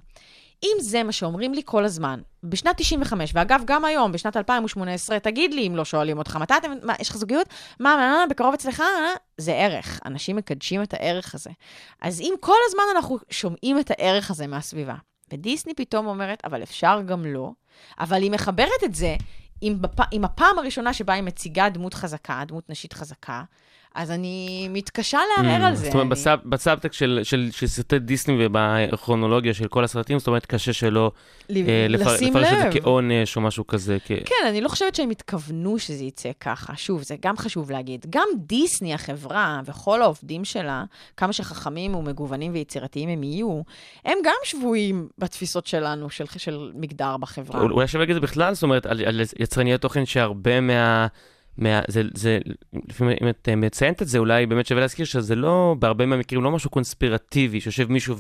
אם 0.64 0.78
זה 0.80 1.04
מה 1.04 1.12
שאומרים 1.12 1.54
לי 1.54 1.62
כל 1.66 1.86
הזמן, 1.86 2.20
בשנת 2.44 2.78
95, 2.78 3.32
ואגב, 3.34 3.62
גם 3.66 3.86
היום, 3.86 4.12
בשנת 4.12 4.38
2018, 4.38 5.20
תגיד 5.20 5.54
לי 5.54 5.68
אם 5.68 5.76
לא 5.76 5.86
שואלים 5.86 6.18
אותך, 6.18 6.36
מתי 6.36 6.54
אתם, 6.58 6.72
מה, 6.84 6.94
יש 7.00 7.10
לך 7.10 7.18
זוגיות? 7.18 7.48
מה, 7.80 7.96
מה, 7.96 7.98
מה, 7.98 8.24
בקרוב 8.30 8.54
אצלך? 8.54 8.80
אה? 8.80 9.14
זה 9.38 9.54
ערך. 9.54 10.00
אנשים 10.06 10.36
מקדשים 10.36 10.84
את 10.84 10.94
הערך 10.94 11.36
הזה. 11.36 11.50
אז 12.02 12.22
אם 12.22 12.34
כל 12.40 12.58
הזמן 12.68 12.84
אנחנו 12.96 13.18
שומעים 13.30 13.80
את 13.80 13.92
הערך 13.92 14.32
הזה 14.32 14.48
מהסביבה, 14.48 14.96
ודיסני 15.32 15.74
פתאום 15.74 16.08
אומרת, 16.08 16.42
אבל 16.46 16.64
אפשר 16.64 17.02
גם 17.06 17.26
לא, 17.26 17.52
אבל 18.00 18.22
היא 18.22 18.32
מחברת 18.32 18.84
את 18.86 18.96
זה 18.96 19.16
עם, 19.62 19.82
בפ... 19.82 20.00
עם 20.12 20.26
הפעם 20.26 20.60
הראשונה 20.60 20.94
שבה 20.94 21.14
היא 21.14 21.24
מציגה 21.24 21.70
דמות 21.70 21.94
חזקה, 21.94 22.44
דמות 22.48 22.70
נשית 22.70 22.94
חזקה, 22.94 23.44
אז 23.98 24.12
אני 24.12 24.68
מתקשה 24.70 25.20
לערער 25.38 25.64
על 25.66 25.76
זה. 25.76 25.82
Mm, 25.84 25.86
זאת 25.86 25.94
אומרת, 25.94 26.06
אני- 26.06 26.12
בסאב- 26.12 26.40
בסאבטקסט 26.46 27.00
של- 27.00 27.20
של 27.24 27.50
של 27.52 27.68
סרטי 27.68 28.00
דיסני 28.00 28.46
ובכרונולוגיה 28.46 29.54
של 29.54 29.68
כל 29.68 29.84
הסרטים, 29.84 30.20
זאת 30.20 30.28
אומרת, 30.28 30.46
קשה 30.46 30.74
שלא 30.74 31.12
ל- 31.50 31.58
אה, 31.70 31.86
לפר- 31.90 32.14
לפרש 32.22 32.48
את. 32.54 32.72
זה 32.74 32.80
כעונש 32.80 33.36
או 33.36 33.42
משהו 33.42 33.68
כזה. 33.68 33.98
כ- 34.06 34.12
כן, 34.26 34.48
אני 34.50 34.62
לא 34.62 34.70
חושבת 34.70 34.96
שהם 34.96 35.10
התכוונו 35.10 35.80
שזה 35.80 36.04
יצא 36.04 36.30
ככה. 36.40 36.74
שוב, 36.76 37.02
זה 37.04 37.16
גם 37.22 37.38
חשוב 37.38 37.72
להגיד. 37.72 38.06
גם 38.10 38.28
דיסני, 38.38 38.94
החברה, 38.94 39.62
וכל 39.66 40.02
העובדים 40.02 40.46
שלה, 40.46 40.84
כמה 41.18 41.34
שחכמים 41.34 41.96
ומגוונים 41.96 42.54
ויצירתיים 42.54 43.10
הם 43.10 43.24
יהיו, 43.24 43.62
הם 44.06 44.18
גם 44.26 44.36
שבויים 44.44 45.08
בתפיסות 45.18 45.68
שלנו, 45.68 46.10
של, 46.10 46.26
של 46.38 46.72
מגדר 46.76 47.18
בחברה. 47.18 47.62
אולי 47.62 47.88
שווה 47.88 48.00
להגיד 48.04 48.16
את 48.16 48.22
זה 48.22 48.28
בכלל, 48.28 48.54
זאת 48.54 48.64
אומרת, 48.64 48.86
על, 48.86 49.06
על 49.06 49.22
יצרניות 49.40 49.82
תוכן 49.82 50.06
שהרבה 50.06 50.62
מה... 50.62 51.08
מה, 51.58 51.82
זה, 51.88 52.02
זה, 52.14 52.40
לפעמים 52.90 53.18
אם 53.22 53.30
את 53.30 53.50
אה, 53.52 53.56
מציינת 53.56 54.02
את 54.02 54.08
זה, 54.08 54.18
אולי 54.18 54.46
באמת 54.46 54.66
שווה 54.66 54.82
להזכיר 54.82 55.06
שזה 55.06 55.36
לא, 55.36 55.76
בהרבה 55.80 56.06
מהמקרים 56.06 56.44
לא 56.44 56.52
משהו 56.52 56.70
קונספירטיבי, 56.70 57.62
שיושב 57.62 57.92
מישהו 57.92 58.16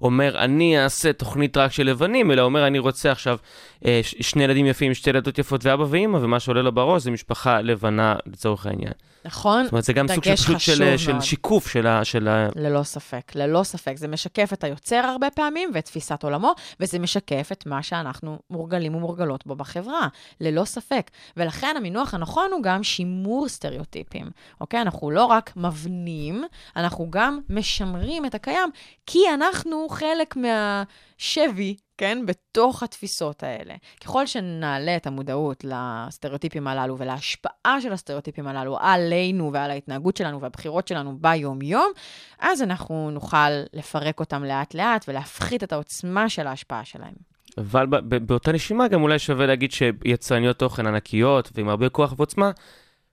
ואומר, 0.00 0.44
אני 0.44 0.82
אעשה 0.82 1.12
תוכנית 1.12 1.56
רק 1.56 1.72
של 1.72 1.82
לבנים, 1.82 2.30
אלא 2.30 2.42
אומר, 2.42 2.66
אני 2.66 2.78
רוצה 2.78 3.12
עכשיו 3.12 3.38
אה, 3.84 4.00
שני 4.02 4.44
ילדים 4.44 4.66
יפים, 4.66 4.94
שתי 4.94 5.10
ילדות 5.10 5.38
יפות 5.38 5.64
ואבא 5.64 5.84
ואימא, 5.88 6.16
ומה 6.16 6.40
שעולה 6.40 6.62
לו 6.62 6.72
בראש 6.72 7.02
זה 7.02 7.10
משפחה 7.10 7.60
לבנה 7.60 8.16
לצורך 8.26 8.66
העניין. 8.66 8.92
נכון? 9.24 9.64
זאת 9.64 9.72
אומרת, 9.72 9.84
זה 9.84 9.92
גם 9.92 10.08
סוג 10.08 10.24
של, 10.24 10.36
פשוט 10.36 10.60
של, 10.60 10.94
חשוב 10.94 10.96
של. 10.96 11.20
שיקוף 11.20 11.68
של 11.68 11.86
ה... 11.86 12.04
של 12.04 12.28
ה... 12.28 12.48
ללא 12.56 12.82
ספק, 12.82 13.32
ללא 13.34 13.62
ספק. 13.62 13.96
זה 13.96 14.08
משקף 14.08 14.52
את 14.52 14.64
היוצר 14.64 14.96
הרבה 14.96 15.30
פעמים 15.30 15.70
ואת 15.74 15.84
תפיסת 15.84 16.22
עולמו, 16.22 16.54
וזה 16.80 16.98
משקף 16.98 17.48
את 17.52 17.66
מה 17.66 17.82
שאנחנו 17.82 18.38
מורגלים 18.50 18.94
ומורגלות 18.94 19.46
בו 19.46 19.54
בחברה, 19.54 20.08
ללא 20.40 20.64
ספק. 20.64 21.10
ולכן 21.36 21.74
המינוח 21.76 22.14
הנכון 22.14 22.50
הוא 22.52 22.62
גם 22.62 22.77
שימור 22.82 23.48
סטריאוטיפים, 23.48 24.30
אוקיי? 24.60 24.80
אנחנו 24.80 25.10
לא 25.10 25.24
רק 25.24 25.52
מבנים, 25.56 26.44
אנחנו 26.76 27.10
גם 27.10 27.40
משמרים 27.48 28.24
את 28.26 28.34
הקיים, 28.34 28.70
כי 29.06 29.18
אנחנו 29.34 29.88
חלק 29.88 30.36
מהשבי, 30.36 31.76
כן? 31.98 32.26
בתוך 32.26 32.82
התפיסות 32.82 33.42
האלה. 33.42 33.74
ככל 34.00 34.26
שנעלה 34.26 34.96
את 34.96 35.06
המודעות 35.06 35.64
לסטריאוטיפים 35.64 36.66
הללו 36.66 36.98
ולהשפעה 36.98 37.80
של 37.80 37.92
הסטריאוטיפים 37.92 38.46
הללו 38.46 38.78
עלינו 38.80 39.52
ועל 39.52 39.70
ההתנהגות 39.70 40.16
שלנו 40.16 40.40
והבחירות 40.40 40.88
שלנו 40.88 41.18
ביום-יום, 41.18 41.92
אז 42.38 42.62
אנחנו 42.62 43.10
נוכל 43.10 43.50
לפרק 43.72 44.20
אותם 44.20 44.44
לאט-לאט 44.44 45.04
ולהפחית 45.08 45.64
את 45.64 45.72
העוצמה 45.72 46.28
של 46.28 46.46
ההשפעה 46.46 46.84
שלהם. 46.84 47.37
אבל 47.58 47.86
באותה 48.00 48.52
נשימה 48.52 48.88
גם 48.88 49.02
אולי 49.02 49.18
שווה 49.18 49.46
להגיד 49.46 49.72
שיצרניות 49.72 50.58
תוכן 50.58 50.86
ענקיות 50.86 51.50
ועם 51.54 51.68
הרבה 51.68 51.88
כוח 51.88 52.14
ועוצמה, 52.16 52.50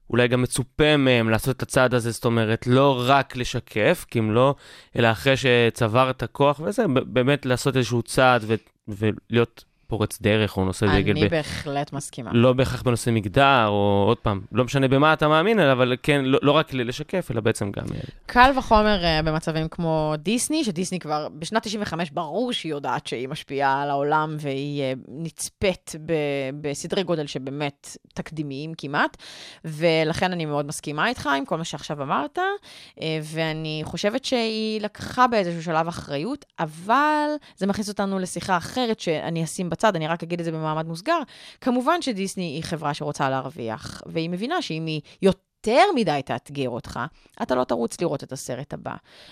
אולי 0.10 0.28
גם 0.28 0.41
מצופה 0.41 0.98
מהם 0.98 1.30
לעשות 1.30 1.58
את 1.58 1.62
הצעד 1.62 1.93
הזה, 1.93 2.12
זאת 2.12 2.26
אומרת, 2.26 2.68
לא 2.68 3.04
רק 3.06 3.36
לשקף, 3.36 4.06
כי 4.12 4.20
אם 4.20 4.32
לא, 4.32 4.56
אלא 4.96 5.12
אחרי 5.12 5.34
שצבר 5.38 6.10
את 6.10 6.24
הכוח 6.24 6.60
וזה, 6.60 6.86
באמת 6.88 7.46
לעשות 7.46 7.78
איזשהו 7.78 8.02
צעד 8.02 8.43
ו- 8.48 8.56
ולהיות 8.88 9.64
פורץ 9.88 10.21
דרך 10.21 10.57
או 10.57 10.65
נושא 10.65 10.86
דגל. 10.86 11.11
אני 11.11 11.27
ב- 11.27 11.31
בהחלט 11.31 11.93
מסכימה. 11.93 12.31
לא 12.33 12.53
בהכרח 12.53 12.81
בנושא 12.81 13.09
מגדר, 13.09 13.67
או 13.67 14.03
עוד 14.07 14.17
פעם, 14.17 14.41
לא 14.51 14.63
משנה 14.63 14.88
במה 14.88 15.13
אתה 15.13 15.27
מאמין, 15.27 15.59
אבל 15.59 15.95
כן, 16.03 16.25
לא, 16.25 16.39
לא 16.41 16.51
רק 16.51 16.73
לשקף, 16.73 17.31
אלא 17.31 17.41
בעצם 17.41 17.71
גם... 17.71 17.83
אה, 17.95 17.99
קל 18.25 18.51
וחומר 18.57 19.01
uh, 19.01 19.25
במצבים 19.25 19.67
כמו 19.67 20.13
דיסני, 20.17 20.63
שדיסני 20.63 20.99
כבר 20.99 21.27
בשנת 21.39 21.63
95 21.63 22.11
ברור 22.11 22.53
שהיא 22.53 22.71
יודעת 22.71 23.07
שהיא 23.07 23.27
משפיעה 23.27 23.83
על 23.83 23.89
העולם 23.89 24.36
והיא 24.39 24.93
uh, 24.93 24.99
נצפית 25.07 25.95
ב- 26.05 26.13
בסדרי 26.61 27.03
גודל 27.03 27.27
שבאמת 27.27 27.97
תקדימיים 28.13 28.73
כמעט, 28.77 29.17
ולכן 29.65 30.31
אני 30.31 30.45
מאוד 30.45 30.65
מסכימה 30.65 31.07
איתך 31.07 31.29
עם 31.38 31.45
כל 31.45 31.57
מה 31.57 31.63
שעכשיו 31.63 32.03
אמרת, 32.03 32.38
uh, 32.38 33.01
ואני 33.23 33.81
חושבת 33.83 34.25
שהיא 34.25 34.81
לקחה 34.81 35.27
באיזשהו 35.27 35.63
שלב 35.63 35.88
אחריות, 35.88 36.45
אבל 36.59 37.27
זה 37.57 37.67
מכניס 37.67 37.89
אותנו 37.89 38.19
לשיחה 38.19 38.57
אחרת 38.57 38.99
שאני 38.99 39.43
אשים 39.43 39.69
בצד, 39.76 39.95
אני 39.95 40.07
רק 40.07 40.23
אגיד 40.23 40.39
את 40.39 40.45
זה 40.45 40.51
במעמד 40.51 40.86
מוסגר. 40.88 41.19
כמובן 41.61 42.01
שדיסני 42.01 42.43
היא 42.43 42.63
חברה 42.63 42.93
שרוצה 42.93 43.30
להרוויח, 43.30 44.01
והיא 44.05 44.30
מבינה 44.30 44.61
שאם 44.61 44.86
היא 44.86 45.01
יותר 45.21 45.39
מדי 45.95 46.22
תאתגר 46.26 46.70
אותך, 46.70 46.99
אתה 47.41 47.55
לא 47.55 47.63
תרוץ 47.63 48.01
לראות 48.01 48.24
את 48.24 48.32
הסרט 48.32 48.74
הבא. 48.74 48.91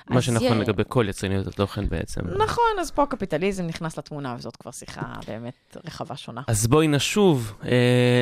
מה 0.10 0.22
שנכון 0.22 0.48
יה- 0.48 0.54
לגבי 0.64 0.84
כל 0.88 1.06
יצרניות 1.10 1.48
התוכן 1.48 1.90
בעצם. 1.90 2.22
נכון, 2.38 2.64
אז 2.80 2.92
פה 2.92 3.06
קפיטליזם 3.06 3.68
נכנס 3.68 3.98
לתמונה, 3.98 4.36
וזאת 4.38 4.56
כבר 4.56 4.72
שיחה 4.72 5.02
באמת 5.28 5.78
רחבה 5.86 6.16
שונה. 6.16 6.42
אז 6.48 6.68
בואי 6.68 6.88
נשוב 6.88 7.54
אה, 7.66 7.70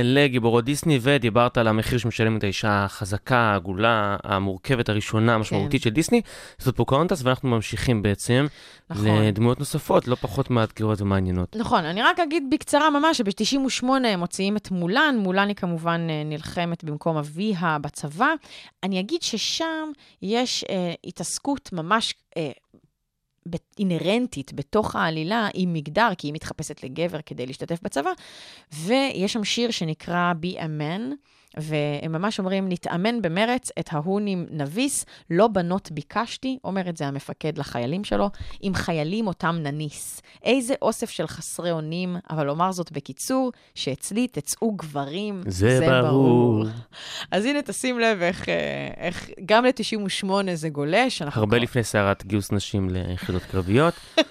לגיבורות 0.03 0.65
דיסני, 0.65 0.99
ודיברת 1.01 1.57
על 1.57 1.67
המחיר 1.67 1.97
שמשלמת 1.97 2.43
האישה 2.43 2.83
החזקה, 2.85 3.37
העגולה, 3.37 4.17
המורכבת 4.23 4.89
הראשונה, 4.89 5.35
המשמעותית 5.35 5.81
כן. 5.81 5.89
של 5.89 5.89
דיסני, 5.89 6.21
זאת 6.57 6.75
פוקהונטס, 6.75 7.21
ואנחנו 7.23 7.49
ממשיכים 7.49 8.01
בעצם 8.01 8.47
נכון. 8.89 9.05
לדמויות 9.21 9.59
נוספות, 9.59 10.07
לא 10.07 10.15
פחות 10.15 10.49
מאתגרות 10.49 11.01
ומעניינות. 11.01 11.55
נכון, 11.59 11.85
אני 11.85 12.01
רק 12.01 12.19
אגיד 12.19 12.43
בקצרה 12.51 12.89
ממש, 12.89 13.17
שב-98 13.17 13.85
הם 14.07 14.19
מוציאים 14.19 14.57
את 14.57 14.71
מולן, 14.71 15.15
מולן 15.19 15.47
היא 15.47 15.55
כמובן 15.55 16.07
אה, 16.09 16.23
נלחמת 16.25 16.83
במקום 16.83 17.17
אביה 17.17 17.77
בצבא. 18.05 18.33
אני 18.83 18.99
אגיד 18.99 19.21
ששם 19.21 19.91
יש 20.21 20.63
אה, 20.69 20.93
התעסקות 21.03 21.73
ממש... 21.73 22.13
אה, 22.37 22.51
אינהרנטית 23.79 24.53
בתוך 24.53 24.95
העלילה 24.95 25.49
עם 25.53 25.73
מגדר, 25.73 26.09
כי 26.17 26.27
היא 26.27 26.33
מתחפשת 26.33 26.83
לגבר 26.83 27.21
כדי 27.25 27.45
להשתתף 27.45 27.79
בצבא, 27.81 28.09
ויש 28.73 29.33
שם 29.33 29.43
שיר 29.43 29.71
שנקרא 29.71 30.33
Be 30.43 30.57
a 30.57 30.63
Man, 30.63 31.15
והם 31.57 32.11
ממש 32.11 32.39
אומרים, 32.39 32.69
נתאמן 32.69 33.21
במרץ 33.21 33.71
את 33.79 33.89
ההונים 33.91 34.45
נביס, 34.51 35.05
לא 35.29 35.47
בנות 35.47 35.91
ביקשתי, 35.91 36.57
אומר 36.63 36.89
את 36.89 36.97
זה 36.97 37.07
המפקד 37.07 37.57
לחיילים 37.57 38.03
שלו, 38.03 38.29
עם 38.61 38.73
חיילים 38.75 39.27
אותם 39.27 39.55
נניס. 39.63 40.21
איזה 40.43 40.73
אוסף 40.81 41.09
של 41.09 41.27
חסרי 41.27 41.71
אונים, 41.71 42.15
אבל 42.29 42.49
אומר 42.49 42.71
זאת 42.71 42.91
בקיצור, 42.91 43.51
שאצלי 43.75 44.27
תצאו 44.27 44.71
גברים, 44.71 45.41
זה 45.47 45.87
ברור. 46.01 46.65
אז 47.31 47.45
הנה, 47.45 47.61
תשים 47.61 47.99
לב 47.99 48.21
איך, 48.21 48.49
אה, 48.49 48.53
איך 48.97 49.29
גם 49.45 49.65
ל-98 49.65 50.25
זה 50.53 50.69
גולש. 50.69 51.21
הרבה 51.21 51.31
כבר- 51.47 51.57
לפני 51.57 51.83
סערת 51.83 52.25
גיוס 52.25 52.51
נשים 52.51 52.89
ליחידות 52.89 53.43
קרביות. 53.43 53.93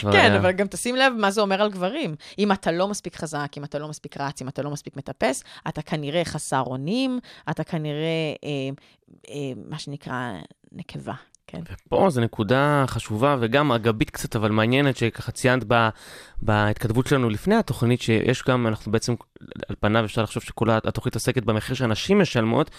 כן, 0.00 0.08
היה- 0.12 0.36
אבל 0.36 0.52
גם 0.52 0.66
תשים 0.66 0.96
לב 0.96 1.12
מה 1.18 1.30
זה 1.30 1.40
אומר 1.40 1.62
על 1.62 1.70
גברים. 1.70 2.14
אם 2.38 2.52
אתה 2.52 2.72
לא 2.72 2.88
מספיק 2.88 3.16
חזק, 3.16 3.52
אם 3.56 3.64
אתה 3.64 3.78
לא 3.78 3.88
מספיק 3.88 4.16
רץ, 4.20 4.42
אם 4.42 4.48
אתה 4.48 4.62
לא 4.62 4.70
מספיק 4.70 4.96
מטפס, 4.96 5.44
אתה 5.68 5.82
כנראה 5.82 6.24
חסר 6.24 6.62
אונים, 6.70 7.20
אתה 7.50 7.64
כנראה, 7.64 8.34
אה, 8.44 8.50
אה, 9.30 9.52
מה 9.68 9.78
שנקרא, 9.78 10.32
נקבה. 10.72 11.14
כן. 11.50 11.60
פה 11.88 12.10
זו 12.10 12.20
נקודה 12.20 12.84
חשובה 12.86 13.36
וגם 13.40 13.72
אגבית 13.72 14.10
קצת, 14.10 14.36
אבל 14.36 14.50
מעניינת, 14.50 14.96
שככה 14.96 15.32
ציינת 15.32 15.64
ב, 15.68 15.88
בהתכתבות 16.42 17.06
שלנו 17.06 17.30
לפני 17.30 17.54
התוכנית, 17.54 18.00
שיש 18.00 18.42
גם, 18.48 18.66
אנחנו 18.66 18.92
בעצם, 18.92 19.14
על 19.68 19.76
פניו 19.80 20.04
אפשר 20.04 20.22
לחשוב 20.22 20.42
שכל 20.42 20.70
התוכנית 20.70 21.14
עוסקת 21.14 21.42
במחיר 21.42 21.76
שהנשים 21.76 22.18
משלמות, 22.18 22.70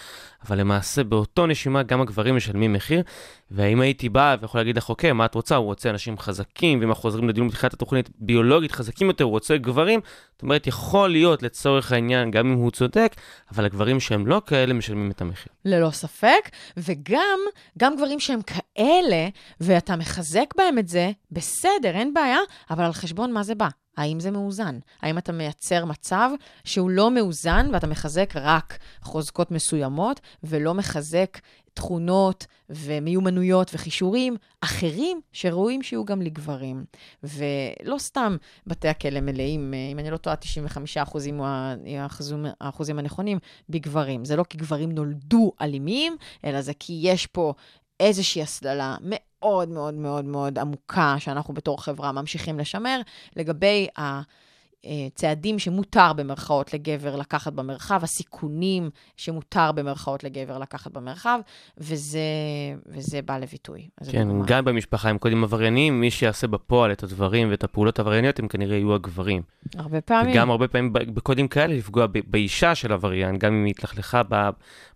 אבל 0.46 0.58
למעשה 0.60 1.04
באותו 1.04 1.46
נשימה 1.46 1.82
גם 1.82 2.00
הגברים 2.00 2.36
משלמים 2.36 2.72
מחיר, 2.72 3.02
ואם 3.50 3.80
הייתי 3.80 4.08
בא 4.08 4.36
ויכול 4.40 4.60
להגיד 4.60 4.76
לך, 4.76 4.88
אוקיי, 4.88 5.12
מה 5.12 5.24
את 5.24 5.34
רוצה? 5.34 5.56
הוא 5.56 5.66
רוצה 5.66 5.90
אנשים 5.90 6.18
חזקים, 6.18 6.80
ואם 6.80 6.88
אנחנו 6.88 7.02
חוזרים 7.02 7.28
לדיון 7.28 7.48
בתחילת 7.48 7.74
התוכנית, 7.74 8.10
ביולוגית 8.18 8.72
חזקים 8.72 9.06
יותר, 9.06 9.24
הוא 9.24 9.30
רוצה 9.30 9.56
גברים, 9.56 10.00
זאת 10.32 10.42
אומרת, 10.42 10.66
יכול 10.66 11.10
להיות 11.10 11.42
לצורך 11.42 11.92
העניין, 11.92 12.30
גם 12.30 12.46
אם 12.46 12.58
הוא 12.58 12.70
צודק, 12.70 13.16
אבל 13.52 13.64
הגברים 13.64 14.00
שהם 14.00 14.26
לא 14.26 14.42
כאלה 14.46 14.74
משלמים 14.74 15.10
את 15.10 15.20
המחיר. 15.20 15.52
ללא 15.64 15.90
ספק, 15.90 16.50
וגם, 16.76 17.38
גם 17.78 17.96
גברים 17.96 18.20
שהם 18.20 18.40
כאלה, 18.42 19.28
ואתה 19.60 19.96
מחזק 19.96 20.54
בהם 20.56 20.78
את 20.78 20.88
זה, 20.88 21.10
בסדר, 21.32 21.90
אין 21.94 22.14
בעיה, 22.14 22.38
אבל 22.70 22.84
על 22.84 22.92
חשבון 22.92 23.32
מה 23.32 23.42
זה 23.42 23.54
בא? 23.54 23.68
האם 23.96 24.20
זה 24.20 24.30
מאוזן? 24.30 24.78
האם 25.02 25.18
אתה 25.18 25.32
מייצר 25.32 25.84
מצב 25.84 26.30
שהוא 26.64 26.90
לא 26.90 27.10
מאוזן 27.10 27.70
ואתה 27.72 27.86
מחזק 27.86 28.32
רק 28.34 28.78
חוזקות 29.02 29.50
מסוימות, 29.50 30.20
ולא 30.44 30.74
מחזק 30.74 31.38
תכונות 31.74 32.46
ומיומנויות 32.70 33.70
וכישורים 33.74 34.36
אחרים 34.60 35.20
שראויים 35.32 35.82
שיהיו 35.82 36.04
גם 36.04 36.22
לגברים. 36.22 36.84
ולא 37.22 37.98
סתם 37.98 38.36
בתי 38.66 38.88
הכלא 38.88 39.20
מלאים, 39.20 39.74
אה, 39.74 39.88
אם 39.92 39.98
אני 39.98 40.10
לא 40.10 40.16
טועה, 40.16 40.36
95 40.36 40.96
אחוזים 40.96 41.38
הוא 41.38 41.46
ה- 41.46 41.74
האחוזים, 41.98 42.46
האחוזים 42.60 42.98
הנכונים 42.98 43.38
בגברים. 43.68 44.24
זה 44.24 44.36
לא 44.36 44.42
כי 44.42 44.58
גברים 44.58 44.92
נולדו 44.92 45.52
אלימים, 45.60 46.16
אלא 46.44 46.60
זה 46.60 46.72
כי 46.78 47.00
יש 47.02 47.26
פה 47.26 47.54
איזושהי 48.00 48.42
הסללה 48.42 48.96
מאוד 49.02 49.68
מאוד 49.68 49.94
מאוד 49.94 50.24
מאוד 50.24 50.58
עמוקה, 50.58 51.14
שאנחנו 51.18 51.54
בתור 51.54 51.82
חברה 51.82 52.12
ממשיכים 52.12 52.58
לשמר, 52.58 53.00
לגבי 53.36 53.88
הצעדים 54.84 55.58
שמותר 55.58 56.12
במרכאות 56.12 56.74
לגבר 56.74 57.16
לקחת 57.16 57.52
במרחב, 57.52 58.00
הסיכונים 58.02 58.90
שמותר 59.16 59.72
במרכאות 59.72 60.24
לגבר 60.24 60.58
לקחת 60.58 60.90
במרחב, 60.90 61.40
וזה, 61.78 62.20
וזה 62.86 63.22
בא 63.22 63.38
לביטוי. 63.38 63.88
כן, 64.10 64.28
דוגמה. 64.28 64.44
גם 64.46 64.64
במשפחה 64.64 65.10
עם 65.10 65.18
קודים 65.18 65.44
עברייניים, 65.44 66.00
מי 66.00 66.10
שיעשה 66.10 66.46
בפועל 66.46 66.92
את 66.92 67.02
הדברים 67.02 67.50
ואת 67.50 67.64
הפעולות 67.64 67.98
העברייניות, 67.98 68.38
הם 68.38 68.48
כנראה 68.48 68.76
יהיו 68.76 68.94
הגברים. 68.94 69.42
הרבה 69.74 70.00
פעמים. 70.00 70.32
וגם 70.32 70.50
הרבה 70.50 70.68
פעמים 70.68 70.92
בקודים 70.92 71.48
כאלה 71.48 71.74
לפגוע 71.74 72.06
באישה 72.26 72.74
של 72.74 72.92
עבריין, 72.92 73.38
גם 73.38 73.52
אם 73.52 73.64
היא 73.64 73.70
התלכלכה 73.70 74.22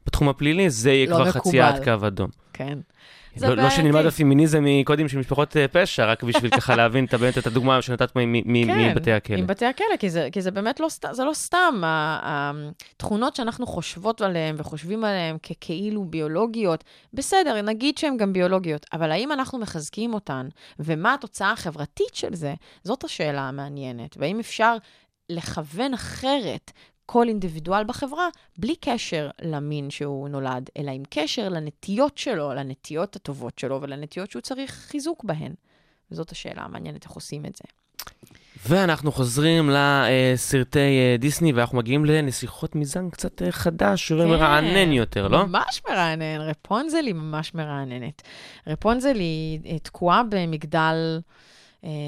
בתחום 0.07 0.29
הפלילי, 0.29 0.71
זה 0.71 0.93
יהיה 0.93 1.11
לא 1.11 1.15
כבר 1.15 1.25
מקובל. 1.25 1.41
חציית 1.41 1.85
קו 1.85 2.07
אדום. 2.07 2.31
כן. 2.53 2.79
לא, 3.43 3.55
לא. 3.55 3.71
שנלמד 3.71 4.07
הפמיניזם 4.07 4.65
מקודים 4.67 5.09
של 5.09 5.19
משפחות 5.19 5.57
אה, 5.57 5.69
פשע, 5.69 6.05
רק 6.05 6.23
בשביל 6.23 6.51
ככה 6.51 6.77
להבין 6.79 7.05
את- 7.05 7.15
באמת 7.15 7.39
את 7.39 7.47
הדוגמה 7.47 7.83
שנתת 7.83 8.13
כן, 8.67 8.91
מבתי 8.91 9.13
הכלא. 9.13 9.37
עם 9.37 9.47
בתי 9.47 9.67
הכלא, 9.67 9.97
כי 9.99 10.11
זה, 10.11 10.29
כי 10.33 10.43
זה 10.43 10.51
באמת 10.51 10.81
לא, 10.81 10.87
לא 11.25 11.33
סתם. 11.35 11.81
התכונות 11.85 13.37
שאנחנו 13.37 13.67
חושבות 13.67 14.21
עליהן 14.21 14.55
וחושבים 14.59 15.05
עליהן 15.05 15.37
ככאילו 15.39 16.05
ביולוגיות, 16.05 16.85
בסדר, 17.13 17.63
נגיד 17.63 17.99
שהן 17.99 18.17
גם 18.17 18.33
ביולוגיות, 18.33 18.87
אבל 18.93 19.11
האם 19.13 19.33
אנחנו 19.33 19.59
מחזקים 19.59 20.15
אותן, 20.15 20.49
ומה 20.79 21.15
התוצאה 21.15 21.51
החברתית 21.51 22.15
של 22.15 22.35
זה, 22.35 22.55
זאת 22.85 23.05
השאלה 23.05 23.41
המעניינת. 23.43 24.17
והאם 24.19 24.41
אפשר 24.41 24.77
לכוון 25.29 25.95
אחרת 25.95 26.73
כל 27.07 27.29
אינדיבידואל 27.29 27.85
בחברה, 27.85 28.29
בלי 28.59 28.77
קשר 28.77 29.31
למין 29.43 29.91
שהוא 29.91 30.29
נולד, 30.29 30.71
אלא 30.79 30.91
עם 30.91 31.03
קשר 31.11 31.49
לנטיות 31.49 32.19
שלו, 32.19 32.55
לנטיות 32.55 33.17
הטובות 33.17 33.59
שלו 33.59 33.83
ולנטיות 33.83 34.31
שהוא 34.31 34.43
צריך 34.43 34.71
חיזוק 34.71 35.25
בהן. 35.25 35.55
וזאת 36.11 36.31
השאלה 36.31 36.63
המעניינת, 36.63 37.05
איך 37.05 37.13
עושים 37.13 37.47
את 37.47 37.57
זה. 37.57 37.65
ואנחנו 38.69 39.13
חוזרים 39.13 39.71
לסרטי 39.71 40.79
אה, 40.79 41.17
דיסני, 41.19 41.53
ואנחנו 41.53 41.79
מגיעים 41.79 42.05
לנסיכות 42.05 42.75
מזן 42.75 43.11
קצת 43.11 43.43
אה, 43.43 43.53
חדש 43.53 44.11
ומרענן 44.11 44.93
יותר, 44.93 45.29
לא? 45.29 45.39
כן, 45.39 45.51
ממש 45.51 45.83
מרענן, 45.89 46.41
רפונזל 46.41 47.07
היא 47.07 47.15
ממש 47.15 47.55
מרעננת. 47.55 48.23
רפונזל 48.67 49.15
היא 49.15 49.61
אה, 49.67 49.79
תקועה 49.79 50.23
במגדל 50.29 51.21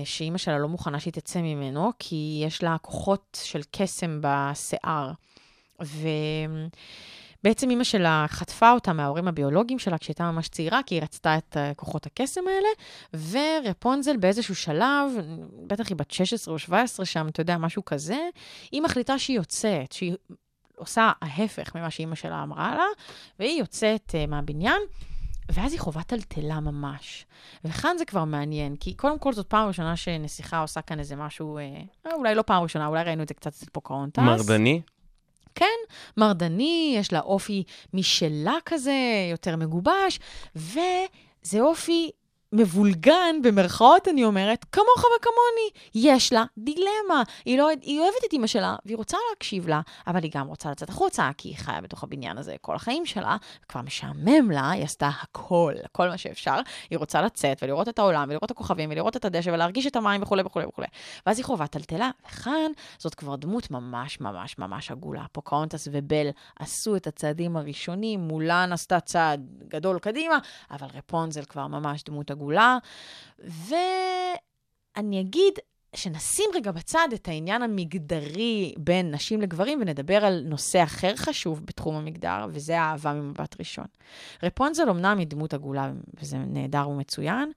שאימא 0.04 0.38
שלה 0.38 0.58
לא 0.58 0.68
מוכנה 0.68 1.00
שהיא 1.00 1.12
תצא 1.12 1.40
ממנו, 1.40 1.92
כי 1.98 2.42
יש 2.46 2.62
לה 2.62 2.76
כוחות 2.82 3.38
של 3.44 3.60
קסם 3.70 4.20
בשיער. 4.20 5.12
ובעצם 5.80 7.70
אימא 7.70 7.84
שלה 7.84 8.26
חטפה 8.28 8.72
אותה 8.72 8.92
מההורים 8.92 9.28
הביולוגיים 9.28 9.78
שלה 9.78 9.98
כשהייתה 9.98 10.30
ממש 10.32 10.48
צעירה, 10.48 10.80
כי 10.86 10.94
היא 10.94 11.02
רצתה 11.02 11.38
את 11.38 11.56
אה, 11.56 11.74
כוחות 11.74 12.06
הקסם 12.06 12.40
האלה, 12.48 12.68
ורפונזל 13.30 14.16
באיזשהו 14.16 14.54
שלב, 14.54 15.10
בטח 15.66 15.88
היא 15.88 15.96
בת 15.96 16.10
16 16.10 16.54
או 16.54 16.58
17 16.58 17.06
שם, 17.06 17.28
אתה 17.28 17.40
יודע, 17.40 17.58
משהו 17.58 17.84
כזה, 17.84 18.28
היא 18.72 18.82
מחליטה 18.82 19.18
שהיא 19.18 19.36
יוצאת, 19.36 19.92
שהיא 19.92 20.14
עושה 20.76 21.12
ההפך 21.22 21.76
ממה 21.76 21.90
שאימא 21.90 22.14
שלה 22.14 22.42
אמרה 22.42 22.74
לה, 22.76 22.86
והיא 23.38 23.60
יוצאת 23.60 24.14
uh, 24.14 24.30
מהבניין, 24.30 24.80
ואז 25.48 25.72
היא 25.72 25.80
חווה 25.80 26.02
טלטלה 26.02 26.60
ממש. 26.60 27.26
וכאן 27.64 27.98
זה 27.98 28.04
כבר 28.04 28.24
מעניין, 28.24 28.76
כי 28.76 28.94
קודם 28.94 29.18
כל 29.18 29.32
זאת 29.32 29.46
פעם 29.46 29.68
ראשונה 29.68 29.96
שנסיכה 29.96 30.60
עושה 30.60 30.80
כאן 30.80 30.98
איזה 30.98 31.16
משהו, 31.16 31.58
אה, 31.58 32.12
אולי 32.12 32.34
לא 32.34 32.42
פעם 32.42 32.62
ראשונה, 32.62 32.86
אולי 32.86 33.04
ראינו 33.04 33.22
את 33.22 33.28
זה 33.28 33.34
קצת 33.34 33.46
אצל 33.52 33.66
פוקהונטס. 33.72 34.18
מרדני? 34.18 34.80
כן, 35.54 35.66
מרדני, 36.16 36.94
יש 36.98 37.12
לה 37.12 37.20
אופי 37.20 37.62
משלה 37.94 38.56
כזה, 38.64 38.94
יותר 39.30 39.56
מגובש, 39.56 40.18
וזה 40.56 41.60
אופי 41.60 42.10
מבולגן, 42.52 43.36
במרכאות 43.42 44.08
אני 44.08 44.24
אומרת, 44.24 44.64
כמוך 44.72 45.04
וכמוני. 45.16 45.70
יש 45.94 46.32
לה 46.32 46.44
דילמה. 46.58 47.22
היא, 47.44 47.58
לא, 47.58 47.68
היא 47.82 48.00
אוהבת 48.00 48.24
את 48.28 48.32
אימא 48.32 48.46
שלה, 48.46 48.76
והיא 48.84 48.96
רוצה 48.96 49.16
להקשיב 49.30 49.68
לה, 49.68 49.80
אבל 50.06 50.22
היא 50.22 50.30
גם 50.34 50.46
רוצה 50.46 50.70
לצאת 50.70 50.88
החוצה, 50.88 51.30
כי 51.38 51.48
היא 51.48 51.56
חיה 51.56 51.80
בתוך 51.80 52.04
הבניין 52.04 52.38
הזה 52.38 52.56
כל 52.60 52.74
החיים 52.76 53.06
שלה, 53.06 53.36
כבר 53.68 53.82
משעמם 53.82 54.50
לה, 54.50 54.70
היא 54.70 54.84
עשתה 54.84 55.10
הכל, 55.22 55.74
כל 55.92 56.08
מה 56.08 56.18
שאפשר. 56.18 56.56
היא 56.90 56.98
רוצה 56.98 57.22
לצאת 57.22 57.62
ולראות 57.62 57.88
את 57.88 57.98
העולם, 57.98 58.24
ולראות 58.28 58.44
את 58.44 58.50
הכוכבים, 58.50 58.90
ולראות 58.90 59.16
את 59.16 59.24
הדשא, 59.24 59.50
ולהרגיש 59.50 59.86
את 59.86 59.96
המים 59.96 60.22
וכולי 60.22 60.42
וכולי 60.42 60.66
וכולי. 60.66 60.88
ואז 61.26 61.38
היא 61.38 61.44
חווה 61.44 61.66
טלטלה, 61.66 62.10
וכאן 62.26 62.70
זאת 62.98 63.14
כבר 63.14 63.36
דמות 63.36 63.70
ממש 63.70 64.20
ממש 64.20 64.58
ממש 64.58 64.90
עגולה. 64.90 65.24
פוקהונטס 65.32 65.88
ובל 65.92 66.28
עשו 66.58 66.96
את 66.96 67.06
הצעדים 67.06 67.56
הראשונים, 67.56 68.20
מולן 68.20 68.72
עשתה 68.72 69.00
צעד 69.00 69.46
גדול 69.68 69.98
קדימה, 69.98 70.38
אבל 70.70 70.86
רפונזל 70.94 71.44
כבר 71.44 71.66
ממש 71.66 72.04
דמות 72.04 72.30
עגולה. 72.36 72.78
ואני 73.38 75.20
אגיד 75.20 75.52
שנשים 75.96 76.44
רגע 76.54 76.72
בצד 76.72 77.08
את 77.14 77.28
העניין 77.28 77.62
המגדרי 77.62 78.74
בין 78.78 79.10
נשים 79.10 79.40
לגברים 79.40 79.80
ונדבר 79.80 80.24
על 80.24 80.42
נושא 80.44 80.82
אחר 80.82 81.16
חשוב 81.16 81.66
בתחום 81.66 81.96
המגדר, 81.96 82.46
וזה 82.50 82.80
האהבה 82.80 83.12
ממבט 83.12 83.56
ראשון. 83.58 83.86
רפונזל 84.42 84.90
אמנם 84.90 85.18
היא 85.18 85.26
דמות 85.26 85.54
עגולה, 85.54 85.92
וזה 86.20 86.38
נהדר 86.38 86.88
ומצוין, 86.88 87.52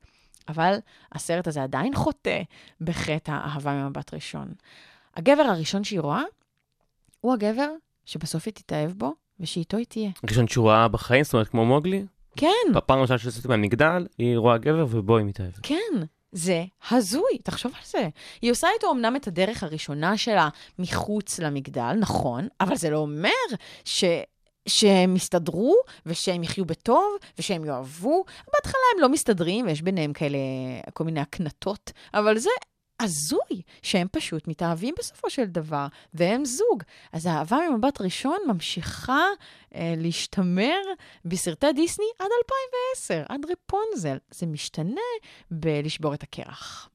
אבל 0.47 0.77
הסרט 1.11 1.47
הזה 1.47 1.63
עדיין 1.63 1.95
חוטא 1.95 2.41
בחטא 2.81 3.31
האהבה 3.31 3.73
ממבט 3.73 4.13
ראשון. 4.13 4.53
הגבר 5.15 5.43
הראשון 5.43 5.83
שהיא 5.83 5.99
רואה, 5.99 6.23
הוא 7.21 7.33
הגבר 7.33 7.69
שבסוף 8.05 8.43
היא 8.45 8.53
תתאהב 8.53 8.91
בו, 8.91 9.13
ושאיתו 9.39 9.77
היא 9.77 9.85
תהיה. 9.85 10.09
ראשון 10.29 10.47
שהוא 10.47 10.69
ראה 10.69 10.87
בחיים, 10.87 11.23
זאת 11.23 11.33
אומרת 11.33 11.47
כמו 11.47 11.65
מוגלי? 11.65 12.05
כן. 12.35 12.73
בפעם 12.75 12.99
הראשונה 12.99 13.19
שיצאתי 13.19 13.47
מהמגדל, 13.47 14.07
היא 14.17 14.37
רואה 14.37 14.57
גבר 14.57 14.85
ובו 14.89 15.17
היא 15.17 15.25
מתאהבת. 15.25 15.59
כן, 15.63 16.03
זה 16.31 16.63
הזוי, 16.91 17.37
תחשוב 17.43 17.71
על 17.75 17.81
זה. 17.85 18.09
היא 18.41 18.51
עושה 18.51 18.67
איתו 18.75 18.91
אמנם 18.91 19.15
את 19.15 19.27
הדרך 19.27 19.63
הראשונה 19.63 20.17
שלה 20.17 20.49
מחוץ 20.79 21.39
למגדל, 21.39 21.93
נכון, 21.99 22.47
אבל 22.61 22.75
זה 22.75 22.89
לא 22.89 22.97
אומר 22.97 23.29
ש... 23.85 24.03
שהם 24.67 25.15
יסתדרו, 25.15 25.75
ושהם 26.05 26.43
יחיו 26.43 26.65
בטוב, 26.65 27.17
ושהם 27.39 27.65
יאהבו. 27.65 28.23
בהתחלה 28.53 28.81
הם 28.95 29.01
לא 29.01 29.09
מסתדרים, 29.09 29.65
ויש 29.65 29.81
ביניהם 29.81 30.13
כאלה 30.13 30.37
כל 30.93 31.03
מיני 31.03 31.19
הקנטות, 31.19 31.91
אבל 32.13 32.37
זה 32.37 32.49
הזוי 32.99 33.61
שהם 33.81 34.07
פשוט 34.11 34.47
מתאהבים 34.47 34.95
בסופו 34.99 35.29
של 35.29 35.45
דבר, 35.45 35.87
והם 36.13 36.45
זוג. 36.45 36.83
אז 37.11 37.25
האהבה 37.25 37.57
ממבט 37.71 38.01
ראשון 38.01 38.37
ממשיכה 38.47 39.25
אה, 39.75 39.93
להשתמר 39.97 40.79
בסרטי 41.25 41.73
דיסני 41.73 42.05
עד 42.19 42.29
2010, 42.97 43.23
עד 43.29 43.41
רפונזל. 43.51 44.17
זה 44.31 44.45
משתנה 44.45 45.01
בלשבור 45.51 46.13
את 46.13 46.23
הקרח. 46.23 46.89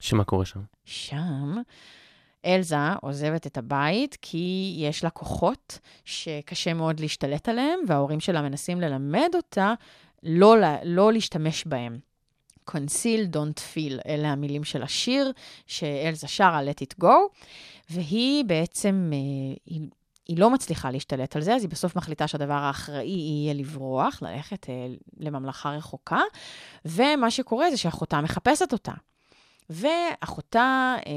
שמה 0.00 0.24
קורה 0.24 0.44
שם? 0.44 0.60
שם 0.84 1.56
אלזה 2.46 2.76
עוזבת 3.02 3.46
את 3.46 3.58
הבית 3.58 4.18
כי 4.22 4.74
יש 4.78 5.04
לה 5.04 5.10
כוחות 5.10 5.78
שקשה 6.04 6.74
מאוד 6.74 7.00
להשתלט 7.00 7.48
עליהם, 7.48 7.80
וההורים 7.88 8.20
שלה 8.20 8.42
מנסים 8.42 8.80
ללמד 8.80 9.30
אותה 9.34 9.74
לא, 10.22 10.56
לא 10.84 11.12
להשתמש 11.12 11.64
בהם. 11.66 11.98
Conceal, 12.70 13.34
Don't 13.34 13.58
Feel, 13.74 14.08
אלה 14.08 14.28
המילים 14.28 14.64
של 14.64 14.82
השיר 14.82 15.32
שאלזה 15.66 16.28
שרה, 16.28 16.60
Let 16.62 16.84
It 16.84 17.04
Go, 17.04 17.12
והיא 17.90 18.44
בעצם, 18.44 19.10
אה, 19.12 19.18
היא, 19.66 19.80
היא 20.28 20.38
לא 20.38 20.50
מצליחה 20.50 20.90
להשתלט 20.90 21.36
על 21.36 21.42
זה, 21.42 21.54
אז 21.54 21.62
היא 21.62 21.70
בסוף 21.70 21.96
מחליטה 21.96 22.28
שהדבר 22.28 22.52
האחראי 22.52 23.06
יהיה 23.06 23.54
לברוח, 23.54 24.22
ללכת 24.22 24.70
אה, 24.70 24.86
לממלכה 25.20 25.70
רחוקה, 25.70 26.20
ומה 26.84 27.30
שקורה 27.30 27.70
זה 27.70 27.76
שאחותה 27.76 28.20
מחפשת 28.20 28.72
אותה. 28.72 28.92
ואחותה, 29.70 30.96
אה, 31.06 31.12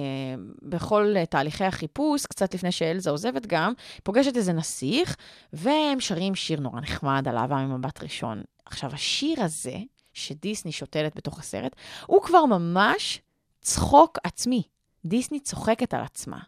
בכל 0.62 1.16
תהליכי 1.30 1.64
החיפוש, 1.66 2.26
קצת 2.26 2.54
לפני 2.54 2.72
שאלזה 2.72 3.10
עוזבת 3.10 3.45
גם, 3.45 3.74
פוגשת 4.04 4.38
איזה 4.38 4.54
נסיך, 4.54 5.16
והם 5.54 6.00
שרים 6.00 6.36
שיר 6.36 6.60
נורא 6.60 6.82
נחמד 6.82 7.28
על 7.28 7.38
אהבה 7.38 7.56
ממבט 7.56 8.04
ראשון. 8.04 8.43
עכשיו, 8.66 8.93
השיר 8.93 9.43
הזה, 9.43 9.76
שדיסני 10.18 10.72
שותלת 10.72 11.15
בתוך 11.15 11.39
הסרט, 11.39 11.76
הוא 12.05 12.22
כבר 12.22 12.45
ממש 12.45 13.22
צחוק 13.61 14.18
עצמי. 14.24 14.63
דיסני 15.05 15.39
צוחקת 15.39 15.93
על 15.93 16.01
עצמה. 16.01 16.39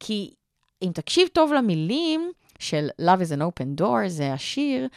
כי 0.00 0.34
אם 0.82 0.90
תקשיב 0.94 1.28
טוב 1.28 1.52
למילים 1.52 2.32
של 2.58 2.88
Love 3.00 3.20
is 3.20 3.38
an 3.38 3.40
open 3.40 3.80
door, 3.80 4.08
זה 4.08 4.32
השיר, 4.32 4.88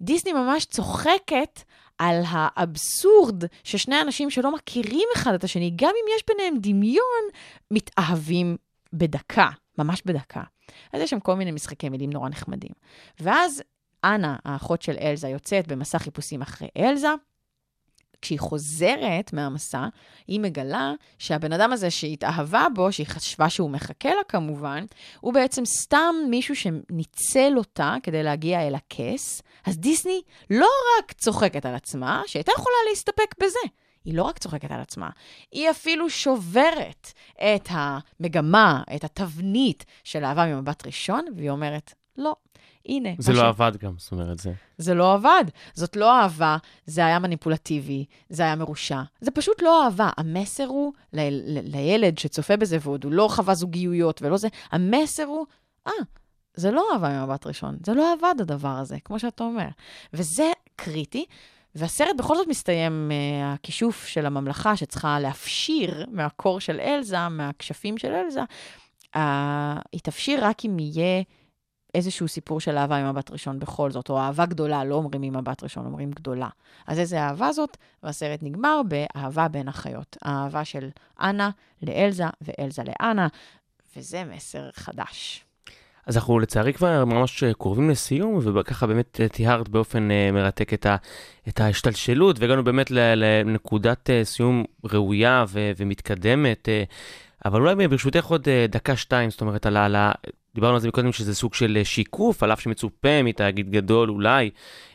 דיסני 0.00 0.32
ממש 0.32 0.64
צוחקת 0.64 1.62
על 1.98 2.22
האבסורד 2.26 3.44
ששני 3.64 4.00
אנשים 4.00 4.30
שלא 4.30 4.54
מכירים 4.54 5.08
אחד 5.16 5.34
את 5.34 5.44
השני, 5.44 5.72
גם 5.76 5.88
אם 5.88 6.16
יש 6.16 6.22
ביניהם 6.28 6.58
דמיון, 6.60 7.24
מתאהבים 7.70 8.56
בדקה, 8.92 9.48
ממש 9.78 10.02
בדקה. 10.06 10.42
אז 10.92 11.00
יש 11.00 11.10
שם 11.10 11.20
כל 11.20 11.34
מיני 11.34 11.52
משחקי 11.52 11.88
מילים 11.88 12.10
נורא 12.10 12.28
נחמדים. 12.28 12.72
ואז 13.20 13.62
אנה, 14.04 14.36
האחות 14.44 14.82
של 14.82 14.96
אלזה, 15.00 15.28
יוצאת 15.28 15.68
במסע 15.68 15.98
חיפושים 15.98 16.42
אחרי 16.42 16.68
אלזה, 16.76 17.08
כשהיא 18.26 18.40
חוזרת 18.40 19.32
מהמסע, 19.32 19.86
היא 20.26 20.40
מגלה 20.40 20.92
שהבן 21.18 21.52
אדם 21.52 21.72
הזה 21.72 21.90
שהיא 21.90 22.12
התאהבה 22.12 22.66
בו, 22.74 22.92
שהיא 22.92 23.06
חשבה 23.06 23.50
שהוא 23.50 23.70
מחכה 23.70 24.08
לה 24.08 24.24
כמובן, 24.28 24.84
הוא 25.20 25.34
בעצם 25.34 25.64
סתם 25.64 26.14
מישהו 26.30 26.56
שניצל 26.56 27.52
אותה 27.56 27.94
כדי 28.02 28.22
להגיע 28.22 28.68
אל 28.68 28.74
הכס. 28.74 29.42
אז 29.66 29.78
דיסני 29.78 30.22
לא 30.50 30.68
רק 30.98 31.12
צוחקת 31.12 31.66
על 31.66 31.74
עצמה, 31.74 32.22
שהייתה 32.26 32.52
יכולה 32.58 32.76
להסתפק 32.90 33.34
בזה. 33.42 33.58
היא 34.04 34.14
לא 34.14 34.22
רק 34.22 34.38
צוחקת 34.38 34.70
על 34.70 34.80
עצמה, 34.80 35.10
היא 35.52 35.70
אפילו 35.70 36.10
שוברת 36.10 37.12
את 37.34 37.68
המגמה, 37.70 38.82
את 38.96 39.04
התבנית 39.04 39.84
של 40.04 40.24
אהבה 40.24 40.46
ממבט 40.46 40.86
ראשון, 40.86 41.24
והיא 41.36 41.50
אומרת, 41.50 41.94
לא, 42.18 42.36
הנה. 42.88 43.08
זה 43.18 43.32
לא 43.32 43.38
ש- 43.40 43.42
עבד 43.44 43.76
גם, 43.76 43.92
זאת 43.98 44.12
אומרת, 44.12 44.38
זה... 44.38 44.52
זה 44.78 44.94
לא 44.94 45.12
עבד. 45.14 45.44
זאת 45.74 45.96
לא 45.96 46.20
אהבה, 46.20 46.56
זה 46.86 47.06
היה 47.06 47.18
מניפולטיבי, 47.18 48.04
זה 48.28 48.42
היה 48.42 48.56
מרושע. 48.56 49.02
זה 49.20 49.30
פשוט 49.30 49.62
לא 49.62 49.84
אהבה. 49.84 50.10
המסר 50.16 50.66
הוא 50.66 50.92
ל- 51.12 51.20
ל- 51.58 51.76
לילד 51.76 52.18
שצופה 52.18 52.56
בזה, 52.56 52.78
ועוד 52.80 53.04
הוא 53.04 53.12
לא 53.12 53.28
חווה 53.30 53.54
זוגיות 53.54 54.22
ולא 54.22 54.36
זה, 54.36 54.48
המסר 54.72 55.24
הוא, 55.24 55.46
אה, 55.86 55.92
זה 56.54 56.70
לא 56.70 56.84
אהבה 56.92 57.08
ממבט 57.08 57.46
ראשון, 57.46 57.76
זה 57.86 57.94
לא 57.94 58.12
עבד 58.12 58.34
הדבר 58.40 58.68
הזה, 58.68 58.96
כמו 59.04 59.18
שאתה 59.18 59.44
אומר. 59.44 59.68
וזה 60.12 60.50
קריטי. 60.76 61.24
והסרט 61.74 62.16
בכל 62.18 62.36
זאת 62.36 62.48
מסתיים 62.48 63.08
מהכישוף 63.08 64.06
של 64.06 64.26
הממלכה 64.26 64.76
שצריכה 64.76 65.20
להפשיר 65.20 66.06
מהקור 66.10 66.60
של 66.60 66.80
אלזה, 66.80 67.28
מהכשפים 67.28 67.98
של 67.98 68.12
אלזה. 68.12 68.40
אה, 69.16 69.78
היא 69.92 70.00
תפשיר 70.00 70.44
רק 70.46 70.64
אם 70.64 70.78
יהיה 70.78 71.22
איזשהו 71.96 72.28
סיפור 72.28 72.60
של 72.60 72.78
אהבה 72.78 73.02
ממבט 73.02 73.30
ראשון 73.30 73.58
בכל 73.58 73.90
זאת, 73.90 74.10
או 74.10 74.18
אהבה 74.18 74.46
גדולה, 74.46 74.84
לא 74.84 74.94
אומרים 74.94 75.20
ממבט 75.22 75.62
ראשון, 75.62 75.86
אומרים 75.86 76.10
גדולה. 76.10 76.48
אז 76.86 76.98
איזה 76.98 77.20
אהבה 77.20 77.52
זאת? 77.52 77.76
והסרט 78.02 78.42
נגמר 78.42 78.80
באהבה 78.88 79.48
בין 79.48 79.68
החיות. 79.68 80.16
האהבה 80.22 80.64
של 80.64 80.88
אנה 81.20 81.50
לאלזה 81.82 82.24
ואלזה 82.40 82.82
לאנה, 82.82 83.28
וזה 83.96 84.24
מסר 84.24 84.70
חדש. 84.74 85.44
אז 86.06 86.16
אנחנו 86.16 86.38
לצערי 86.38 86.72
כבר 86.72 87.04
ממש 87.04 87.44
קרובים 87.58 87.90
לסיום, 87.90 88.40
וככה 88.58 88.86
באמת 88.86 89.20
תיארת 89.32 89.68
באופן 89.68 90.10
אה, 90.10 90.30
מרתק 90.32 90.74
את, 90.74 90.86
ה, 90.86 90.96
את 91.48 91.60
ההשתלשלות, 91.60 92.38
והגענו 92.38 92.64
באמת 92.64 92.90
לנקודת 92.90 94.10
אה, 94.10 94.24
סיום 94.24 94.64
ראויה 94.84 95.44
ו, 95.48 95.70
ומתקדמת. 95.76 96.68
אה, 96.68 96.84
אבל 97.44 97.60
אולי 97.60 97.88
ברשותך 97.88 98.24
עוד 98.24 98.48
דקה-שתיים, 98.68 99.30
זאת 99.30 99.40
אומרת. 99.40 99.66
על 99.66 99.96
ה- 99.96 100.12
דיברנו 100.56 100.74
על 100.74 100.80
זה 100.80 100.90
קודם 100.90 101.12
שזה 101.12 101.34
סוג 101.34 101.54
של 101.54 101.76
אה, 101.76 101.84
שיקוף, 101.84 102.42
על 102.42 102.52
אף 102.52 102.60
שמצופה 102.60 103.22
מתאגיד 103.22 103.70
גדול 103.70 104.10
אולי, 104.10 104.50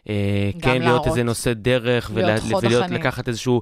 אה, 0.10 0.16
כן 0.62 0.70
להיות 0.70 0.84
להראות. 0.84 1.08
איזה 1.08 1.24
נושא 1.24 1.54
דרך, 1.54 2.12
להיות 2.16 2.44
ולה- 2.44 2.58
ולהיות. 2.62 2.90
לקחת 2.90 3.28
איזושהי 3.28 3.54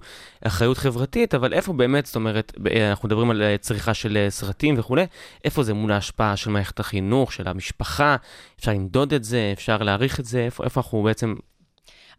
אחריות 0.43 0.78
חברתית, 0.78 1.36
אבל 1.36 1.54
איפה 1.54 1.74
באמת, 1.74 2.06
זאת 2.06 2.16
אומרת, 2.16 2.54
אה, 2.72 2.89
אנחנו 2.89 3.08
מדברים 3.08 3.30
על 3.32 3.41
אה, 3.41 3.56
צריכה 3.58 3.93
של 3.93 4.26
סרטים 4.30 4.76
וכולי, 4.78 5.06
איפה 5.45 5.64
זה 5.64 5.74
מול 5.74 5.91
ההשפעה 5.91 6.36
של 6.36 6.50
מערכת 6.50 6.80
החינוך, 6.80 7.34
של 7.34 7.47
המשפחה, 7.47 8.16
אפשר 8.60 8.72
למדוד 8.72 9.14
את 9.14 9.24
זה, 9.24 9.50
אפשר 9.54 9.78
להעריך 9.78 10.20
את 10.20 10.26
זה, 10.26 10.39
איפה, 10.45 10.64
איפה 10.64 10.80
אנחנו 10.82 11.04
בעצם 11.04 11.36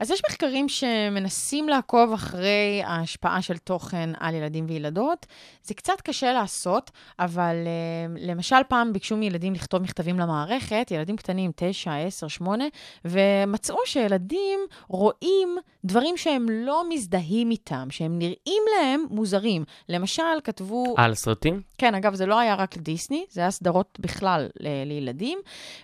אז 0.01 0.11
יש 0.11 0.22
מחקרים 0.28 0.68
שמנסים 0.68 1.68
לעקוב 1.68 2.12
אחרי 2.12 2.82
ההשפעה 2.84 3.42
של 3.42 3.59
תוכן 3.59 4.11
על 4.20 4.34
ילדים 4.34 4.66
וילדות. 4.68 5.26
זה 5.62 5.74
קצת 5.74 6.01
קשה 6.01 6.32
לעשות, 6.32 6.90
אבל 7.18 7.57
uh, 7.64 8.18
למשל 8.20 8.57
פעם 8.68 8.92
ביקשו 8.92 9.16
מילדים 9.16 9.55
לכתוב 9.55 9.82
מכתבים 9.82 10.18
למערכת, 10.18 10.90
ילדים 10.90 11.16
קטנים, 11.16 11.51
9, 11.57 11.96
10, 11.96 12.28
8, 12.28 12.64
ומצאו 13.05 13.76
שילדים 13.84 14.61
רואים 14.88 15.59
דברים 15.84 16.16
שהם 16.16 16.46
לא 16.51 16.84
מזדהים 16.88 17.51
איתם, 17.51 17.88
שהם 17.90 18.18
נראים 18.18 18.62
להם 18.76 19.05
מוזרים. 19.11 19.64
למשל, 19.88 20.22
כתבו... 20.44 20.94
על 20.96 21.14
סרטים? 21.14 21.62
כן, 21.78 21.94
אגב, 21.94 22.14
זה 22.14 22.26
לא 22.26 22.38
היה 22.38 22.55
רק 22.55 22.78
דיסני, 22.78 23.24
זה 23.30 23.40
היה 23.40 23.51
סדרות 23.51 23.98
בכלל 24.01 24.48
ל- 24.61 24.84
לילדים, 24.84 25.38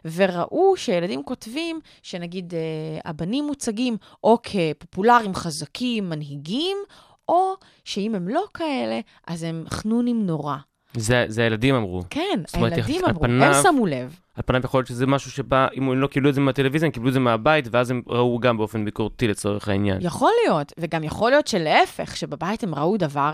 וראו 0.05 0.77
שילדים 0.77 1.23
כותבים 1.23 1.81
שנגיד 2.03 2.55
אה, 2.55 2.61
הבנים 3.05 3.47
מוצגים 3.47 3.97
או 4.25 4.39
כפופולריים 4.43 5.35
חזקים, 5.35 6.11
מנהיגים, 6.11 6.77
או 7.29 7.55
שאם 7.85 8.15
הם 8.15 8.29
לא 8.29 8.45
כאלה, 8.55 9.01
אז 9.27 9.43
הם 9.43 9.65
חנונים 9.71 10.27
נורא. 10.27 10.57
זה, 10.97 11.25
זה 11.29 11.43
הילדים 11.43 11.75
אמרו. 11.75 12.03
כן, 12.11 12.41
אומרת, 12.57 12.73
הילדים 12.73 13.05
אמרו, 13.05 13.21
פניו- 13.21 13.55
הם 13.55 13.63
שמו 13.63 13.87
לב. 13.87 14.19
על 14.35 14.43
פניו 14.47 14.61
יכול 14.65 14.79
להיות 14.79 14.87
שזה 14.89 15.07
משהו 15.07 15.31
שבא, 15.31 15.67
אם 15.77 15.89
הם 15.89 16.01
לא 16.01 16.07
קיבלו 16.07 16.31
את 16.31 16.35
זה 16.35 16.41
מהטלוויזיה, 16.41 16.87
הם 16.87 16.93
קיבלו 16.93 17.09
את 17.09 17.13
זה 17.15 17.21
מהבית, 17.21 17.69
ואז 17.71 17.91
הם 17.91 18.03
ראו 18.07 18.39
גם 18.39 18.57
באופן 18.57 18.85
ביקורתי 18.85 19.29
לצורך 19.29 19.69
העניין. 19.69 19.99
יכול 20.01 20.33
להיות, 20.45 20.73
וגם 20.79 21.05
יכול 21.05 21.31
להיות 21.31 21.47
שלהפך, 21.47 22.17
שבבית 22.17 22.63
הם 22.65 22.75
ראו 22.75 22.97
דבר 22.97 23.31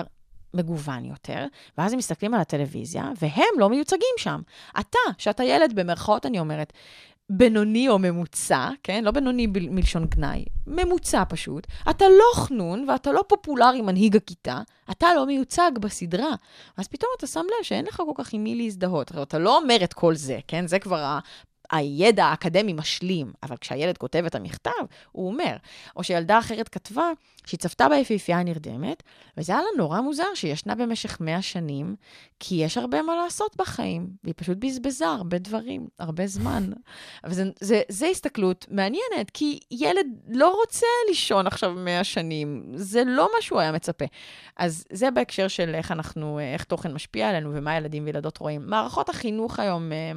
מגוון 0.55 1.05
יותר, 1.05 1.47
ואז 1.79 1.93
הם 1.93 1.99
מסתכלים 1.99 2.35
על 2.35 2.41
הטלוויזיה, 2.41 3.11
והם 3.23 3.55
לא 3.59 3.69
מיוצגים 3.71 4.15
שם. 4.17 4.41
אתה, 4.81 4.99
שאתה 5.19 5.45
ילד, 5.45 5.73
במרכאות 5.75 6.27
אני 6.27 6.39
אומרת, 6.41 6.73
בינוני 7.37 7.89
או 7.89 7.99
ממוצע, 7.99 8.69
כן? 8.83 9.05
לא 9.05 9.11
בינוני 9.11 9.47
ב- 9.47 9.71
מלשון 9.71 10.05
גנאי, 10.05 10.45
ממוצע 10.67 11.23
פשוט. 11.29 11.67
אתה 11.91 12.05
לא 12.09 12.45
חנון 12.45 12.89
ואתה 12.89 13.13
לא 13.13 13.25
פופולרי 13.29 13.81
מנהיג 13.81 14.17
הכיתה, 14.17 14.61
אתה 14.91 15.07
לא 15.17 15.27
מיוצג 15.27 15.71
בסדרה. 15.81 16.35
אז 16.77 16.89
פתאום 16.89 17.11
אתה 17.19 17.27
שם 17.27 17.41
לב 17.41 17.65
שאין 17.65 17.85
לך 17.85 17.97
כל 17.97 18.13
כך 18.15 18.33
עם 18.33 18.45
מי 18.45 18.55
להזדהות. 18.55 19.11
הרי 19.11 19.23
אתה 19.23 19.39
לא 19.39 19.57
אומר 19.57 19.85
את 19.85 19.93
כל 19.93 20.15
זה, 20.15 20.39
כן? 20.49 20.67
זה 20.67 20.79
כבר 20.79 20.99
ה... 20.99 21.19
הידע 21.73 22.25
האקדמי 22.25 22.73
משלים, 22.73 23.33
אבל 23.43 23.57
כשהילד 23.57 23.99
כותב 23.99 24.25
את 24.27 24.35
המכתב, 24.35 24.71
הוא 25.13 25.29
אומר. 25.29 25.57
או 25.97 26.03
שילדה 26.03 26.39
אחרת 26.39 26.69
כתבה 26.69 27.11
שהיא 27.47 27.59
צפתה 27.59 27.89
ביפיפייה 27.89 28.39
הנרדמת, 28.39 29.03
וזה 29.37 29.53
היה 29.53 29.63
לה 29.63 29.69
נורא 29.77 30.01
מוזר 30.01 30.35
שהיא 30.35 30.53
ישנה 30.53 30.75
במשך 30.75 31.21
100 31.21 31.43
שנים, 31.43 31.97
כי 32.41 32.55
יש 32.55 32.79
הרבה 32.79 33.03
מה 33.03 33.17
לעשות 33.17 33.57
בחיים, 33.57 34.09
והיא 34.25 34.35
פשוט 34.37 34.59
בזבזה 34.59 35.07
הרבה 35.07 35.39
דברים, 35.39 35.87
הרבה 35.99 36.27
זמן. 36.27 36.71
אבל 37.25 37.33
זה, 37.33 37.45
זה, 37.61 37.83
זה 37.89 38.07
הסתכלות 38.07 38.67
מעניינת, 38.71 39.31
כי 39.35 39.59
ילד 39.71 40.07
לא 40.29 40.55
רוצה 40.61 40.87
לישון 41.09 41.47
עכשיו 41.47 41.73
100 41.73 42.05
שנים, 42.05 42.73
זה 42.75 43.03
לא 43.07 43.29
מה 43.37 43.43
שהוא 43.43 43.61
היה 43.61 43.73
מצפה. 43.73 44.05
אז 44.57 44.85
זה 44.93 45.11
בהקשר 45.11 45.49
של 45.49 45.75
איך 45.75 45.93
אנחנו, 45.93 46.41
איך 46.41 46.65
תוכן 46.65 46.93
משפיע 46.93 47.29
עלינו 47.29 47.51
ומה 47.55 47.77
ילדים 47.77 48.05
וילדות 48.05 48.39
רואים. 48.39 48.63
מערכות 48.67 49.09
החינוך 49.09 49.61
היום 49.61 49.93
אה, 49.93 50.13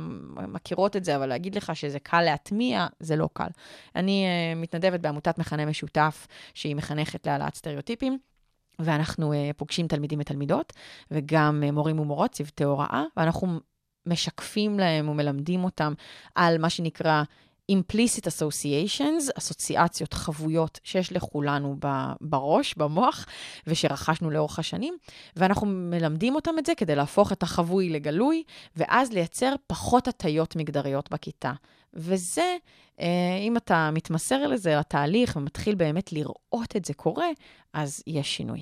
מכירות 0.47 0.95
את 0.95 1.05
זה, 1.05 1.15
אבל 1.15 1.25
להגיד 1.25 1.55
לך 1.55 1.75
שזה 1.75 1.99
קל 1.99 2.21
להטמיע, 2.21 2.87
זה 2.99 3.15
לא 3.15 3.29
קל. 3.33 3.47
אני 3.95 4.25
uh, 4.25 4.57
מתנדבת 4.57 4.99
בעמותת 4.99 5.37
מכנה 5.37 5.65
משותף, 5.65 6.27
שהיא 6.53 6.75
מחנכת 6.75 7.14
להעלאת 7.25 7.55
סטריאוטיפים. 7.55 8.17
ואנחנו 8.79 9.33
uh, 9.33 9.53
פוגשים 9.57 9.87
תלמידים 9.87 10.19
ותלמידות, 10.19 10.73
וגם 11.11 11.63
uh, 11.67 11.71
מורים 11.71 11.99
ומורות, 11.99 12.31
צוותי 12.31 12.63
הוראה, 12.63 13.03
ואנחנו 13.17 13.59
משקפים 14.05 14.79
להם 14.79 15.09
ומלמדים 15.09 15.63
אותם 15.63 15.93
על 16.35 16.57
מה 16.57 16.69
שנקרא 16.69 17.23
implicit 17.71 18.25
associations, 18.27 19.37
אסוציאציות, 19.37 20.13
חבויות 20.13 20.79
שיש 20.83 21.11
לכולנו 21.11 21.77
בראש, 22.21 22.75
במוח, 22.77 23.25
ושרכשנו 23.67 24.31
לאורך 24.31 24.59
השנים, 24.59 24.97
ואנחנו 25.35 25.67
מלמדים 25.67 26.35
אותם 26.35 26.59
את 26.59 26.65
זה 26.65 26.75
כדי 26.75 26.95
להפוך 26.95 27.31
את 27.31 27.43
החבוי 27.43 27.89
לגלוי, 27.89 28.43
ואז 28.75 29.13
לייצר 29.13 29.53
פחות 29.67 30.07
הטיות 30.07 30.55
מגדריות 30.55 31.11
בכיתה. 31.11 31.53
וזה, 31.95 32.57
אה, 32.99 33.37
אם 33.41 33.57
אתה 33.57 33.89
מתמסר 33.93 34.47
לזה, 34.47 34.75
לתהליך, 34.75 35.35
ומתחיל 35.35 35.75
באמת 35.75 36.13
לראות 36.13 36.75
את 36.75 36.85
זה 36.85 36.93
קורה, 36.93 37.27
אז 37.73 38.03
יש 38.07 38.35
שינוי. 38.35 38.61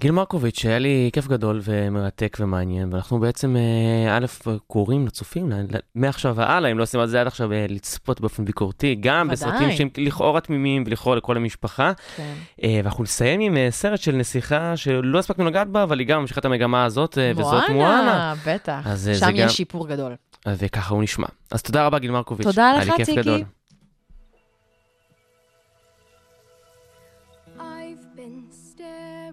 גיל 0.00 0.12
מרקוביץ', 0.12 0.64
היה 0.66 0.78
לי 0.78 1.10
כיף 1.12 1.26
גדול 1.28 1.60
ומרתק 1.64 2.36
ומעניין, 2.40 2.88
ואנחנו 2.92 3.20
בעצם, 3.20 3.56
אה, 3.56 4.16
א', 4.16 4.26
קוראים 4.66 5.06
לצופים, 5.06 5.52
מעכשיו 5.94 6.36
והלאה, 6.36 6.70
אם 6.70 6.78
לא 6.78 6.82
עושים 6.82 7.02
את 7.02 7.08
זה 7.08 7.20
עד 7.20 7.26
עכשיו, 7.26 7.52
אה, 7.52 7.66
לצפות 7.68 8.20
באופן 8.20 8.44
ביקורתי, 8.44 8.94
גם. 9.00 9.28
בסרטים 9.28 9.72
שהם 9.72 9.88
לכאורה 9.98 10.40
תמימים 10.40 10.82
ולכאורה 10.86 11.16
לכל 11.16 11.36
המשפחה. 11.36 11.92
כן. 12.16 12.34
אה, 12.62 12.80
ואנחנו 12.84 13.04
נסיים 13.04 13.40
עם 13.40 13.56
סרט 13.70 14.00
של 14.00 14.12
נסיכה 14.16 14.76
שלא 14.76 15.18
הספקנו 15.18 15.44
לגעת 15.44 15.68
בה, 15.68 15.82
אבל 15.82 15.98
היא 15.98 16.06
גם 16.08 16.20
ממשיכה 16.20 16.40
את 16.40 16.44
המגמה 16.44 16.84
הזאת, 16.84 17.18
וזאת 17.36 17.70
מואנה. 17.70 18.34
בטח. 18.46 18.80
אז, 18.86 19.10
שם 19.20 19.30
יש 19.34 19.40
גם- 19.40 19.48
שיפור 19.48 19.88
גדול. 19.88 20.14
וככה 20.48 20.94
הוא 20.94 21.02
נשמע. 21.02 21.26
אז 21.50 21.62
תודה 21.62 21.86
רבה, 21.86 21.98
גיל 21.98 22.10
מרקוביץ'. 22.10 22.46
תודה 22.46 22.72
לך, 22.78 22.92
ציקי. 23.02 23.44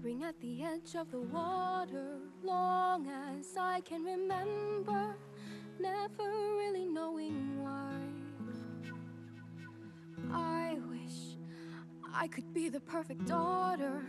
Staring 0.05 0.23
at 0.23 0.39
the 0.39 0.63
edge 0.63 0.95
of 0.95 1.09
the 1.09 1.19
water 1.19 2.19
long 2.43 3.07
as 3.07 3.57
I 3.59 3.81
can 3.81 4.03
remember, 4.03 5.15
never 5.79 6.29
really 6.57 6.85
knowing 6.85 7.63
why. 7.63 7.95
I 10.31 10.77
wish 10.91 11.37
I 12.13 12.27
could 12.27 12.53
be 12.53 12.69
the 12.69 12.81
perfect 12.81 13.25
daughter, 13.25 14.03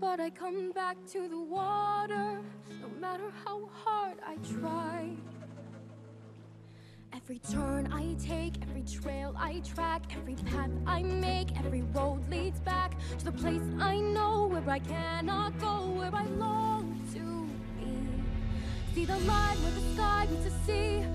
but 0.00 0.18
I 0.18 0.30
come 0.30 0.72
back 0.72 0.96
to 1.12 1.28
the 1.28 1.40
water 1.40 2.40
no 2.80 2.88
matter 3.00 3.30
how 3.44 3.68
hard 3.84 4.18
I 4.26 4.36
try. 4.58 5.10
Every 7.12 7.40
turn 7.40 7.92
I 7.92 8.14
take, 8.24 8.62
every 8.62 8.82
trail 8.82 9.34
I 9.36 9.60
track, 9.60 10.02
every 10.16 10.36
path 10.36 10.70
I 10.86 11.02
make, 11.02 11.58
every 11.58 11.82
road 11.82 12.20
leads 12.30 12.60
back 12.60 12.96
to 13.18 13.24
the 13.24 13.32
place 13.32 13.62
I 13.80 13.98
know 13.98 14.46
where 14.46 14.68
I 14.68 14.78
cannot 14.78 15.58
go, 15.58 15.90
where 15.90 16.14
I 16.14 16.24
long 16.38 17.00
to 17.14 17.48
be. 17.78 18.94
See 18.94 19.04
the 19.04 19.18
line 19.20 19.56
where 19.62 19.72
the 19.72 19.94
sky 19.94 20.28
meets 20.30 20.44
the 20.44 20.50
sea. 20.66 21.09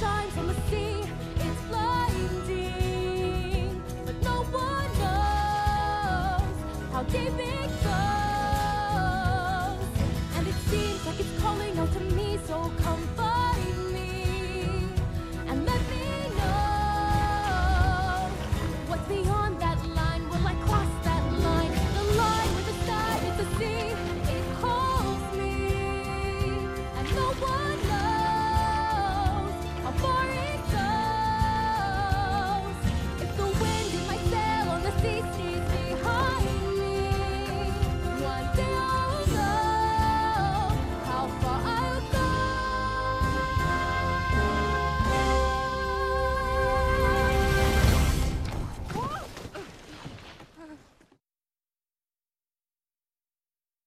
time 0.00 0.30
for 0.30 0.47